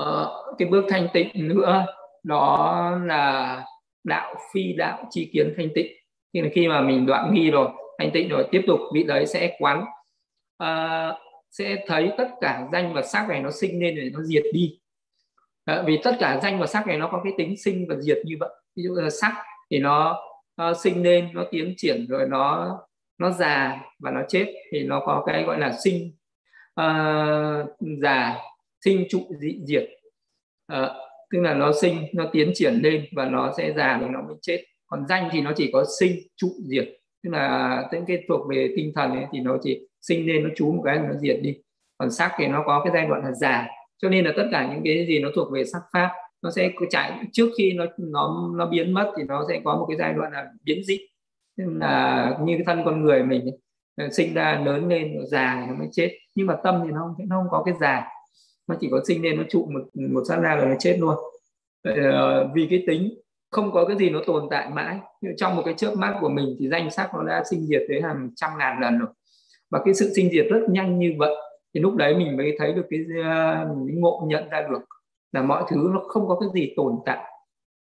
Uh, 0.00 0.58
cái 0.58 0.68
bước 0.68 0.84
thanh 0.88 1.08
tịnh 1.12 1.28
nữa 1.34 1.86
đó 2.22 2.98
là 3.04 3.64
đạo 4.04 4.34
phi 4.52 4.72
đạo 4.72 5.04
chi 5.10 5.30
kiến 5.32 5.54
thanh 5.56 5.68
tịnh. 5.74 5.92
Khi 6.32 6.40
là 6.40 6.48
khi 6.52 6.68
mà 6.68 6.80
mình 6.80 7.06
đoạn 7.06 7.34
nghi 7.34 7.50
rồi 7.50 7.68
thanh 8.02 8.12
tịnh 8.12 8.28
rồi 8.28 8.48
tiếp 8.50 8.62
tục 8.66 8.80
vị 8.94 9.02
đấy 9.02 9.26
sẽ 9.26 9.56
quán 9.58 9.84
uh, 10.62 11.16
sẽ 11.50 11.84
thấy 11.86 12.10
tất 12.18 12.28
cả 12.40 12.68
danh 12.72 12.92
và 12.94 13.02
sắc 13.02 13.28
này 13.28 13.42
nó 13.42 13.50
sinh 13.50 13.80
lên 13.80 13.96
để 13.96 14.10
nó 14.12 14.22
diệt 14.22 14.42
đi. 14.52 14.78
À, 15.64 15.82
vì 15.86 15.98
tất 16.04 16.16
cả 16.20 16.40
danh 16.42 16.58
và 16.58 16.66
sắc 16.66 16.86
này 16.86 16.96
nó 16.96 17.08
có 17.12 17.20
cái 17.24 17.32
tính 17.38 17.56
sinh 17.56 17.86
và 17.88 17.96
diệt 17.98 18.18
như 18.24 18.36
vậy. 18.40 18.48
Ví 18.76 18.82
dụ 18.82 18.94
là 18.94 19.10
sắc 19.10 19.32
thì 19.70 19.78
nó, 19.78 20.22
nó 20.56 20.74
sinh 20.74 21.02
lên 21.02 21.28
nó 21.32 21.44
tiến 21.50 21.74
triển 21.76 22.06
rồi 22.08 22.28
nó 22.28 22.78
nó 23.18 23.30
già 23.30 23.80
và 23.98 24.10
nó 24.10 24.20
chết 24.28 24.54
thì 24.72 24.82
nó 24.82 25.00
có 25.00 25.22
cái 25.26 25.42
gọi 25.42 25.58
là 25.58 25.76
sinh 25.84 26.12
uh, 26.80 27.66
già 28.02 28.38
sinh 28.84 29.06
trụ 29.08 29.20
dị 29.40 29.58
diệt. 29.64 29.90
Uh, 30.72 30.88
tức 31.30 31.40
là 31.40 31.54
nó 31.54 31.72
sinh 31.80 32.06
nó 32.12 32.28
tiến 32.32 32.52
triển 32.54 32.74
lên 32.74 33.06
và 33.12 33.24
nó 33.24 33.52
sẽ 33.56 33.72
già 33.76 33.98
rồi 33.98 34.10
nó 34.10 34.22
mới 34.22 34.36
chết. 34.42 34.64
Còn 34.86 35.06
danh 35.08 35.28
thì 35.32 35.40
nó 35.40 35.52
chỉ 35.56 35.70
có 35.72 35.84
sinh 36.00 36.18
trụ 36.36 36.48
diệt 36.58 36.88
tức 37.24 37.30
là 37.30 37.82
những 37.92 38.04
cái 38.06 38.24
thuộc 38.28 38.48
về 38.48 38.72
tinh 38.76 38.92
thần 38.94 39.10
ấy, 39.10 39.26
thì 39.32 39.40
nó 39.40 39.58
chỉ 39.62 39.80
sinh 40.00 40.26
lên 40.26 40.44
nó 40.44 40.50
trú 40.56 40.72
một 40.72 40.82
cái 40.84 40.98
nó 40.98 41.14
diệt 41.14 41.38
đi. 41.42 41.54
Còn 41.98 42.10
sắc 42.10 42.32
thì 42.38 42.46
nó 42.46 42.62
có 42.66 42.82
cái 42.84 42.92
giai 42.94 43.06
đoạn 43.06 43.24
là 43.24 43.32
già. 43.32 43.66
Cho 44.02 44.08
nên 44.08 44.24
là 44.24 44.32
tất 44.36 44.48
cả 44.52 44.68
những 44.72 44.82
cái 44.84 45.06
gì 45.06 45.18
nó 45.18 45.28
thuộc 45.34 45.52
về 45.52 45.64
sắc 45.64 45.82
pháp 45.92 46.10
nó 46.42 46.50
sẽ 46.50 46.70
chạy 46.90 47.12
trước 47.32 47.50
khi 47.58 47.72
nó 47.72 47.84
nó 47.98 48.50
nó 48.56 48.66
biến 48.66 48.92
mất 48.92 49.12
thì 49.16 49.22
nó 49.28 49.44
sẽ 49.48 49.60
có 49.64 49.76
một 49.76 49.86
cái 49.88 49.96
giai 49.96 50.12
đoạn 50.12 50.32
là 50.32 50.46
biến 50.64 50.84
dị. 50.84 50.98
Nên 51.56 51.78
là 51.78 52.36
như 52.44 52.54
cái 52.56 52.64
thân 52.66 52.82
con 52.84 53.02
người 53.02 53.22
mình 53.22 53.50
ấy, 53.96 54.10
sinh 54.10 54.34
ra 54.34 54.62
lớn 54.64 54.88
lên 54.88 55.16
nó 55.16 55.24
già 55.24 55.66
nó 55.68 55.74
mới 55.74 55.88
chết. 55.92 56.18
Nhưng 56.34 56.46
mà 56.46 56.56
tâm 56.64 56.80
thì 56.84 56.90
nó 56.90 56.98
không 56.98 57.28
nó 57.28 57.36
không 57.36 57.48
có 57.50 57.62
cái 57.62 57.74
già. 57.80 58.08
Nó 58.66 58.76
chỉ 58.80 58.88
có 58.90 59.00
sinh 59.08 59.22
lên 59.22 59.36
nó 59.36 59.42
trụ 59.48 59.68
một 59.72 59.80
một 60.10 60.22
sát 60.28 60.38
na 60.42 60.56
rồi 60.56 60.66
nó 60.66 60.74
chết 60.78 60.96
luôn. 61.00 61.16
Ờ, 61.82 62.50
vì 62.54 62.66
cái 62.70 62.84
tính 62.86 63.14
không 63.52 63.72
có 63.72 63.84
cái 63.84 63.96
gì 63.96 64.10
nó 64.10 64.20
tồn 64.26 64.46
tại 64.50 64.70
mãi. 64.70 64.98
Trong 65.36 65.56
một 65.56 65.62
cái 65.64 65.74
chớp 65.74 65.94
mắt 65.96 66.18
của 66.20 66.28
mình 66.28 66.56
thì 66.58 66.68
danh 66.68 66.90
sắc 66.90 67.14
nó 67.14 67.22
đã 67.22 67.42
sinh 67.50 67.66
diệt 67.66 67.82
tới 67.88 68.02
hàng 68.02 68.30
trăm 68.36 68.50
ngàn 68.58 68.80
lần 68.80 68.98
rồi. 68.98 69.08
Và 69.70 69.80
cái 69.84 69.94
sự 69.94 70.12
sinh 70.16 70.30
diệt 70.30 70.46
rất 70.50 70.60
nhanh 70.68 70.98
như 70.98 71.14
vậy 71.18 71.34
thì 71.74 71.80
lúc 71.80 71.96
đấy 71.96 72.14
mình 72.14 72.36
mới 72.36 72.56
thấy 72.58 72.72
được 72.72 72.86
cái 72.90 73.00
ờ, 73.24 73.68
mình 73.86 74.00
ngộ 74.00 74.24
nhận 74.26 74.48
ra 74.48 74.66
được 74.70 74.82
là 75.32 75.42
mọi 75.42 75.64
thứ 75.68 75.90
nó 75.94 76.00
không 76.08 76.28
có 76.28 76.40
cái 76.40 76.48
gì 76.54 76.72
tồn 76.76 76.92
tại. 77.06 77.24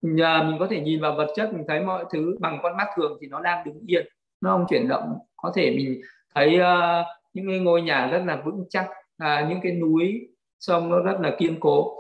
Nhờ 0.03 0.43
mình 0.43 0.57
có 0.59 0.67
thể 0.71 0.81
nhìn 0.81 1.01
vào 1.01 1.15
vật 1.17 1.33
chất 1.37 1.55
mình 1.55 1.65
thấy 1.69 1.81
mọi 1.81 2.05
thứ 2.13 2.37
bằng 2.41 2.59
con 2.63 2.77
mắt 2.77 2.87
thường 2.97 3.19
thì 3.21 3.27
nó 3.27 3.41
đang 3.41 3.65
đứng 3.65 3.81
yên 3.87 4.07
nó 4.41 4.51
không 4.51 4.67
chuyển 4.69 4.89
động. 4.89 5.19
Có 5.37 5.53
thể 5.55 5.75
mình 5.77 6.01
thấy 6.35 6.59
uh, 6.61 7.07
những 7.33 7.49
cái 7.49 7.59
ngôi 7.59 7.83
nhà 7.83 8.07
rất 8.07 8.23
là 8.27 8.43
vững 8.45 8.65
chắc 8.71 8.87
uh, 9.25 9.49
những 9.49 9.61
cái 9.63 9.73
núi 9.73 10.29
sông 10.61 10.91
nó 10.91 10.99
rất 11.01 11.21
là 11.21 11.37
kiên 11.39 11.61
cố. 11.61 11.97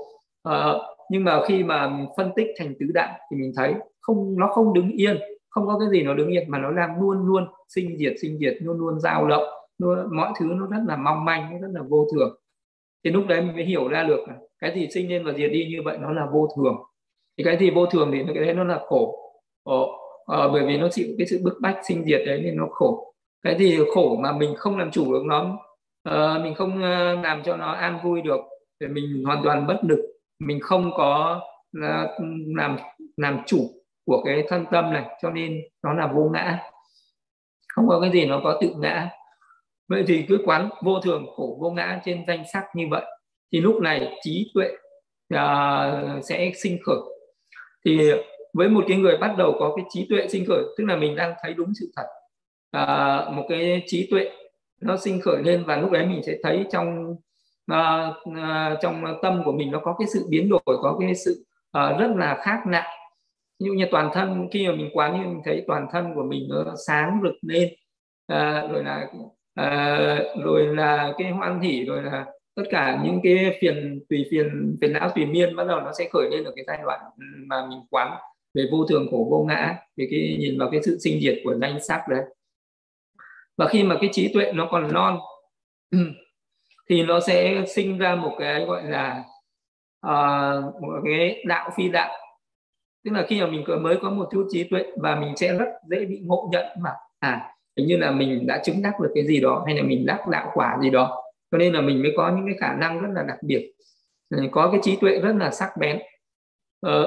Uh, 0.48 0.82
nhưng 1.12 1.24
mà 1.24 1.40
khi 1.48 1.64
mà 1.64 2.06
phân 2.16 2.30
tích 2.36 2.46
thành 2.58 2.74
tứ 2.80 2.86
đại 2.94 3.20
thì 3.30 3.36
mình 3.36 3.52
thấy 3.56 3.74
không 4.00 4.34
nó 4.38 4.46
không 4.46 4.74
đứng 4.74 4.90
yên 4.90 5.18
không 5.48 5.66
có 5.66 5.78
cái 5.78 5.88
gì 5.90 6.02
nó 6.02 6.14
đứng 6.14 6.30
yên 6.30 6.50
mà 6.50 6.58
nó 6.58 6.72
đang 6.72 7.00
luôn 7.00 7.26
luôn 7.26 7.46
sinh 7.68 7.98
diệt 7.98 8.12
sinh 8.22 8.38
diệt 8.38 8.56
luôn 8.60 8.78
luôn 8.78 9.00
dao 9.00 9.26
động. 9.26 9.44
Luôn, 9.78 10.16
mọi 10.16 10.32
thứ 10.38 10.46
nó 10.46 10.66
rất 10.66 10.84
là 10.88 10.96
mong 10.96 11.24
manh 11.24 11.52
nó 11.52 11.58
rất 11.58 11.72
là 11.74 11.82
vô 11.88 12.06
thường. 12.12 12.38
Thì 13.04 13.10
lúc 13.10 13.24
đấy 13.28 13.40
mình 13.40 13.54
mới 13.54 13.64
hiểu 13.64 13.88
ra 13.88 14.02
được 14.02 14.20
cái 14.58 14.74
gì 14.74 14.88
sinh 14.94 15.08
lên 15.08 15.24
và 15.24 15.32
diệt 15.32 15.50
đi 15.52 15.66
như 15.70 15.82
vậy 15.84 15.98
nó 16.00 16.12
là 16.12 16.26
vô 16.32 16.48
thường. 16.56 16.76
Thì 17.38 17.44
cái 17.44 17.56
gì 17.56 17.70
vô 17.70 17.86
thường 17.86 18.10
thì 18.12 18.24
cái 18.34 18.44
đấy 18.44 18.54
nó 18.54 18.64
là 18.64 18.80
khổ. 18.86 19.18
Ồ, 19.62 19.98
à, 20.26 20.48
bởi 20.52 20.66
vì 20.66 20.78
nó 20.78 20.88
chịu 20.88 21.06
cái 21.18 21.26
sự 21.26 21.40
bức 21.44 21.58
bách 21.60 21.78
sinh 21.88 22.04
diệt 22.04 22.20
đấy 22.26 22.40
nên 22.44 22.56
nó 22.56 22.66
khổ. 22.70 23.14
Cái 23.42 23.58
gì 23.58 23.78
khổ 23.94 24.16
mà 24.22 24.32
mình 24.32 24.54
không 24.56 24.78
làm 24.78 24.90
chủ 24.90 25.12
được 25.12 25.22
nó 25.26 25.58
à, 26.02 26.40
mình 26.42 26.54
không 26.54 26.82
làm 27.22 27.42
cho 27.44 27.56
nó 27.56 27.72
an 27.72 27.98
vui 28.04 28.22
được 28.22 28.40
thì 28.80 28.86
mình 28.86 29.22
hoàn 29.24 29.42
toàn 29.44 29.66
bất 29.66 29.80
lực 29.82 30.00
mình 30.38 30.60
không 30.60 30.90
có 30.96 31.40
ờ, 31.82 32.18
làm 32.56 32.76
làm 33.16 33.42
chủ 33.46 33.70
của 34.06 34.22
cái 34.24 34.44
thân 34.48 34.64
tâm 34.72 34.92
này 34.92 35.06
cho 35.22 35.30
nên 35.30 35.60
nó 35.82 35.92
là 35.92 36.06
vô 36.06 36.30
ngã. 36.32 36.58
Không 37.68 37.88
có 37.88 38.00
cái 38.00 38.10
gì 38.10 38.26
nó 38.26 38.40
có 38.44 38.58
tự 38.60 38.68
ngã. 38.78 39.08
Vậy 39.88 40.04
thì 40.06 40.24
cứ 40.28 40.38
quán 40.44 40.68
vô 40.82 41.00
thường 41.00 41.26
khổ 41.36 41.58
vô 41.60 41.70
ngã 41.70 42.00
trên 42.04 42.24
danh 42.26 42.44
sắc 42.52 42.64
như 42.74 42.86
vậy 42.90 43.04
thì 43.52 43.60
lúc 43.60 43.82
này 43.82 44.18
trí 44.22 44.50
tuệ 44.54 44.68
uh, 45.34 46.24
sẽ 46.24 46.52
sinh 46.56 46.78
khởi. 46.86 47.00
Thì 47.84 48.12
với 48.52 48.68
một 48.68 48.84
cái 48.88 48.96
người 48.96 49.16
bắt 49.16 49.34
đầu 49.38 49.56
có 49.58 49.72
cái 49.76 49.84
trí 49.88 50.06
tuệ 50.10 50.28
sinh 50.28 50.44
khởi 50.48 50.62
tức 50.78 50.84
là 50.84 50.96
mình 50.96 51.16
đang 51.16 51.34
thấy 51.42 51.54
đúng 51.54 51.72
sự 51.80 51.92
thật 51.96 52.06
uh, 52.76 53.34
một 53.36 53.46
cái 53.48 53.82
trí 53.86 54.08
tuệ 54.10 54.30
nó 54.80 54.96
sinh 54.96 55.20
khởi 55.20 55.42
lên 55.42 55.64
và 55.66 55.76
lúc 55.76 55.90
đấy 55.90 56.06
mình 56.06 56.20
sẽ 56.26 56.36
thấy 56.42 56.64
trong 56.72 57.16
uh, 57.72 58.36
à, 58.36 58.76
trong 58.82 59.04
tâm 59.22 59.42
của 59.44 59.52
mình 59.52 59.70
nó 59.70 59.80
có 59.84 59.96
cái 59.98 60.08
sự 60.12 60.26
biến 60.28 60.48
đổi 60.48 60.60
có 60.82 60.96
cái 61.00 61.14
sự 61.14 61.44
à, 61.72 61.96
rất 61.98 62.10
là 62.16 62.40
khác 62.42 62.62
nặng. 62.66 62.90
Ví 63.60 63.66
dụ 63.66 63.72
như 63.72 63.86
toàn 63.90 64.10
thân 64.14 64.48
khi 64.52 64.68
mà 64.68 64.74
mình 64.74 64.90
quán 64.92 65.20
như 65.20 65.28
mình 65.28 65.42
thấy 65.44 65.64
toàn 65.66 65.86
thân 65.92 66.14
của 66.14 66.22
mình 66.22 66.48
nó 66.50 66.74
sáng 66.86 67.20
rực 67.22 67.34
lên 67.42 67.68
à, 68.26 68.66
rồi 68.72 68.84
là 68.84 69.06
à, 69.54 69.98
rồi 70.44 70.66
là 70.66 71.12
cái 71.18 71.30
hoan 71.30 71.60
hỉ 71.60 71.84
rồi 71.84 72.02
là 72.02 72.26
tất 72.54 72.62
cả 72.70 73.00
những 73.04 73.20
cái 73.22 73.58
phiền 73.60 74.00
tùy 74.08 74.26
phiền 74.30 74.76
phiền 74.80 74.92
não 74.92 75.10
tùy 75.14 75.26
miên 75.26 75.56
bắt 75.56 75.66
đầu 75.66 75.80
nó 75.80 75.92
sẽ 75.98 76.08
khởi 76.12 76.30
lên 76.30 76.44
ở 76.44 76.52
cái 76.56 76.64
giai 76.66 76.78
đoạn 76.84 77.00
mà 77.46 77.66
mình 77.70 77.80
quán 77.90 78.18
về 78.54 78.68
vô 78.72 78.86
thường 78.88 79.06
khổ 79.10 79.28
vô 79.30 79.44
ngã 79.48 79.76
về 79.96 80.06
cái 80.10 80.36
nhìn 80.40 80.58
vào 80.58 80.70
cái 80.70 80.82
sự 80.82 80.98
sinh 80.98 81.20
diệt 81.20 81.38
của 81.44 81.54
danh 81.60 81.78
sắc 81.82 82.02
đấy. 82.08 82.22
Và 83.56 83.68
khi 83.68 83.82
mà 83.82 83.96
cái 84.00 84.10
trí 84.12 84.32
tuệ 84.34 84.52
nó 84.52 84.68
còn 84.70 84.92
non 84.92 85.18
thì 86.92 87.02
nó 87.02 87.20
sẽ 87.20 87.64
sinh 87.66 87.98
ra 87.98 88.14
một 88.14 88.36
cái 88.38 88.64
gọi 88.64 88.82
là 88.84 89.24
uh, 90.06 90.82
một 90.82 91.00
cái 91.04 91.44
đạo 91.46 91.70
phi 91.76 91.88
đạo. 91.88 92.18
Tức 93.04 93.10
là 93.10 93.26
khi 93.28 93.40
mà 93.40 93.46
mình 93.46 93.64
mới 93.82 93.96
có 94.02 94.10
một 94.10 94.28
chút 94.32 94.46
trí 94.50 94.64
tuệ 94.64 94.84
và 94.96 95.16
mình 95.16 95.36
sẽ 95.36 95.56
rất 95.58 95.68
dễ 95.90 96.04
bị 96.04 96.20
ngộ 96.24 96.48
nhận 96.52 96.66
mà. 96.80 96.90
À 97.18 97.52
hình 97.76 97.86
như 97.86 97.96
là 97.96 98.10
mình 98.10 98.46
đã 98.46 98.62
chứng 98.64 98.82
đắc 98.82 99.00
được 99.00 99.12
cái 99.14 99.26
gì 99.26 99.40
đó 99.40 99.62
hay 99.66 99.74
là 99.74 99.82
mình 99.82 100.06
đắc 100.06 100.28
đạo 100.28 100.50
quả 100.54 100.78
gì 100.82 100.90
đó. 100.90 101.22
Cho 101.50 101.58
nên 101.58 101.72
là 101.72 101.80
mình 101.80 102.02
mới 102.02 102.12
có 102.16 102.32
những 102.36 102.46
cái 102.46 102.54
khả 102.60 102.76
năng 102.76 103.00
rất 103.00 103.08
là 103.14 103.22
đặc 103.22 103.38
biệt. 103.42 103.72
Ừ, 104.30 104.38
có 104.50 104.70
cái 104.70 104.80
trí 104.82 104.96
tuệ 104.96 105.20
rất 105.20 105.36
là 105.36 105.50
sắc 105.50 105.70
bén. 105.78 105.98
Ờ, 106.80 107.06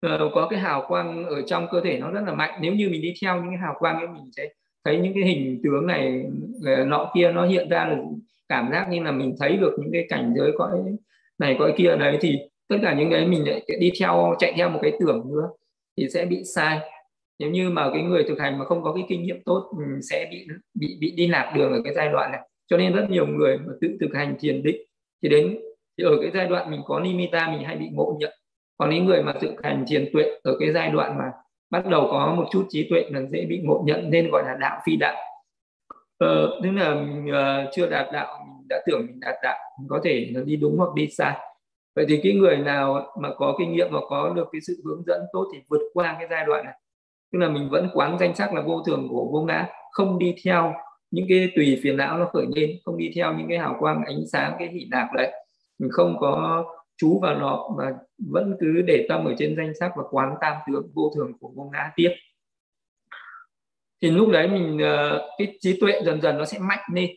ờ, 0.00 0.30
có 0.34 0.48
cái 0.50 0.60
hào 0.60 0.84
quang 0.88 1.24
ở 1.24 1.42
trong 1.46 1.66
cơ 1.72 1.80
thể 1.80 1.98
nó 1.98 2.10
rất 2.10 2.20
là 2.26 2.34
mạnh. 2.34 2.58
Nếu 2.62 2.74
như 2.74 2.88
mình 2.88 3.02
đi 3.02 3.14
theo 3.22 3.36
những 3.36 3.50
cái 3.50 3.58
hào 3.58 3.74
quang 3.78 3.96
ấy 3.96 4.08
mình 4.08 4.30
sẽ 4.36 4.48
thấy 4.84 4.98
những 4.98 5.14
cái 5.14 5.22
hình 5.22 5.60
tướng 5.64 5.86
này 5.86 6.24
ờ, 6.64 6.84
nọ 6.84 7.10
kia 7.14 7.32
nó 7.32 7.46
hiện 7.46 7.68
ra 7.68 7.84
là 7.84 7.96
cảm 8.48 8.68
giác 8.72 8.86
như 8.90 9.02
là 9.02 9.12
mình 9.12 9.34
thấy 9.40 9.56
được 9.56 9.76
những 9.78 9.92
cái 9.92 10.06
cảnh 10.08 10.34
giới 10.36 10.52
cõi 10.58 10.70
này, 11.38 11.56
cõi 11.58 11.74
kia 11.76 11.96
đấy, 11.96 12.18
thì 12.20 12.38
tất 12.68 12.76
cả 12.82 12.94
những 12.94 13.10
cái 13.10 13.26
mình 13.26 13.48
lại 13.48 13.62
đi 13.80 13.92
theo, 14.00 14.34
chạy 14.38 14.52
theo 14.56 14.68
một 14.68 14.78
cái 14.82 14.92
tưởng 15.00 15.22
nữa 15.34 15.48
thì 15.96 16.08
sẽ 16.14 16.24
bị 16.24 16.42
sai. 16.54 16.78
Nếu 17.38 17.50
như 17.50 17.70
mà 17.70 17.90
cái 17.94 18.02
người 18.02 18.24
thực 18.24 18.40
hành 18.40 18.58
mà 18.58 18.64
không 18.64 18.82
có 18.82 18.92
cái 18.92 19.04
kinh 19.08 19.22
nghiệm 19.22 19.42
tốt 19.44 19.72
ừ, 19.78 19.84
sẽ 20.10 20.28
bị 20.30 20.46
bị 20.74 20.96
bị 21.00 21.10
đi 21.16 21.26
lạc 21.26 21.52
đường 21.56 21.72
ở 21.72 21.80
cái 21.84 21.94
giai 21.94 22.08
đoạn 22.08 22.32
này. 22.32 22.40
Cho 22.66 22.76
nên 22.76 22.92
rất 22.92 23.10
nhiều 23.10 23.26
người 23.26 23.58
mà 23.58 23.72
tự 23.80 23.96
thực 24.00 24.14
hành 24.14 24.36
thiền 24.40 24.62
định 24.62 24.76
thì 25.22 25.28
đến, 25.28 25.58
thì 25.98 26.04
ở 26.04 26.18
cái 26.22 26.30
giai 26.34 26.46
đoạn 26.46 26.70
mình 26.70 26.80
có 26.84 27.00
nimitta, 27.00 27.50
mình 27.50 27.64
hay 27.64 27.76
bị 27.76 27.88
ngộ 27.92 28.16
nhận. 28.20 28.32
Còn 28.78 28.90
những 28.90 29.04
người 29.04 29.22
mà 29.22 29.32
thực 29.40 29.62
hành 29.62 29.84
thiền 29.88 30.10
tuệ 30.12 30.24
ở 30.42 30.56
cái 30.60 30.72
giai 30.72 30.90
đoạn 30.90 31.18
mà 31.18 31.24
bắt 31.70 31.86
đầu 31.86 32.08
có 32.10 32.34
một 32.36 32.44
chút 32.50 32.66
trí 32.68 32.88
tuệ 32.90 33.04
là 33.10 33.22
dễ 33.22 33.44
bị 33.44 33.60
ngộ 33.64 33.82
nhận, 33.86 34.10
nên 34.10 34.30
gọi 34.30 34.42
là 34.46 34.56
đạo 34.60 34.80
phi 34.86 34.96
đạo 34.96 35.16
ờ, 36.22 36.60
tức 36.62 36.70
là 36.70 36.94
mình 36.94 37.26
uh, 37.30 37.70
chưa 37.72 37.86
đạt 37.86 38.06
đạo 38.12 38.44
mình 38.46 38.66
đã 38.68 38.82
tưởng 38.86 39.06
mình 39.06 39.20
đạt 39.20 39.34
đạo 39.42 39.58
mình 39.80 39.88
có 39.88 40.00
thể 40.04 40.30
nó 40.32 40.40
đi 40.40 40.56
đúng 40.56 40.78
hoặc 40.78 40.94
đi 40.94 41.08
sai. 41.08 41.36
Vậy 41.96 42.06
thì 42.08 42.20
cái 42.22 42.32
người 42.32 42.56
nào 42.56 43.14
mà 43.20 43.34
có 43.36 43.56
kinh 43.58 43.72
nghiệm 43.72 43.88
và 43.92 44.00
có 44.08 44.32
được 44.36 44.48
cái 44.52 44.60
sự 44.66 44.82
hướng 44.84 45.02
dẫn 45.06 45.20
tốt 45.32 45.46
thì 45.52 45.58
vượt 45.68 45.80
qua 45.94 46.16
cái 46.18 46.28
giai 46.30 46.44
đoạn 46.46 46.64
này. 46.64 46.74
Tức 47.32 47.38
là 47.38 47.48
mình 47.48 47.68
vẫn 47.70 47.88
quán 47.94 48.18
danh 48.20 48.34
sắc 48.34 48.54
là 48.54 48.60
vô 48.60 48.82
thường 48.86 49.08
của 49.10 49.28
vô 49.32 49.42
ngã 49.42 49.66
không 49.92 50.18
đi 50.18 50.34
theo 50.44 50.74
những 51.10 51.26
cái 51.28 51.52
tùy 51.56 51.80
phiền 51.82 51.96
não 51.96 52.18
nó 52.18 52.30
khởi 52.32 52.46
lên 52.56 52.70
không 52.84 52.98
đi 52.98 53.12
theo 53.16 53.34
những 53.34 53.48
cái 53.48 53.58
hào 53.58 53.76
quang 53.78 54.04
ánh 54.04 54.26
sáng 54.32 54.56
cái 54.58 54.68
hỷ 54.68 54.88
lạc 54.90 55.08
đấy. 55.16 55.32
Mình 55.78 55.90
không 55.92 56.16
có 56.20 56.64
chú 56.96 57.20
vào 57.22 57.34
nó 57.34 57.68
mà 57.78 57.92
vẫn 58.30 58.56
cứ 58.60 58.82
để 58.86 59.06
tâm 59.08 59.24
ở 59.24 59.34
trên 59.38 59.56
danh 59.56 59.72
sắc 59.80 59.92
và 59.96 60.02
quán 60.10 60.34
tam 60.40 60.56
tướng 60.66 60.90
vô 60.94 61.12
thường 61.16 61.32
của 61.40 61.50
vô 61.56 61.70
ngã 61.72 61.90
tiếp 61.96 62.10
thì 64.02 64.10
lúc 64.10 64.28
đấy 64.28 64.48
mình 64.48 64.78
ờ, 64.78 65.28
cái 65.38 65.58
trí 65.60 65.80
tuệ 65.80 66.00
dần 66.04 66.20
dần 66.20 66.38
nó 66.38 66.44
sẽ 66.44 66.58
mạnh 66.58 66.82
lên. 66.94 67.10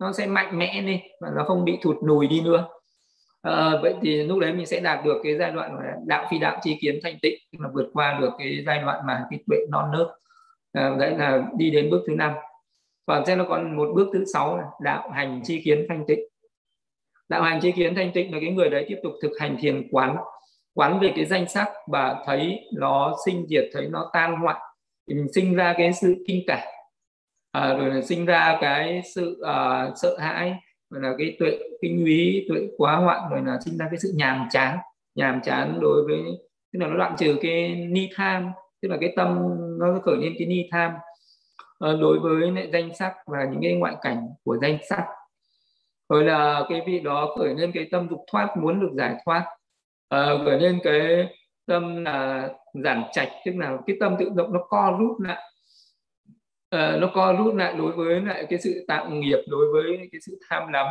Nó 0.00 0.12
sẽ 0.12 0.26
mạnh 0.26 0.58
mẽ 0.58 0.82
lên 0.82 1.00
và 1.20 1.28
nó 1.36 1.44
không 1.44 1.64
bị 1.64 1.78
thụt 1.82 1.96
lùi 2.02 2.26
đi 2.26 2.40
nữa. 2.40 2.68
À, 3.42 3.70
vậy 3.82 3.94
thì 4.02 4.22
lúc 4.22 4.38
đấy 4.38 4.52
mình 4.52 4.66
sẽ 4.66 4.80
đạt 4.80 5.04
được 5.04 5.20
cái 5.24 5.36
giai 5.38 5.52
đoạn 5.52 5.74
là 5.74 5.96
đạo 6.06 6.26
phi 6.30 6.38
đạo 6.38 6.58
chi 6.62 6.78
kiến 6.80 7.00
thanh 7.02 7.18
tịnh 7.22 7.38
là 7.58 7.68
vượt 7.74 7.90
qua 7.92 8.18
được 8.20 8.30
cái 8.38 8.62
giai 8.66 8.78
đoạn 8.78 9.06
mà 9.06 9.26
cái 9.30 9.40
tuệ 9.46 9.58
non 9.70 9.90
nớt. 9.92 10.06
À, 10.72 10.96
đấy 10.98 11.10
là 11.18 11.42
đi 11.56 11.70
đến 11.70 11.90
bước 11.90 12.04
thứ 12.06 12.14
năm. 12.14 12.32
Và 13.06 13.24
sẽ 13.26 13.36
nó 13.36 13.44
còn 13.48 13.76
một 13.76 13.88
bước 13.94 14.08
thứ 14.12 14.24
sáu 14.32 14.56
là 14.56 14.64
đạo 14.82 15.10
hành 15.10 15.40
chi 15.44 15.62
kiến 15.64 15.86
thanh 15.88 16.04
tịnh. 16.06 16.20
Đạo 17.28 17.42
hành 17.42 17.60
chi 17.60 17.72
kiến 17.72 17.94
thanh 17.94 18.12
tịnh 18.12 18.32
là 18.32 18.38
cái 18.40 18.50
người 18.50 18.70
đấy 18.70 18.84
tiếp 18.88 18.96
tục 19.02 19.12
thực 19.22 19.32
hành 19.40 19.56
thiền 19.60 19.88
quán 19.90 20.16
quán 20.74 21.00
về 21.00 21.12
cái 21.16 21.24
danh 21.24 21.48
sắc 21.48 21.68
và 21.86 22.22
thấy 22.26 22.60
nó 22.72 23.16
sinh 23.26 23.46
diệt 23.48 23.64
thấy 23.72 23.86
nó 23.90 24.10
tan 24.12 24.36
hoại 24.36 24.60
thì 25.08 25.14
mình 25.14 25.32
sinh 25.32 25.54
ra 25.54 25.74
cái 25.78 25.92
sự 25.92 26.24
kinh 26.26 26.44
cảm 26.46 26.68
à, 27.52 27.74
rồi 27.74 27.94
là 27.94 28.02
sinh 28.02 28.26
ra 28.26 28.58
cái 28.60 29.02
sự 29.14 29.40
uh, 29.40 29.98
sợ 29.98 30.16
hãi 30.18 30.54
rồi 30.90 31.02
là 31.02 31.14
cái 31.18 31.36
tuệ 31.38 31.58
kinh 31.82 32.04
úy 32.04 32.46
tuệ 32.48 32.68
quá 32.76 32.96
hoạn 32.96 33.30
rồi 33.30 33.40
là 33.44 33.58
sinh 33.64 33.78
ra 33.78 33.86
cái 33.90 33.98
sự 33.98 34.12
nhàm 34.14 34.48
chán. 34.50 34.78
Nhàm 35.14 35.40
chán 35.44 35.78
đối 35.80 36.04
với 36.04 36.22
tức 36.72 36.78
là 36.80 36.86
nó 36.86 36.96
đoạn 36.96 37.14
trừ 37.18 37.36
cái 37.42 37.74
ni 37.74 38.08
tham 38.14 38.50
tức 38.82 38.88
là 38.88 38.96
cái 39.00 39.12
tâm 39.16 39.38
nó 39.78 40.00
khởi 40.04 40.16
lên 40.16 40.34
cái 40.38 40.46
ni 40.46 40.68
tham 40.70 40.92
uh, 41.84 42.00
đối 42.00 42.18
với 42.18 42.50
lại 42.52 42.70
danh 42.72 42.94
sắc 42.94 43.14
và 43.26 43.44
những 43.44 43.62
cái 43.62 43.74
ngoại 43.74 43.94
cảnh 44.02 44.28
của 44.44 44.58
danh 44.62 44.78
sắc. 44.88 45.04
Rồi 46.08 46.24
là 46.24 46.64
cái 46.68 46.82
vị 46.86 47.00
đó 47.00 47.34
khởi 47.38 47.54
lên 47.54 47.72
cái 47.74 47.88
tâm 47.92 48.08
dục 48.10 48.24
thoát 48.32 48.56
muốn 48.56 48.80
được 48.80 48.90
giải 48.96 49.14
thoát 49.24 49.44
uh, 50.14 50.44
khởi 50.44 50.60
lên 50.60 50.80
cái 50.84 51.28
tâm 51.66 52.04
là 52.04 52.48
giản 52.84 53.02
trạch 53.12 53.28
tức 53.44 53.52
là 53.56 53.76
cái 53.86 53.96
tâm 54.00 54.16
tự 54.18 54.30
động 54.34 54.52
nó 54.52 54.60
co 54.68 54.96
rút 55.00 55.20
lại. 55.20 55.42
Uh, 56.74 57.00
nó 57.00 57.10
co 57.14 57.32
rút 57.32 57.54
lại 57.54 57.74
đối 57.78 57.92
với 57.92 58.20
lại 58.20 58.46
cái 58.50 58.58
sự 58.58 58.84
tạo 58.88 59.10
nghiệp 59.10 59.38
đối 59.48 59.72
với 59.72 60.08
cái 60.12 60.20
sự 60.26 60.38
tham 60.50 60.72
lắm. 60.72 60.86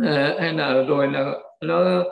Uh, 0.00 0.40
hay 0.40 0.52
là 0.52 0.82
rồi 0.82 1.08
là 1.08 1.32
nó 1.60 2.04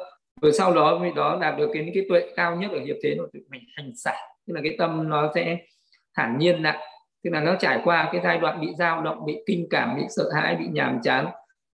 rồi 0.42 0.52
sau 0.52 0.74
đó 0.74 0.98
vì 0.98 1.10
đó 1.16 1.38
đạt 1.40 1.58
được 1.58 1.70
cái 1.72 1.90
cái 1.94 2.06
tuệ 2.08 2.32
cao 2.36 2.56
nhất 2.56 2.70
ở 2.70 2.78
hiệp 2.78 2.96
thế 3.02 3.14
nó 3.14 3.24
tự 3.32 3.40
mình 3.48 3.62
hành 3.76 3.92
xả. 3.96 4.14
Tức 4.46 4.54
là 4.54 4.60
cái 4.64 4.76
tâm 4.78 5.08
nó 5.08 5.32
sẽ 5.34 5.58
thản 6.16 6.38
nhiên 6.38 6.62
lại. 6.62 6.78
Tức 7.24 7.30
là 7.32 7.40
nó 7.40 7.56
trải 7.58 7.80
qua 7.84 8.08
cái 8.12 8.20
giai 8.24 8.38
đoạn 8.38 8.60
bị 8.60 8.68
dao 8.78 9.02
động 9.02 9.26
bị 9.26 9.36
kinh 9.46 9.66
cảm 9.70 9.96
bị 9.96 10.02
sợ 10.16 10.24
hãi 10.34 10.56
bị 10.56 10.66
nhàm 10.72 11.00
chán 11.02 11.26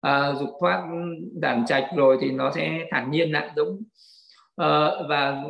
uh, 0.08 0.40
dục 0.40 0.50
thoát 0.60 0.84
đản 1.42 1.66
trạch 1.66 1.86
rồi 1.96 2.18
thì 2.22 2.32
nó 2.32 2.52
sẽ 2.52 2.80
thản 2.92 3.12
nhiên 3.12 3.32
lại 3.32 3.50
giống 3.56 3.70
uh, 4.62 5.10
và 5.10 5.44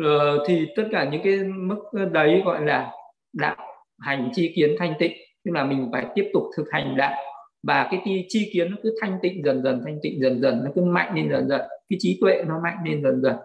uh, 0.00 0.42
thì 0.46 0.66
tất 0.76 0.84
cả 0.92 1.08
những 1.12 1.22
cái 1.24 1.38
mức 1.44 2.08
đấy 2.12 2.42
gọi 2.44 2.66
là 2.66 2.92
đạo 3.32 3.56
hành 4.00 4.30
chi 4.34 4.52
kiến 4.56 4.76
thanh 4.78 4.94
tịnh 4.98 5.12
tức 5.44 5.50
là 5.54 5.64
mình 5.64 5.88
phải 5.92 6.06
tiếp 6.14 6.30
tục 6.32 6.42
thực 6.56 6.70
hành 6.70 6.96
đạo 6.96 7.22
và 7.62 7.88
cái 7.90 8.26
chi 8.28 8.50
kiến 8.52 8.70
nó 8.70 8.76
cứ 8.82 8.94
thanh 9.00 9.18
tịnh 9.22 9.44
dần 9.44 9.62
dần 9.62 9.82
thanh 9.84 9.98
tịnh 10.02 10.20
dần 10.20 10.40
dần 10.40 10.64
nó 10.64 10.70
cứ 10.74 10.82
mạnh 10.82 11.14
lên 11.14 11.30
dần 11.30 11.48
dần 11.48 11.60
cái 11.88 11.96
trí 12.00 12.18
tuệ 12.20 12.42
nó 12.46 12.60
mạnh 12.62 12.76
lên 12.84 13.02
dần 13.02 13.22
dần. 13.22 13.36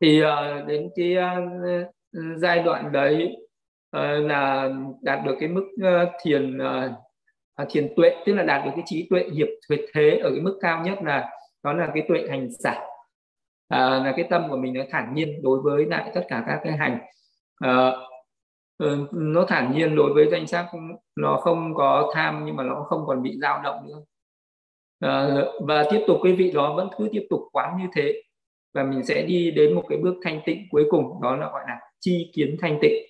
Thì 0.00 0.22
uh, 0.22 0.66
đến 0.66 0.90
cái 0.96 1.16
uh, 1.16 1.86
giai 2.36 2.62
đoạn 2.62 2.92
đấy 2.92 3.36
uh, 3.96 4.30
là 4.30 4.70
đạt 5.02 5.24
được 5.24 5.34
cái 5.40 5.48
mức 5.48 5.64
uh, 5.80 6.08
thiền 6.22 6.58
uh, 6.58 7.68
thiền 7.70 7.88
tuệ 7.96 8.10
tức 8.26 8.34
là 8.34 8.42
đạt 8.42 8.64
được 8.64 8.70
cái 8.74 8.84
trí 8.86 9.06
tuệ 9.10 9.24
hiệp 9.34 9.48
tuyệt 9.68 9.80
thế 9.94 10.20
ở 10.22 10.30
cái 10.30 10.40
mức 10.40 10.58
cao 10.60 10.84
nhất 10.84 10.98
là 11.02 11.30
đó 11.64 11.72
là 11.72 11.90
cái 11.94 12.04
tuệ 12.08 12.26
hành 12.30 12.48
xả 12.62 12.80
à, 13.72 14.02
là 14.04 14.12
cái 14.16 14.26
tâm 14.30 14.48
của 14.50 14.56
mình 14.56 14.72
nó 14.72 14.82
thản 14.90 15.14
nhiên 15.14 15.42
đối 15.42 15.60
với 15.60 15.86
lại 15.86 16.10
tất 16.14 16.24
cả 16.28 16.44
các 16.46 16.60
cái 16.64 16.76
hành. 16.76 16.98
À, 17.58 17.92
nó 19.12 19.44
thản 19.48 19.72
nhiên 19.72 19.96
đối 19.96 20.12
với 20.14 20.28
danh 20.30 20.46
sắc 20.46 20.66
nó 21.16 21.36
không 21.36 21.74
có 21.74 22.12
tham 22.14 22.42
nhưng 22.46 22.56
mà 22.56 22.64
nó 22.64 22.86
không 22.88 23.06
còn 23.06 23.22
bị 23.22 23.38
dao 23.42 23.62
động 23.62 23.86
nữa. 23.88 24.02
À, 25.00 25.28
và 25.60 25.84
tiếp 25.90 26.04
tục 26.06 26.18
quý 26.22 26.32
vị 26.32 26.50
đó 26.50 26.74
vẫn 26.74 26.88
cứ 26.98 27.08
tiếp 27.12 27.26
tục 27.30 27.40
quán 27.52 27.76
như 27.78 27.86
thế. 27.96 28.22
Và 28.74 28.82
mình 28.82 29.04
sẽ 29.04 29.22
đi 29.22 29.50
đến 29.50 29.74
một 29.74 29.84
cái 29.88 29.98
bước 29.98 30.14
thanh 30.24 30.40
tịnh 30.46 30.66
cuối 30.70 30.84
cùng 30.90 31.22
đó 31.22 31.36
là 31.36 31.50
gọi 31.50 31.64
là 31.66 31.78
chi 32.00 32.32
kiến 32.34 32.56
thanh 32.60 32.78
tịnh. 32.82 33.04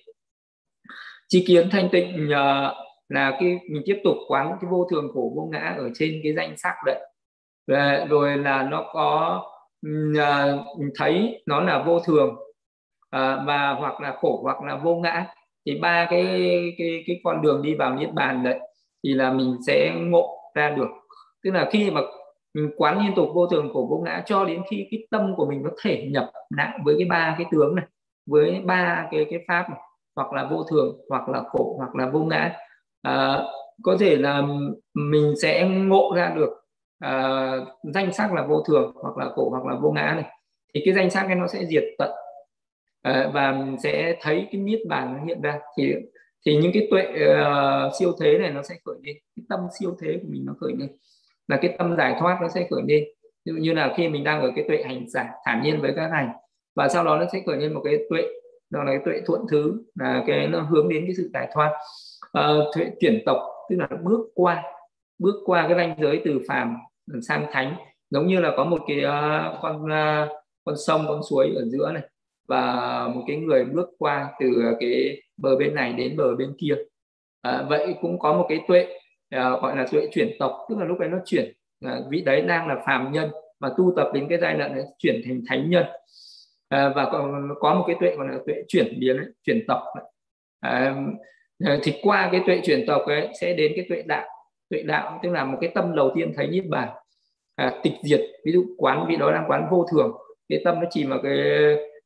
Chi 1.27 1.43
kiến 1.47 1.69
thanh 1.71 1.89
tịnh 1.91 2.27
uh, 2.27 2.73
là 3.09 3.37
cái 3.39 3.59
mình 3.69 3.83
tiếp 3.85 4.01
tục 4.03 4.17
quán 4.27 4.57
cái 4.61 4.71
vô 4.71 4.87
thường 4.91 5.11
khổ 5.13 5.33
vô 5.35 5.49
ngã 5.51 5.75
ở 5.77 5.89
trên 5.95 6.19
cái 6.23 6.33
danh 6.33 6.57
sắc 6.57 6.75
đấy. 6.85 6.99
Rồi 8.09 8.37
là 8.37 8.63
nó 8.63 8.89
có 8.93 9.41
À, 10.19 10.57
thấy 10.95 11.43
nó 11.45 11.61
là 11.61 11.83
vô 11.83 11.99
thường 11.99 12.35
à, 13.09 13.43
và 13.47 13.73
hoặc 13.79 14.01
là 14.01 14.17
khổ 14.21 14.39
hoặc 14.43 14.63
là 14.63 14.75
vô 14.75 14.95
ngã. 14.95 15.25
Thì 15.65 15.79
ba 15.79 16.07
cái 16.09 16.25
cái 16.77 17.03
cái 17.07 17.19
con 17.23 17.41
đường 17.41 17.61
đi 17.61 17.75
vào 17.75 17.95
niết 17.95 18.13
bàn 18.13 18.43
đấy 18.43 18.59
thì 19.03 19.13
là 19.13 19.33
mình 19.33 19.57
sẽ 19.67 19.93
ngộ 19.95 20.37
ra 20.55 20.69
được. 20.69 20.87
Tức 21.43 21.51
là 21.51 21.69
khi 21.71 21.91
mà 21.91 22.01
mình 22.53 22.71
quán 22.77 22.99
liên 22.99 23.15
tục 23.15 23.29
vô 23.33 23.47
thường 23.47 23.69
khổ 23.73 23.87
vô 23.89 23.97
ngã 24.05 24.23
cho 24.25 24.45
đến 24.45 24.61
khi 24.69 24.87
cái 24.91 25.07
tâm 25.11 25.35
của 25.35 25.45
mình 25.45 25.61
có 25.63 25.69
thể 25.81 26.09
nhập 26.11 26.31
nặng 26.55 26.79
với 26.85 26.95
cái 26.97 27.07
ba 27.09 27.35
cái 27.37 27.47
tướng 27.51 27.75
này 27.75 27.85
với 28.25 28.61
ba 28.65 29.07
cái 29.11 29.25
cái 29.29 29.39
pháp 29.47 29.69
này 29.69 29.79
hoặc 30.15 30.33
là 30.33 30.47
vô 30.51 30.63
thường 30.71 30.97
hoặc 31.09 31.29
là 31.29 31.43
khổ 31.49 31.75
hoặc 31.77 31.95
là 31.95 32.09
vô 32.09 32.19
ngã 32.19 32.55
à, 33.01 33.43
có 33.83 33.97
thể 33.99 34.15
là 34.15 34.43
mình 34.93 35.33
sẽ 35.41 35.67
ngộ 35.67 36.13
ra 36.15 36.33
được 36.35 36.62
uh, 37.07 37.67
danh 37.93 38.13
sắc 38.13 38.33
là 38.33 38.45
vô 38.45 38.63
thường 38.67 38.91
hoặc 38.95 39.17
là 39.17 39.29
khổ 39.29 39.49
hoặc 39.49 39.65
là 39.65 39.79
vô 39.81 39.91
ngã 39.91 40.13
này. 40.21 40.31
Thì 40.73 40.81
cái 40.85 40.93
danh 40.93 41.09
sắc 41.09 41.27
này 41.27 41.35
nó 41.35 41.47
sẽ 41.47 41.65
diệt 41.65 41.83
tận. 41.97 42.11
Uh, 43.09 43.33
và 43.33 43.51
mình 43.51 43.77
sẽ 43.83 44.15
thấy 44.21 44.47
cái 44.51 44.61
niết 44.61 44.79
bàn 44.87 45.13
nó 45.17 45.25
hiện 45.25 45.41
ra. 45.41 45.59
Thì 45.77 45.93
thì 46.45 46.57
những 46.57 46.71
cái 46.73 46.87
tuệ 46.91 47.03
uh, 47.03 47.91
siêu 47.99 48.11
thế 48.21 48.37
này 48.37 48.51
nó 48.51 48.63
sẽ 48.63 48.75
khởi 48.85 48.95
lên. 49.03 49.15
Cái 49.35 49.43
tâm 49.49 49.59
siêu 49.79 49.95
thế 50.01 50.19
của 50.21 50.27
mình 50.31 50.43
nó 50.45 50.53
khởi 50.61 50.73
lên. 50.77 50.89
Là 51.47 51.57
cái 51.61 51.75
tâm 51.77 51.95
giải 51.97 52.15
thoát 52.19 52.37
nó 52.41 52.47
sẽ 52.47 52.67
khởi 52.71 52.81
lên. 52.87 53.03
Ví 53.45 53.53
dụ 53.53 53.53
như 53.53 53.73
là 53.73 53.93
khi 53.97 54.09
mình 54.09 54.23
đang 54.23 54.41
ở 54.41 54.51
cái 54.55 54.65
tuệ 54.67 54.83
hành 54.83 55.09
giả 55.09 55.29
thản 55.45 55.61
nhiên 55.63 55.81
với 55.81 55.93
các 55.95 56.09
hành 56.11 56.29
và 56.75 56.89
sau 56.89 57.03
đó 57.03 57.17
nó 57.17 57.25
sẽ 57.33 57.41
khởi 57.45 57.57
lên 57.57 57.73
một 57.73 57.81
cái 57.83 57.97
tuệ 58.09 58.21
đó 58.69 58.83
là 58.83 58.91
cái 58.91 59.01
tuệ 59.05 59.21
thuận 59.25 59.41
thứ 59.51 59.83
là 59.95 60.23
cái 60.27 60.47
nó 60.47 60.61
hướng 60.61 60.89
đến 60.89 61.03
cái 61.05 61.15
sự 61.17 61.29
giải 61.33 61.47
thoát. 61.53 61.71
Uh, 62.39 62.75
tuệ 62.75 62.85
chuyển 62.99 63.23
tộc 63.25 63.37
tức 63.69 63.75
là 63.75 63.87
bước 64.03 64.31
qua 64.35 64.63
bước 65.19 65.35
qua 65.45 65.67
cái 65.67 65.77
ranh 65.77 65.95
giới 66.01 66.21
từ 66.25 66.41
phàm 66.47 66.77
sang 67.21 67.45
thánh. 67.51 67.75
Giống 68.09 68.27
như 68.27 68.39
là 68.39 68.53
có 68.57 68.63
một 68.63 68.79
cái 68.87 68.97
uh, 68.97 69.61
con 69.61 69.85
uh, 69.85 70.29
con 70.63 70.75
sông 70.87 71.05
con 71.07 71.21
suối 71.29 71.53
ở 71.55 71.65
giữa 71.65 71.91
này 71.91 72.03
và 72.47 73.07
một 73.15 73.23
cái 73.27 73.37
người 73.37 73.65
bước 73.65 73.89
qua 73.97 74.31
từ 74.39 74.47
ờ, 74.65 74.77
cái 74.79 75.21
bờ 75.37 75.55
bên 75.55 75.75
này 75.75 75.93
đến 75.93 76.17
bờ 76.17 76.35
bên 76.35 76.55
kia. 76.57 76.75
À, 77.41 77.65
vậy 77.69 77.95
cũng 78.01 78.19
có 78.19 78.33
một 78.33 78.45
cái 78.49 78.59
tuệ 78.67 78.87
à, 79.29 79.49
gọi 79.49 79.77
là 79.77 79.87
tuệ 79.91 80.07
chuyển 80.13 80.31
tộc. 80.39 80.57
Tức 80.69 80.77
là 80.77 80.85
lúc 80.85 80.99
đấy 80.99 81.09
nó 81.09 81.17
chuyển 81.25 81.53
à, 81.85 81.99
vị 82.09 82.21
đấy 82.21 82.41
đang 82.41 82.67
là 82.67 82.81
phàm 82.85 83.11
nhân 83.11 83.29
mà 83.59 83.69
tu 83.77 83.93
tập 83.95 84.07
đến 84.13 84.27
cái 84.29 84.37
giai 84.41 84.53
đoạn 84.57 84.73
ấy 84.73 84.83
chuyển 84.97 85.21
thành 85.25 85.41
thánh 85.47 85.69
nhân. 85.69 85.85
À, 86.69 86.89
và 86.95 87.09
còn 87.11 87.49
có 87.59 87.73
một 87.73 87.83
cái 87.87 87.95
tuệ 87.99 88.15
gọi 88.15 88.27
là 88.27 88.37
tuệ 88.45 88.55
chuyển 88.67 88.99
biến 88.99 89.17
ấy, 89.17 89.27
chuyển 89.43 89.65
tộc. 89.67 89.83
À, 90.59 90.95
thì 91.83 91.93
qua 92.01 92.29
cái 92.31 92.41
tuệ 92.45 92.61
chuyển 92.63 92.85
tộc 92.87 93.01
ấy 93.05 93.29
sẽ 93.41 93.53
đến 93.53 93.71
cái 93.75 93.85
tuệ 93.89 94.01
đạo 94.01 94.27
tuệ 94.73 94.83
đạo 94.83 95.19
tức 95.23 95.29
là 95.29 95.45
một 95.45 95.57
cái 95.61 95.71
tâm 95.75 95.95
đầu 95.95 96.11
tiên 96.15 96.33
thấy 96.35 96.47
niết 96.47 96.63
bàn. 96.69 96.89
À, 97.55 97.73
tịch 97.83 97.93
diệt 98.03 98.21
ví 98.45 98.51
dụ 98.51 98.65
quán 98.77 99.05
vị 99.09 99.15
đó 99.15 99.31
đang 99.31 99.45
quán 99.47 99.67
vô 99.71 99.85
thường 99.91 100.11
cái 100.49 100.61
tâm 100.65 100.79
nó 100.79 100.87
chỉ 100.89 101.05
mà 101.05 101.17
cái 101.23 101.37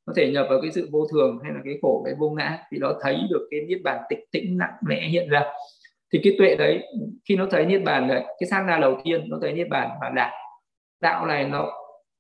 có 0.06 0.14
thể 0.16 0.32
nhập 0.32 0.48
vào 0.50 0.62
cái 0.62 0.72
sự 0.72 0.90
vô 0.92 1.08
thường 1.12 1.40
hay 1.44 1.54
là 1.54 1.60
cái 1.66 1.78
khổ 1.82 2.02
cái 2.06 2.14
vô 2.20 2.30
ngã 2.30 2.60
thì 2.72 2.78
nó 2.78 2.94
thấy 3.02 3.20
được 3.30 3.48
cái 3.52 3.60
niết 3.62 3.78
bàn 3.84 4.02
tịch 4.10 4.20
tĩnh 4.32 4.58
nặng 4.58 4.74
nề 4.90 4.96
hiện 4.96 5.30
ra. 5.30 5.44
Thì 6.14 6.20
cái 6.24 6.36
tuệ 6.38 6.56
đấy 6.56 6.84
khi 7.26 7.36
nó 7.36 7.48
thấy 7.52 7.66
niết 7.66 7.84
bàn 7.84 8.08
đấy 8.08 8.24
cái 8.40 8.48
sát 8.50 8.64
na 8.68 8.78
đầu 8.78 9.02
tiên 9.04 9.26
nó 9.30 9.38
thấy 9.42 9.54
niết 9.54 9.68
bàn 9.70 9.90
và 10.02 10.10
đạo. 10.10 10.32
Đạo 11.02 11.26
này 11.26 11.44
nó 11.44 11.72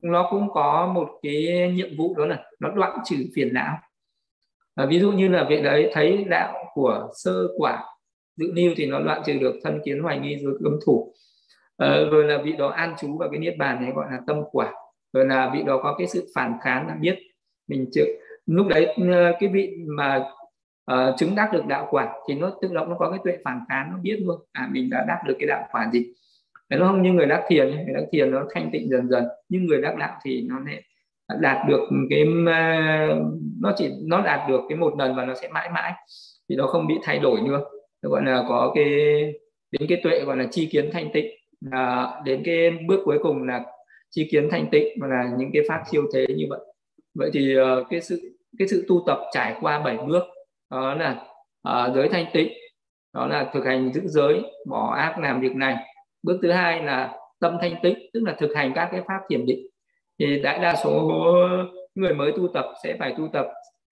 nó 0.03 0.27
cũng 0.31 0.47
có 0.53 0.91
một 0.93 1.09
cái 1.21 1.71
nhiệm 1.75 1.97
vụ 1.97 2.15
đó 2.17 2.25
là 2.25 2.43
nó 2.59 2.69
đoạn 2.69 2.97
trừ 3.05 3.15
phiền 3.35 3.53
não. 3.53 3.77
À, 4.75 4.85
ví 4.85 4.99
dụ 4.99 5.11
như 5.11 5.27
là 5.27 5.45
vị 5.49 5.61
đấy 5.61 5.89
thấy 5.93 6.25
đạo 6.29 6.53
của 6.73 7.07
sơ 7.15 7.47
quả 7.57 7.83
dự 8.37 8.51
niu 8.53 8.73
thì 8.77 8.85
nó 8.85 8.99
đoạn 8.99 9.21
trừ 9.25 9.33
được 9.33 9.55
thân 9.63 9.79
kiến 9.85 9.99
hoài 9.99 10.19
nghi 10.19 10.37
rồi 10.43 10.57
cấm 10.63 10.79
thủ. 10.85 11.13
Ờ, 11.77 12.09
rồi 12.09 12.23
là 12.23 12.41
vị 12.43 12.53
đó 12.57 12.67
an 12.67 12.95
trú 12.99 13.17
vào 13.17 13.29
cái 13.29 13.39
niết 13.39 13.57
bàn 13.57 13.81
này 13.81 13.91
gọi 13.95 14.05
là 14.11 14.19
tâm 14.27 14.37
quả. 14.51 14.73
Rồi 15.13 15.25
là 15.25 15.51
vị 15.53 15.63
đó 15.63 15.79
có 15.83 15.95
cái 15.97 16.07
sự 16.07 16.27
phản 16.35 16.53
kháng 16.63 16.87
là 16.87 16.95
biết 17.01 17.19
mình 17.67 17.89
chịu 17.91 18.05
lúc 18.45 18.67
đấy 18.67 18.85
ờ, 18.85 19.33
cái 19.39 19.49
vị 19.49 19.73
mà 19.87 20.25
uh, 20.91 20.97
chứng 21.17 21.35
đắc 21.35 21.49
được 21.53 21.65
đạo 21.67 21.87
quả 21.91 22.13
thì 22.27 22.35
nó 22.35 22.51
tự 22.61 22.69
động 22.73 22.89
nó 22.89 22.95
có 22.99 23.09
cái 23.09 23.19
tuệ 23.23 23.37
phản 23.45 23.59
kháng 23.69 23.89
nó 23.91 23.97
biết 24.01 24.19
luôn 24.21 24.39
à 24.51 24.69
mình 24.71 24.89
đã 24.89 25.05
đắc 25.07 25.21
được 25.27 25.35
cái 25.39 25.47
đạo 25.47 25.67
quả 25.71 25.89
gì. 25.93 26.05
Nó 26.69 26.87
không 26.87 27.01
như 27.01 27.13
người 27.13 27.25
đắc 27.25 27.43
thiền 27.47 27.67
người 27.69 27.93
đắc 27.93 28.03
thiền 28.11 28.31
nó 28.31 28.43
thanh 28.53 28.69
tịnh 28.71 28.89
dần 28.89 29.09
dần 29.09 29.25
nhưng 29.49 29.65
người 29.65 29.81
đắc 29.81 29.95
đạo 29.97 30.19
thì 30.23 30.47
nó 30.49 30.59
lại 30.59 30.83
đạt 31.41 31.67
được 31.67 31.89
cái 32.09 32.25
ờ, 32.45 33.19
nó 33.61 33.73
chỉ 33.77 33.91
nó 34.05 34.21
đạt 34.21 34.49
được 34.49 34.61
cái 34.69 34.77
một 34.77 34.93
lần 34.97 35.15
và 35.15 35.25
nó 35.25 35.33
sẽ 35.33 35.47
mãi 35.47 35.69
mãi. 35.73 35.93
Thì 36.49 36.55
nó 36.55 36.67
không 36.67 36.87
bị 36.87 36.95
thay 37.03 37.19
đổi 37.19 37.41
nữa 37.41 37.63
nó 38.03 38.09
gọi 38.09 38.21
là 38.25 38.45
có 38.49 38.71
cái 38.75 38.85
đến 39.71 39.81
cái 39.89 40.01
tuệ 40.03 40.23
gọi 40.25 40.37
là 40.37 40.45
chi 40.51 40.69
kiến 40.71 40.89
thanh 40.93 41.09
tịnh. 41.13 41.25
À, 41.71 42.07
đến 42.25 42.41
cái 42.45 42.71
bước 42.87 43.01
cuối 43.05 43.17
cùng 43.23 43.43
là 43.43 43.65
chi 44.09 44.27
kiến 44.31 44.47
thanh 44.51 44.67
tịnh 44.71 44.87
và 45.01 45.07
là 45.07 45.31
những 45.37 45.49
cái 45.53 45.63
pháp 45.67 45.83
siêu 45.91 46.03
thế 46.13 46.25
như 46.35 46.45
vậy. 46.49 46.59
Vậy 47.15 47.29
thì 47.33 47.55
uh, 47.59 47.87
cái 47.89 48.01
sự 48.01 48.37
cái 48.59 48.67
sự 48.67 48.85
tu 48.87 49.03
tập 49.07 49.19
trải 49.33 49.55
qua 49.61 49.79
bảy 49.79 49.97
bước 49.97 50.23
đó 50.71 50.93
là 50.93 51.25
uh, 51.69 51.95
giới 51.95 52.09
thanh 52.09 52.25
tịnh 52.33 52.49
đó 53.13 53.27
là 53.27 53.49
thực 53.53 53.65
hành 53.65 53.93
giữ 53.93 54.01
giới 54.05 54.41
bỏ 54.67 54.95
ác 54.95 55.19
làm 55.19 55.41
việc 55.41 55.55
này. 55.55 55.75
Bước 56.23 56.39
thứ 56.41 56.51
hai 56.51 56.83
là 56.83 57.17
tâm 57.39 57.57
thanh 57.61 57.75
tịnh 57.83 57.95
tức 58.13 58.23
là 58.25 58.35
thực 58.39 58.55
hành 58.55 58.71
các 58.75 58.89
cái 58.91 59.01
pháp 59.07 59.19
thiền 59.29 59.45
định. 59.45 59.67
Thì 60.19 60.39
đại 60.41 60.59
đa 60.59 60.75
số 60.83 61.11
người 61.95 62.13
mới 62.13 62.31
tu 62.31 62.47
tập 62.53 62.65
sẽ 62.83 62.95
phải 62.99 63.15
tu 63.17 63.27
tập 63.33 63.47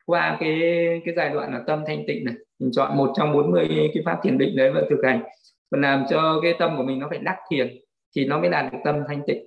qua 0.06 0.38
cái 0.40 0.60
cái 1.06 1.14
giai 1.18 1.30
đoạn 1.30 1.54
là 1.54 1.64
tâm 1.68 1.84
thanh 1.88 2.04
tịnh 2.08 2.26
này 2.26 2.36
mình 2.60 2.72
chọn 2.72 2.98
một 2.98 3.14
trong 3.16 3.34
40 3.34 3.68
cái 3.70 4.04
pháp 4.06 4.20
thiền 4.24 4.38
định 4.38 4.56
đấy 4.56 4.72
và 4.72 4.82
thực 4.90 5.02
hành. 5.04 5.24
Và 5.72 5.80
làm 5.80 6.06
cho 6.10 6.40
cái 6.44 6.56
tâm 6.60 6.78
của 6.78 6.84
mình 6.84 7.00
nó 7.00 7.08
phải 7.10 7.20
đắc 7.20 7.38
thiền 7.52 7.78
thì 8.16 8.26
nó 8.26 8.40
mới 8.40 8.50
đạt 8.50 8.72
được 8.72 8.78
tâm 8.86 8.96
thanh 9.08 9.22
tịnh. 9.28 9.46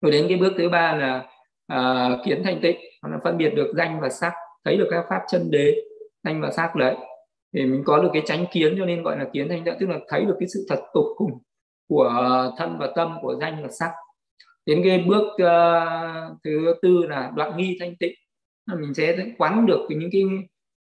Rồi 0.00 0.12
đến 0.12 0.26
cái 0.28 0.36
bước 0.36 0.52
thứ 0.58 0.68
ba 0.68 0.96
là 0.96 1.28
uh, 1.72 2.24
kiến 2.24 2.42
thanh 2.44 2.60
tịnh 2.60 2.76
nó 3.02 3.08
là 3.08 3.18
phân 3.24 3.38
biệt 3.38 3.50
được 3.54 3.72
danh 3.76 4.00
và 4.00 4.08
sắc 4.08 4.32
thấy 4.64 4.76
được 4.76 4.88
các 4.90 5.04
pháp 5.08 5.20
chân 5.28 5.50
đế 5.50 5.74
danh 6.24 6.40
và 6.40 6.50
sắc 6.50 6.76
đấy. 6.76 6.96
Thì 7.54 7.66
mình 7.66 7.82
có 7.84 7.98
được 7.98 8.10
cái 8.12 8.22
tránh 8.26 8.44
kiến 8.52 8.74
cho 8.78 8.84
nên 8.84 9.02
gọi 9.02 9.18
là 9.18 9.26
kiến 9.32 9.48
thanh 9.48 9.64
tịnh 9.64 9.74
tức 9.80 9.88
là 9.88 9.98
thấy 10.08 10.24
được 10.24 10.36
cái 10.40 10.48
sự 10.48 10.66
thật 10.68 10.80
tục 10.94 11.04
cùng 11.16 11.30
của 11.88 12.12
thân 12.58 12.76
và 12.78 12.92
tâm 12.96 13.18
của 13.22 13.34
danh 13.40 13.62
và 13.62 13.68
sắc. 13.80 13.90
Đến 14.66 14.80
cái 14.84 15.04
bước 15.08 15.26
uh, 15.32 16.38
thứ 16.44 16.74
tư 16.82 17.06
là 17.08 17.32
đoạn 17.36 17.56
nghi 17.56 17.76
thanh 17.80 17.96
tịnh 17.96 18.14
mình 18.80 18.94
sẽ 18.94 19.16
quán 19.38 19.66
được 19.66 19.86
những 19.88 20.10
cái 20.12 20.22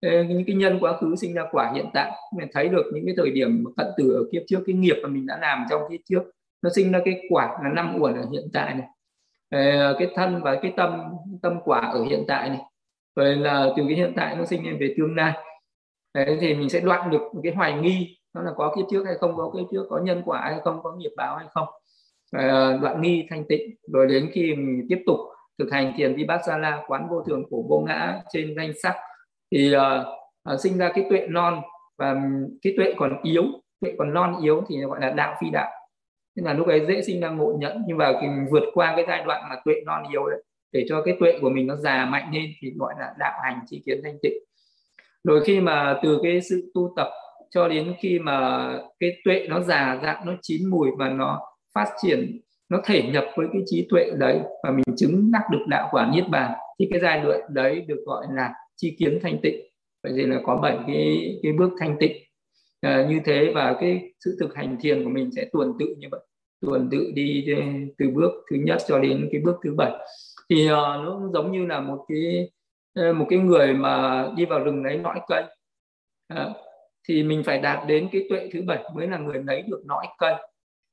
ờ, 0.03 0.22
những 0.22 0.45
cái 0.47 0.57
nhân 0.57 0.78
quá 0.80 0.97
khứ 1.01 1.16
sinh 1.16 1.35
ra 1.35 1.43
quả 1.53 1.72
hiện 1.74 1.87
tại. 1.95 2.12
Mình 2.37 2.49
thấy 2.53 2.68
được 2.68 2.91
những 2.95 3.07
cái 3.07 3.14
thời 3.16 3.30
điểm 3.30 3.64
cận 3.76 3.87
tử 3.97 4.12
ở 4.12 4.24
kiếp 4.33 4.43
trước 4.47 4.61
cái 4.66 4.74
nghiệp 4.74 4.97
mà 5.03 5.09
mình 5.09 5.26
đã 5.26 5.39
làm 5.41 5.66
trong 5.70 5.83
kiếp 5.91 6.01
trước 6.05 6.22
nó 6.62 6.70
sinh 6.74 6.93
ra 6.93 7.01
cái 7.05 7.20
quả 7.30 7.59
là 7.62 7.70
năm 7.74 7.97
uẩn 8.01 8.14
ở 8.14 8.26
hiện 8.33 8.49
tại 8.53 8.74
này. 8.74 8.87
Ờ, 9.51 9.97
cái 9.99 10.09
thân 10.14 10.43
và 10.43 10.59
cái 10.62 10.72
tâm 10.76 11.03
tâm 11.43 11.61
quả 11.64 11.80
ở 11.80 12.05
hiện 12.05 12.24
tại 12.28 12.49
này. 12.49 12.61
Rồi 13.16 13.37
là 13.37 13.68
từ 13.76 13.83
cái 13.89 13.97
hiện 13.97 14.12
tại 14.16 14.37
nó 14.37 14.45
sinh 14.45 14.64
lên 14.64 14.76
về 14.80 14.95
tương 14.99 15.16
lai. 15.16 15.33
Đấy, 16.14 16.39
thì 16.41 16.55
mình 16.55 16.68
sẽ 16.68 16.80
đoạn 16.80 17.11
được 17.11 17.22
cái 17.43 17.55
hoài 17.55 17.72
nghi 17.72 18.16
nó 18.35 18.43
là 18.43 18.53
có 18.57 18.74
kiếp 18.76 18.85
trước 18.91 19.05
hay 19.05 19.14
không 19.20 19.37
có 19.37 19.53
kiếp 19.57 19.66
trước 19.72 19.87
có 19.91 19.99
nhân 19.99 20.22
quả 20.24 20.41
hay 20.41 20.61
không 20.64 20.83
có 20.83 20.93
nghiệp 20.93 21.11
báo 21.16 21.37
hay 21.37 21.47
không. 21.55 21.68
Ờ, 22.33 22.78
đoạn 22.83 23.03
nghi 23.03 23.26
thanh 23.30 23.45
tịnh 23.49 23.74
rồi 23.93 24.07
đến 24.07 24.30
khi 24.33 24.55
mình 24.55 24.87
tiếp 24.89 25.03
tục 25.07 25.18
thực 25.63 25.73
hành 25.73 25.93
thiền 25.97 26.15
vipassana 26.17 26.83
quán 26.87 27.09
vô 27.11 27.23
thường 27.23 27.43
của 27.51 27.63
vô 27.69 27.81
ngã 27.81 28.23
trên 28.33 28.55
danh 28.57 28.73
sắc. 28.83 28.97
Thì 29.53 29.75
uh, 29.77 30.61
sinh 30.61 30.79
ra 30.79 30.93
cái 30.95 31.07
tuệ 31.11 31.27
non 31.31 31.61
và 31.99 32.17
cái 32.63 32.75
tuệ 32.77 32.95
còn 32.97 33.23
yếu 33.23 33.45
tuệ 33.81 33.93
còn 33.99 34.15
non 34.15 34.37
yếu 34.43 34.65
thì 34.69 34.81
gọi 34.81 35.01
là 35.01 35.11
đạo 35.11 35.37
phi 35.41 35.51
đạo. 35.51 35.71
Nên 36.37 36.45
là 36.45 36.53
lúc 36.53 36.67
ấy 36.67 36.87
dễ 36.87 37.03
sinh 37.03 37.21
ra 37.21 37.29
ngộ 37.29 37.57
nhẫn 37.59 37.83
nhưng 37.87 37.99
mà 37.99 38.13
vượt 38.51 38.65
qua 38.75 38.93
cái 38.97 39.05
giai 39.09 39.23
đoạn 39.27 39.43
mà 39.51 39.57
tuệ 39.65 39.75
non 39.87 40.03
yếu 40.13 40.27
đấy 40.31 40.43
để 40.73 40.85
cho 40.89 41.03
cái 41.03 41.17
tuệ 41.21 41.39
của 41.41 41.51
mình 41.51 41.67
nó 41.67 41.77
già 41.77 42.07
mạnh 42.07 42.31
lên 42.33 42.51
thì 42.61 42.73
gọi 42.77 42.95
là 42.99 43.15
đạo 43.19 43.41
hành 43.43 43.61
trí 43.67 43.83
kiến 43.87 44.01
thanh 44.05 44.19
tịnh. 44.23 44.39
Rồi 45.25 45.45
khi 45.45 45.61
mà 45.61 46.01
từ 46.03 46.21
cái 46.23 46.41
sự 46.41 46.71
tu 46.75 46.93
tập 46.97 47.09
cho 47.51 47.69
đến 47.69 47.95
khi 48.01 48.19
mà 48.19 48.69
cái 49.01 49.17
tuệ 49.25 49.47
nó 49.49 49.61
già 49.61 49.99
dặn 50.03 50.17
nó 50.27 50.33
chín 50.43 50.71
mùi 50.71 50.89
và 50.99 51.09
nó 51.09 51.41
phát 51.75 51.89
triển 52.03 52.41
nó 52.73 52.81
thể 52.85 53.03
nhập 53.03 53.25
với 53.37 53.47
cái 53.53 53.62
trí 53.66 53.87
tuệ 53.91 54.11
đấy 54.18 54.41
và 54.62 54.70
mình 54.70 54.97
chứng 54.97 55.31
đắc 55.33 55.43
được 55.53 55.64
đạo 55.68 55.89
quả 55.91 56.11
niết 56.14 56.29
bàn. 56.29 56.53
Thì 56.79 56.89
cái 56.91 57.01
giai 57.01 57.20
đoạn 57.20 57.41
đấy 57.49 57.81
được 57.81 58.03
gọi 58.07 58.27
là 58.35 58.55
chi 58.77 58.97
kiến 58.99 59.18
thanh 59.23 59.39
tịnh. 59.43 59.61
Vậy 60.03 60.12
thì 60.16 60.27
là 60.27 60.41
có 60.45 60.57
bảy 60.57 60.79
cái 60.87 61.39
cái 61.43 61.53
bước 61.53 61.70
thanh 61.81 61.97
tịnh. 62.01 62.12
À, 62.81 63.07
như 63.11 63.20
thế 63.25 63.53
và 63.55 63.77
cái 63.81 64.12
sự 64.25 64.37
thực 64.41 64.55
hành 64.55 64.77
thiền 64.81 65.05
của 65.05 65.11
mình 65.11 65.31
sẽ 65.37 65.49
tuần 65.53 65.73
tự 65.79 65.95
như 65.99 66.09
vậy. 66.11 66.20
Tuần 66.61 66.89
tự 66.91 67.12
đi 67.14 67.47
từ 67.99 68.11
bước 68.14 68.33
thứ 68.51 68.57
nhất 68.57 68.79
cho 68.89 68.99
đến 68.99 69.29
cái 69.33 69.41
bước 69.45 69.57
thứ 69.64 69.75
bảy. 69.75 69.93
Thì 70.51 70.64
uh, 70.64 70.70
nó 70.70 71.31
giống 71.35 71.53
như 71.53 71.66
là 71.66 71.81
một 71.81 72.05
cái 72.09 72.51
à, 72.95 73.12
một 73.12 73.27
cái 73.31 73.39
người 73.39 73.75
mà 73.75 74.27
đi 74.37 74.45
vào 74.45 74.64
rừng 74.64 74.85
lấy 74.85 74.97
nõi 74.97 75.20
cây. 75.29 75.45
À, 76.29 76.49
thì 77.09 77.23
mình 77.23 77.43
phải 77.45 77.59
đạt 77.59 77.89
đến 77.89 78.09
cái 78.12 78.27
tuệ 78.29 78.49
thứ 78.53 78.62
bảy 78.66 78.85
mới 78.95 79.07
là 79.07 79.18
người 79.18 79.43
lấy 79.47 79.62
được 79.62 79.83
nõi 79.87 80.07
cây 80.18 80.35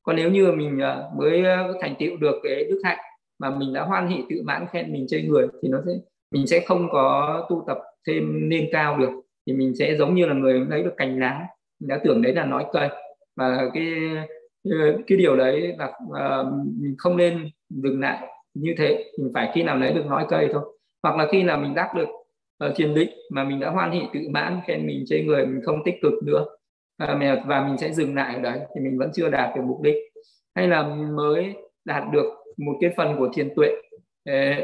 còn 0.03 0.15
nếu 0.15 0.31
như 0.31 0.51
mình 0.51 0.79
à, 0.79 1.03
mới 1.17 1.45
à, 1.45 1.67
thành 1.81 1.95
tựu 1.99 2.17
được 2.17 2.35
cái 2.43 2.63
đức 2.63 2.81
hạnh 2.83 2.97
mà 3.39 3.49
mình 3.49 3.73
đã 3.73 3.83
hoan 3.83 4.07
hỷ 4.07 4.23
tự 4.29 4.35
mãn 4.43 4.65
khen 4.71 4.93
mình 4.93 5.05
chơi 5.09 5.23
người 5.23 5.47
thì 5.61 5.69
nó 5.69 5.81
sẽ 5.85 5.91
mình 6.31 6.47
sẽ 6.47 6.59
không 6.67 6.89
có 6.91 7.47
tu 7.49 7.63
tập 7.67 7.77
thêm 8.07 8.49
lên 8.49 8.69
cao 8.71 8.97
được. 8.97 9.09
Thì 9.47 9.53
mình 9.53 9.75
sẽ 9.75 9.95
giống 9.95 10.15
như 10.15 10.25
là 10.25 10.33
người 10.33 10.59
lấy 10.69 10.83
được 10.83 10.93
cành 10.97 11.19
lá. 11.19 11.47
Mình 11.79 11.87
đã 11.87 11.99
tưởng 12.03 12.21
đấy 12.21 12.33
là 12.33 12.45
nói 12.45 12.65
cây 12.73 12.89
và 13.35 13.69
cái 13.73 13.85
ờ, 14.71 14.97
cái 15.07 15.17
điều 15.17 15.35
đấy 15.37 15.75
là 15.77 15.85
uh, 15.85 16.53
mình 16.81 16.95
không 16.97 17.17
nên 17.17 17.49
dừng 17.69 17.99
lại 17.99 18.27
như 18.53 18.75
thế. 18.77 19.11
Mình 19.17 19.31
phải 19.33 19.51
khi 19.53 19.63
nào 19.63 19.77
lấy 19.77 19.93
được 19.93 20.05
nói 20.05 20.25
cây 20.29 20.49
thôi. 20.53 20.63
Hoặc 21.03 21.17
là 21.17 21.27
khi 21.31 21.43
nào 21.43 21.57
mình 21.57 21.75
đắc 21.75 21.95
được 21.95 22.09
uh, 22.65 22.75
thiền 22.75 22.93
định 22.93 23.09
mà 23.31 23.43
mình 23.43 23.59
đã 23.59 23.69
hoan 23.69 23.91
hỷ 23.91 24.01
tự 24.13 24.19
mãn 24.29 24.59
khen 24.67 24.87
mình 24.87 25.03
chơi 25.07 25.23
người 25.23 25.45
mình 25.45 25.61
không 25.65 25.83
tích 25.85 25.95
cực 26.01 26.13
nữa 26.23 26.45
À, 26.99 27.19
và 27.45 27.67
mình 27.67 27.77
sẽ 27.77 27.93
dừng 27.93 28.15
lại 28.15 28.35
ở 28.35 28.41
đấy 28.41 28.59
thì 28.75 28.81
mình 28.81 28.97
vẫn 28.97 29.11
chưa 29.13 29.29
đạt 29.29 29.55
được 29.55 29.61
mục 29.65 29.81
đích. 29.81 29.95
Hay 30.55 30.67
là 30.67 30.83
mới 31.15 31.55
đạt 31.85 32.03
được 32.11 32.25
một 32.57 32.73
cái 32.81 32.93
phần 32.97 33.15
của 33.17 33.29
thiền 33.33 33.55
tuệ 33.55 33.75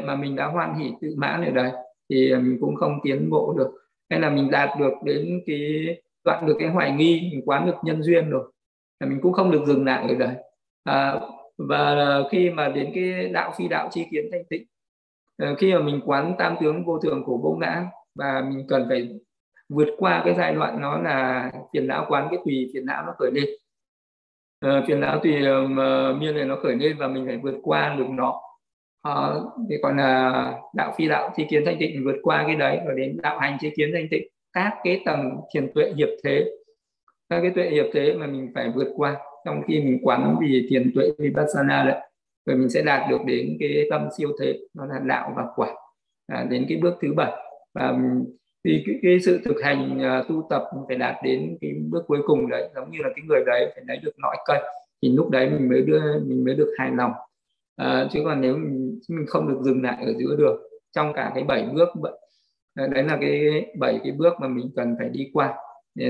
mà 0.04 0.16
mình 0.16 0.36
đã 0.36 0.46
hoan 0.46 0.74
hỷ 0.78 0.92
tự 1.00 1.14
mãn 1.16 1.44
ở 1.44 1.50
đấy 1.50 1.70
thì 2.10 2.34
mình 2.34 2.58
cũng 2.60 2.76
không 2.76 2.98
tiến 3.02 3.30
bộ 3.30 3.54
được. 3.58 3.70
Hay 4.10 4.20
là 4.20 4.30
mình 4.30 4.50
đạt 4.50 4.70
được 4.78 4.92
đến 5.04 5.40
cái 5.46 5.86
đoạn 6.24 6.46
được 6.46 6.56
cái 6.58 6.68
hoài 6.68 6.92
nghi 6.92 7.30
mình 7.32 7.42
quán 7.46 7.66
được 7.66 7.76
nhân 7.84 8.02
duyên 8.02 8.30
rồi 8.30 8.52
là 9.00 9.06
mình 9.06 9.18
cũng 9.22 9.32
không 9.32 9.50
được 9.50 9.64
dừng 9.66 9.84
lại 9.84 10.08
ở 10.08 10.14
đấy. 10.14 10.34
À, 10.84 11.20
và 11.58 11.96
khi 12.30 12.50
mà 12.50 12.68
đến 12.68 12.90
cái 12.94 13.28
đạo 13.28 13.52
phi 13.58 13.68
đạo 13.68 13.88
chi 13.92 14.06
kiến 14.10 14.24
thanh 14.32 14.44
tịnh 14.50 14.64
ờ, 15.38 15.54
khi 15.58 15.74
mà 15.74 15.80
mình 15.80 16.00
quán 16.06 16.34
tam 16.38 16.56
tướng 16.60 16.84
vô 16.84 16.98
thường 16.98 17.24
của 17.24 17.38
vô 17.38 17.56
ngã 17.60 17.86
và 18.14 18.44
mình 18.48 18.66
cần 18.68 18.86
phải 18.88 19.08
vượt 19.68 19.88
qua 19.98 20.22
cái 20.24 20.34
giai 20.34 20.54
đoạn 20.54 20.80
nó 20.80 20.98
là 20.98 21.50
phiền 21.72 21.86
não 21.86 22.06
quán 22.08 22.28
cái 22.30 22.38
tùy 22.44 22.70
phiền 22.74 22.86
não 22.86 23.06
nó 23.06 23.14
khởi 23.18 23.30
lên. 23.34 23.44
À, 24.60 24.82
phiền 24.86 25.00
não 25.00 25.20
tùy 25.22 25.32
uh, 25.32 25.70
miên 26.20 26.34
này 26.34 26.44
nó 26.44 26.56
khởi 26.62 26.76
lên 26.76 26.96
và 26.98 27.08
mình 27.08 27.26
phải 27.26 27.36
vượt 27.36 27.54
qua 27.62 27.96
được 27.98 28.06
nó. 28.10 28.40
À, 29.02 29.12
thì 29.70 29.76
còn 29.82 29.96
là 29.96 30.52
đạo 30.74 30.94
phi 30.98 31.08
đạo 31.08 31.32
chi 31.36 31.46
kiến 31.50 31.62
thanh 31.66 31.76
tịnh 31.78 32.04
vượt 32.04 32.16
qua 32.22 32.44
cái 32.46 32.56
đấy 32.56 32.80
rồi 32.86 32.94
đến 32.96 33.18
đạo 33.22 33.38
hành 33.38 33.56
chi 33.60 33.70
kiến 33.76 33.90
thanh 33.94 34.08
tịnh 34.10 34.28
các 34.52 34.72
cái 34.84 35.02
tầng 35.04 35.40
thiền 35.54 35.72
tuệ 35.74 35.92
hiệp 35.96 36.08
thế. 36.24 36.50
Các 37.28 37.40
cái 37.40 37.50
tuệ 37.54 37.70
hiệp 37.70 37.86
thế 37.92 38.14
mà 38.14 38.26
mình 38.26 38.52
phải 38.54 38.72
vượt 38.74 38.88
qua. 38.96 39.16
Trong 39.44 39.62
khi 39.66 39.80
mình 39.80 39.98
quán 40.02 40.36
vì 40.40 40.66
thiền 40.70 40.92
tuệ 40.94 41.10
vipassana 41.18 41.84
đấy 41.84 42.00
rồi 42.46 42.56
mình 42.56 42.68
sẽ 42.68 42.82
đạt 42.82 43.10
được 43.10 43.18
đến 43.26 43.56
cái 43.60 43.86
tâm 43.90 44.08
siêu 44.16 44.28
thế 44.40 44.58
nó 44.74 44.86
là 44.86 44.98
đạo 45.04 45.32
và 45.36 45.44
quả 45.56 45.68
à, 46.26 46.46
đến 46.50 46.66
cái 46.68 46.78
bước 46.78 46.94
thứ 47.02 47.12
bảy. 47.16 47.32
Và 47.74 47.98
thì 48.66 48.82
cái, 48.86 48.96
cái 49.02 49.20
sự 49.20 49.40
thực 49.44 49.62
hành 49.62 49.98
uh, 49.98 50.28
tu 50.28 50.46
tập 50.50 50.62
phải 50.88 50.96
đạt 50.96 51.16
đến 51.24 51.58
cái 51.60 51.70
bước 51.90 52.04
cuối 52.06 52.18
cùng 52.26 52.50
đấy 52.50 52.68
giống 52.74 52.90
như 52.90 52.98
là 53.02 53.08
cái 53.16 53.24
người 53.28 53.42
đấy 53.46 53.72
phải 53.74 53.84
lấy 53.88 53.96
được 54.02 54.12
nội 54.18 54.36
cây 54.46 54.62
thì 55.02 55.08
lúc 55.08 55.30
đấy 55.30 55.50
mình 55.50 55.68
mới 55.68 55.82
đưa 55.82 56.00
mình 56.26 56.44
mới 56.44 56.54
được 56.54 56.74
hài 56.78 56.90
lòng. 56.90 57.12
Uh, 57.82 58.10
chứ 58.12 58.20
còn 58.24 58.40
nếu 58.40 58.56
mình, 58.56 59.00
mình 59.08 59.26
không 59.26 59.48
được 59.48 59.58
dừng 59.62 59.82
lại 59.82 60.04
ở 60.06 60.12
giữa 60.18 60.36
được 60.38 60.60
trong 60.92 61.12
cả 61.14 61.32
cái 61.34 61.44
bảy 61.44 61.68
bước 61.74 61.88
ờ, 62.76 62.86
đấy 62.86 63.02
là 63.02 63.18
cái 63.20 63.66
bảy 63.78 64.00
cái 64.02 64.12
bước 64.12 64.32
mà 64.40 64.48
mình 64.48 64.70
cần 64.76 64.94
phải 64.98 65.08
đi 65.08 65.30
qua. 65.32 65.54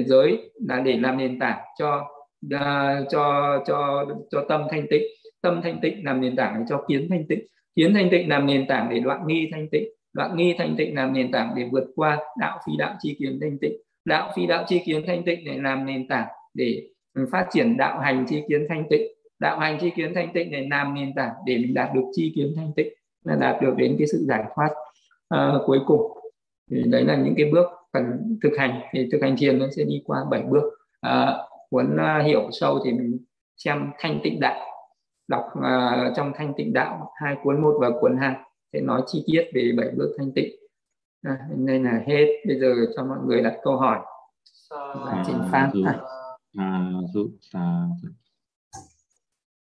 Giới 0.06 0.50
là 0.68 0.80
để 0.80 0.98
làm 1.00 1.18
nền 1.18 1.38
tảng 1.38 1.58
cho 1.78 2.08
uh, 2.54 3.08
cho 3.10 3.58
cho 3.66 4.06
cho 4.30 4.44
tâm 4.48 4.62
thanh 4.70 4.86
tịnh. 4.90 5.02
Tâm 5.42 5.60
thanh 5.62 5.78
tịnh 5.82 6.04
làm 6.04 6.20
nền 6.20 6.36
tảng 6.36 6.54
để 6.58 6.64
cho 6.68 6.84
kiến 6.88 7.06
thanh 7.10 7.26
tịnh. 7.28 7.46
Kiến 7.76 7.94
thanh 7.94 8.08
tịnh 8.10 8.28
làm 8.28 8.46
nền 8.46 8.66
tảng 8.68 8.88
để 8.90 9.00
đoạn 9.00 9.26
nghi 9.26 9.48
thanh 9.52 9.68
tịnh 9.70 9.88
đoạn 10.16 10.36
nghi 10.36 10.54
thanh 10.58 10.76
tịnh 10.76 10.94
làm 10.94 11.12
nền 11.12 11.30
tảng 11.32 11.54
để 11.56 11.68
vượt 11.72 11.84
qua 11.96 12.18
đạo 12.38 12.58
phi 12.66 12.72
đạo 12.78 12.94
chi 13.00 13.16
kiến 13.18 13.38
thanh 13.40 13.58
tịnh. 13.60 13.76
Đạo 14.04 14.32
phi 14.36 14.46
đạo 14.46 14.64
chi 14.68 14.82
kiến 14.86 15.02
thanh 15.06 15.24
tịnh 15.24 15.44
để 15.44 15.58
làm 15.58 15.86
nền 15.86 16.08
tảng 16.08 16.28
để 16.54 16.88
phát 17.32 17.46
triển 17.50 17.76
đạo 17.76 18.00
hành 18.00 18.26
chi 18.28 18.42
kiến 18.48 18.66
thanh 18.68 18.84
tịnh. 18.90 19.02
Đạo 19.38 19.58
hành 19.58 19.78
chi 19.80 19.90
kiến 19.96 20.12
thanh 20.14 20.32
tịnh 20.32 20.50
để 20.50 20.66
làm 20.70 20.94
nền 20.94 21.12
tảng 21.16 21.32
để 21.46 21.56
mình 21.56 21.74
đạt 21.74 21.94
được 21.94 22.02
chi 22.12 22.32
kiến 22.36 22.52
thanh 22.56 22.72
tịnh 22.76 22.88
là 23.24 23.36
đạt 23.36 23.62
được 23.62 23.74
đến 23.76 23.96
cái 23.98 24.06
sự 24.06 24.24
giải 24.28 24.44
thoát 24.54 24.70
uh, 25.34 25.62
cuối 25.66 25.78
cùng. 25.86 26.00
Thì 26.70 26.82
đấy 26.86 27.04
là 27.04 27.16
những 27.16 27.34
cái 27.36 27.50
bước 27.52 27.66
cần 27.92 28.04
thực 28.42 28.52
hành. 28.58 28.80
Thì 28.92 29.08
thực 29.12 29.22
hành 29.22 29.36
thiền 29.38 29.58
nó 29.58 29.66
sẽ 29.76 29.84
đi 29.84 30.02
qua 30.04 30.18
bảy 30.30 30.42
bước. 30.42 30.64
Uh, 31.06 31.28
muốn 31.70 31.96
uh, 31.96 32.26
hiểu 32.26 32.48
sâu 32.52 32.78
thì 32.84 32.92
mình 32.92 33.18
xem 33.56 33.90
thanh 33.98 34.20
tịnh 34.22 34.40
đạo 34.40 34.60
đọc 35.28 35.44
uh, 35.58 36.16
trong 36.16 36.32
thanh 36.36 36.52
tịnh 36.56 36.72
đạo 36.72 37.10
hai 37.22 37.36
cuốn 37.42 37.62
một 37.62 37.74
và 37.80 37.90
cuốn 38.00 38.16
hai 38.20 38.34
sẽ 38.72 38.80
nói 38.80 39.02
chi 39.06 39.24
tiết 39.26 39.50
về 39.54 39.72
bảy 39.76 39.90
bước 39.96 40.14
thanh 40.18 40.32
tịnh. 40.32 40.54
À, 41.22 41.48
nên 41.56 41.84
là 41.84 42.02
hết. 42.06 42.26
Bây 42.46 42.60
giờ 42.60 42.74
cho 42.96 43.04
mọi 43.04 43.18
người 43.26 43.42
đặt 43.42 43.56
câu 43.62 43.76
hỏi. 43.76 43.98
Và 44.70 45.24
trình 45.26 45.38
pháp 45.52 45.70
à, 45.84 46.00
à, 47.52 47.86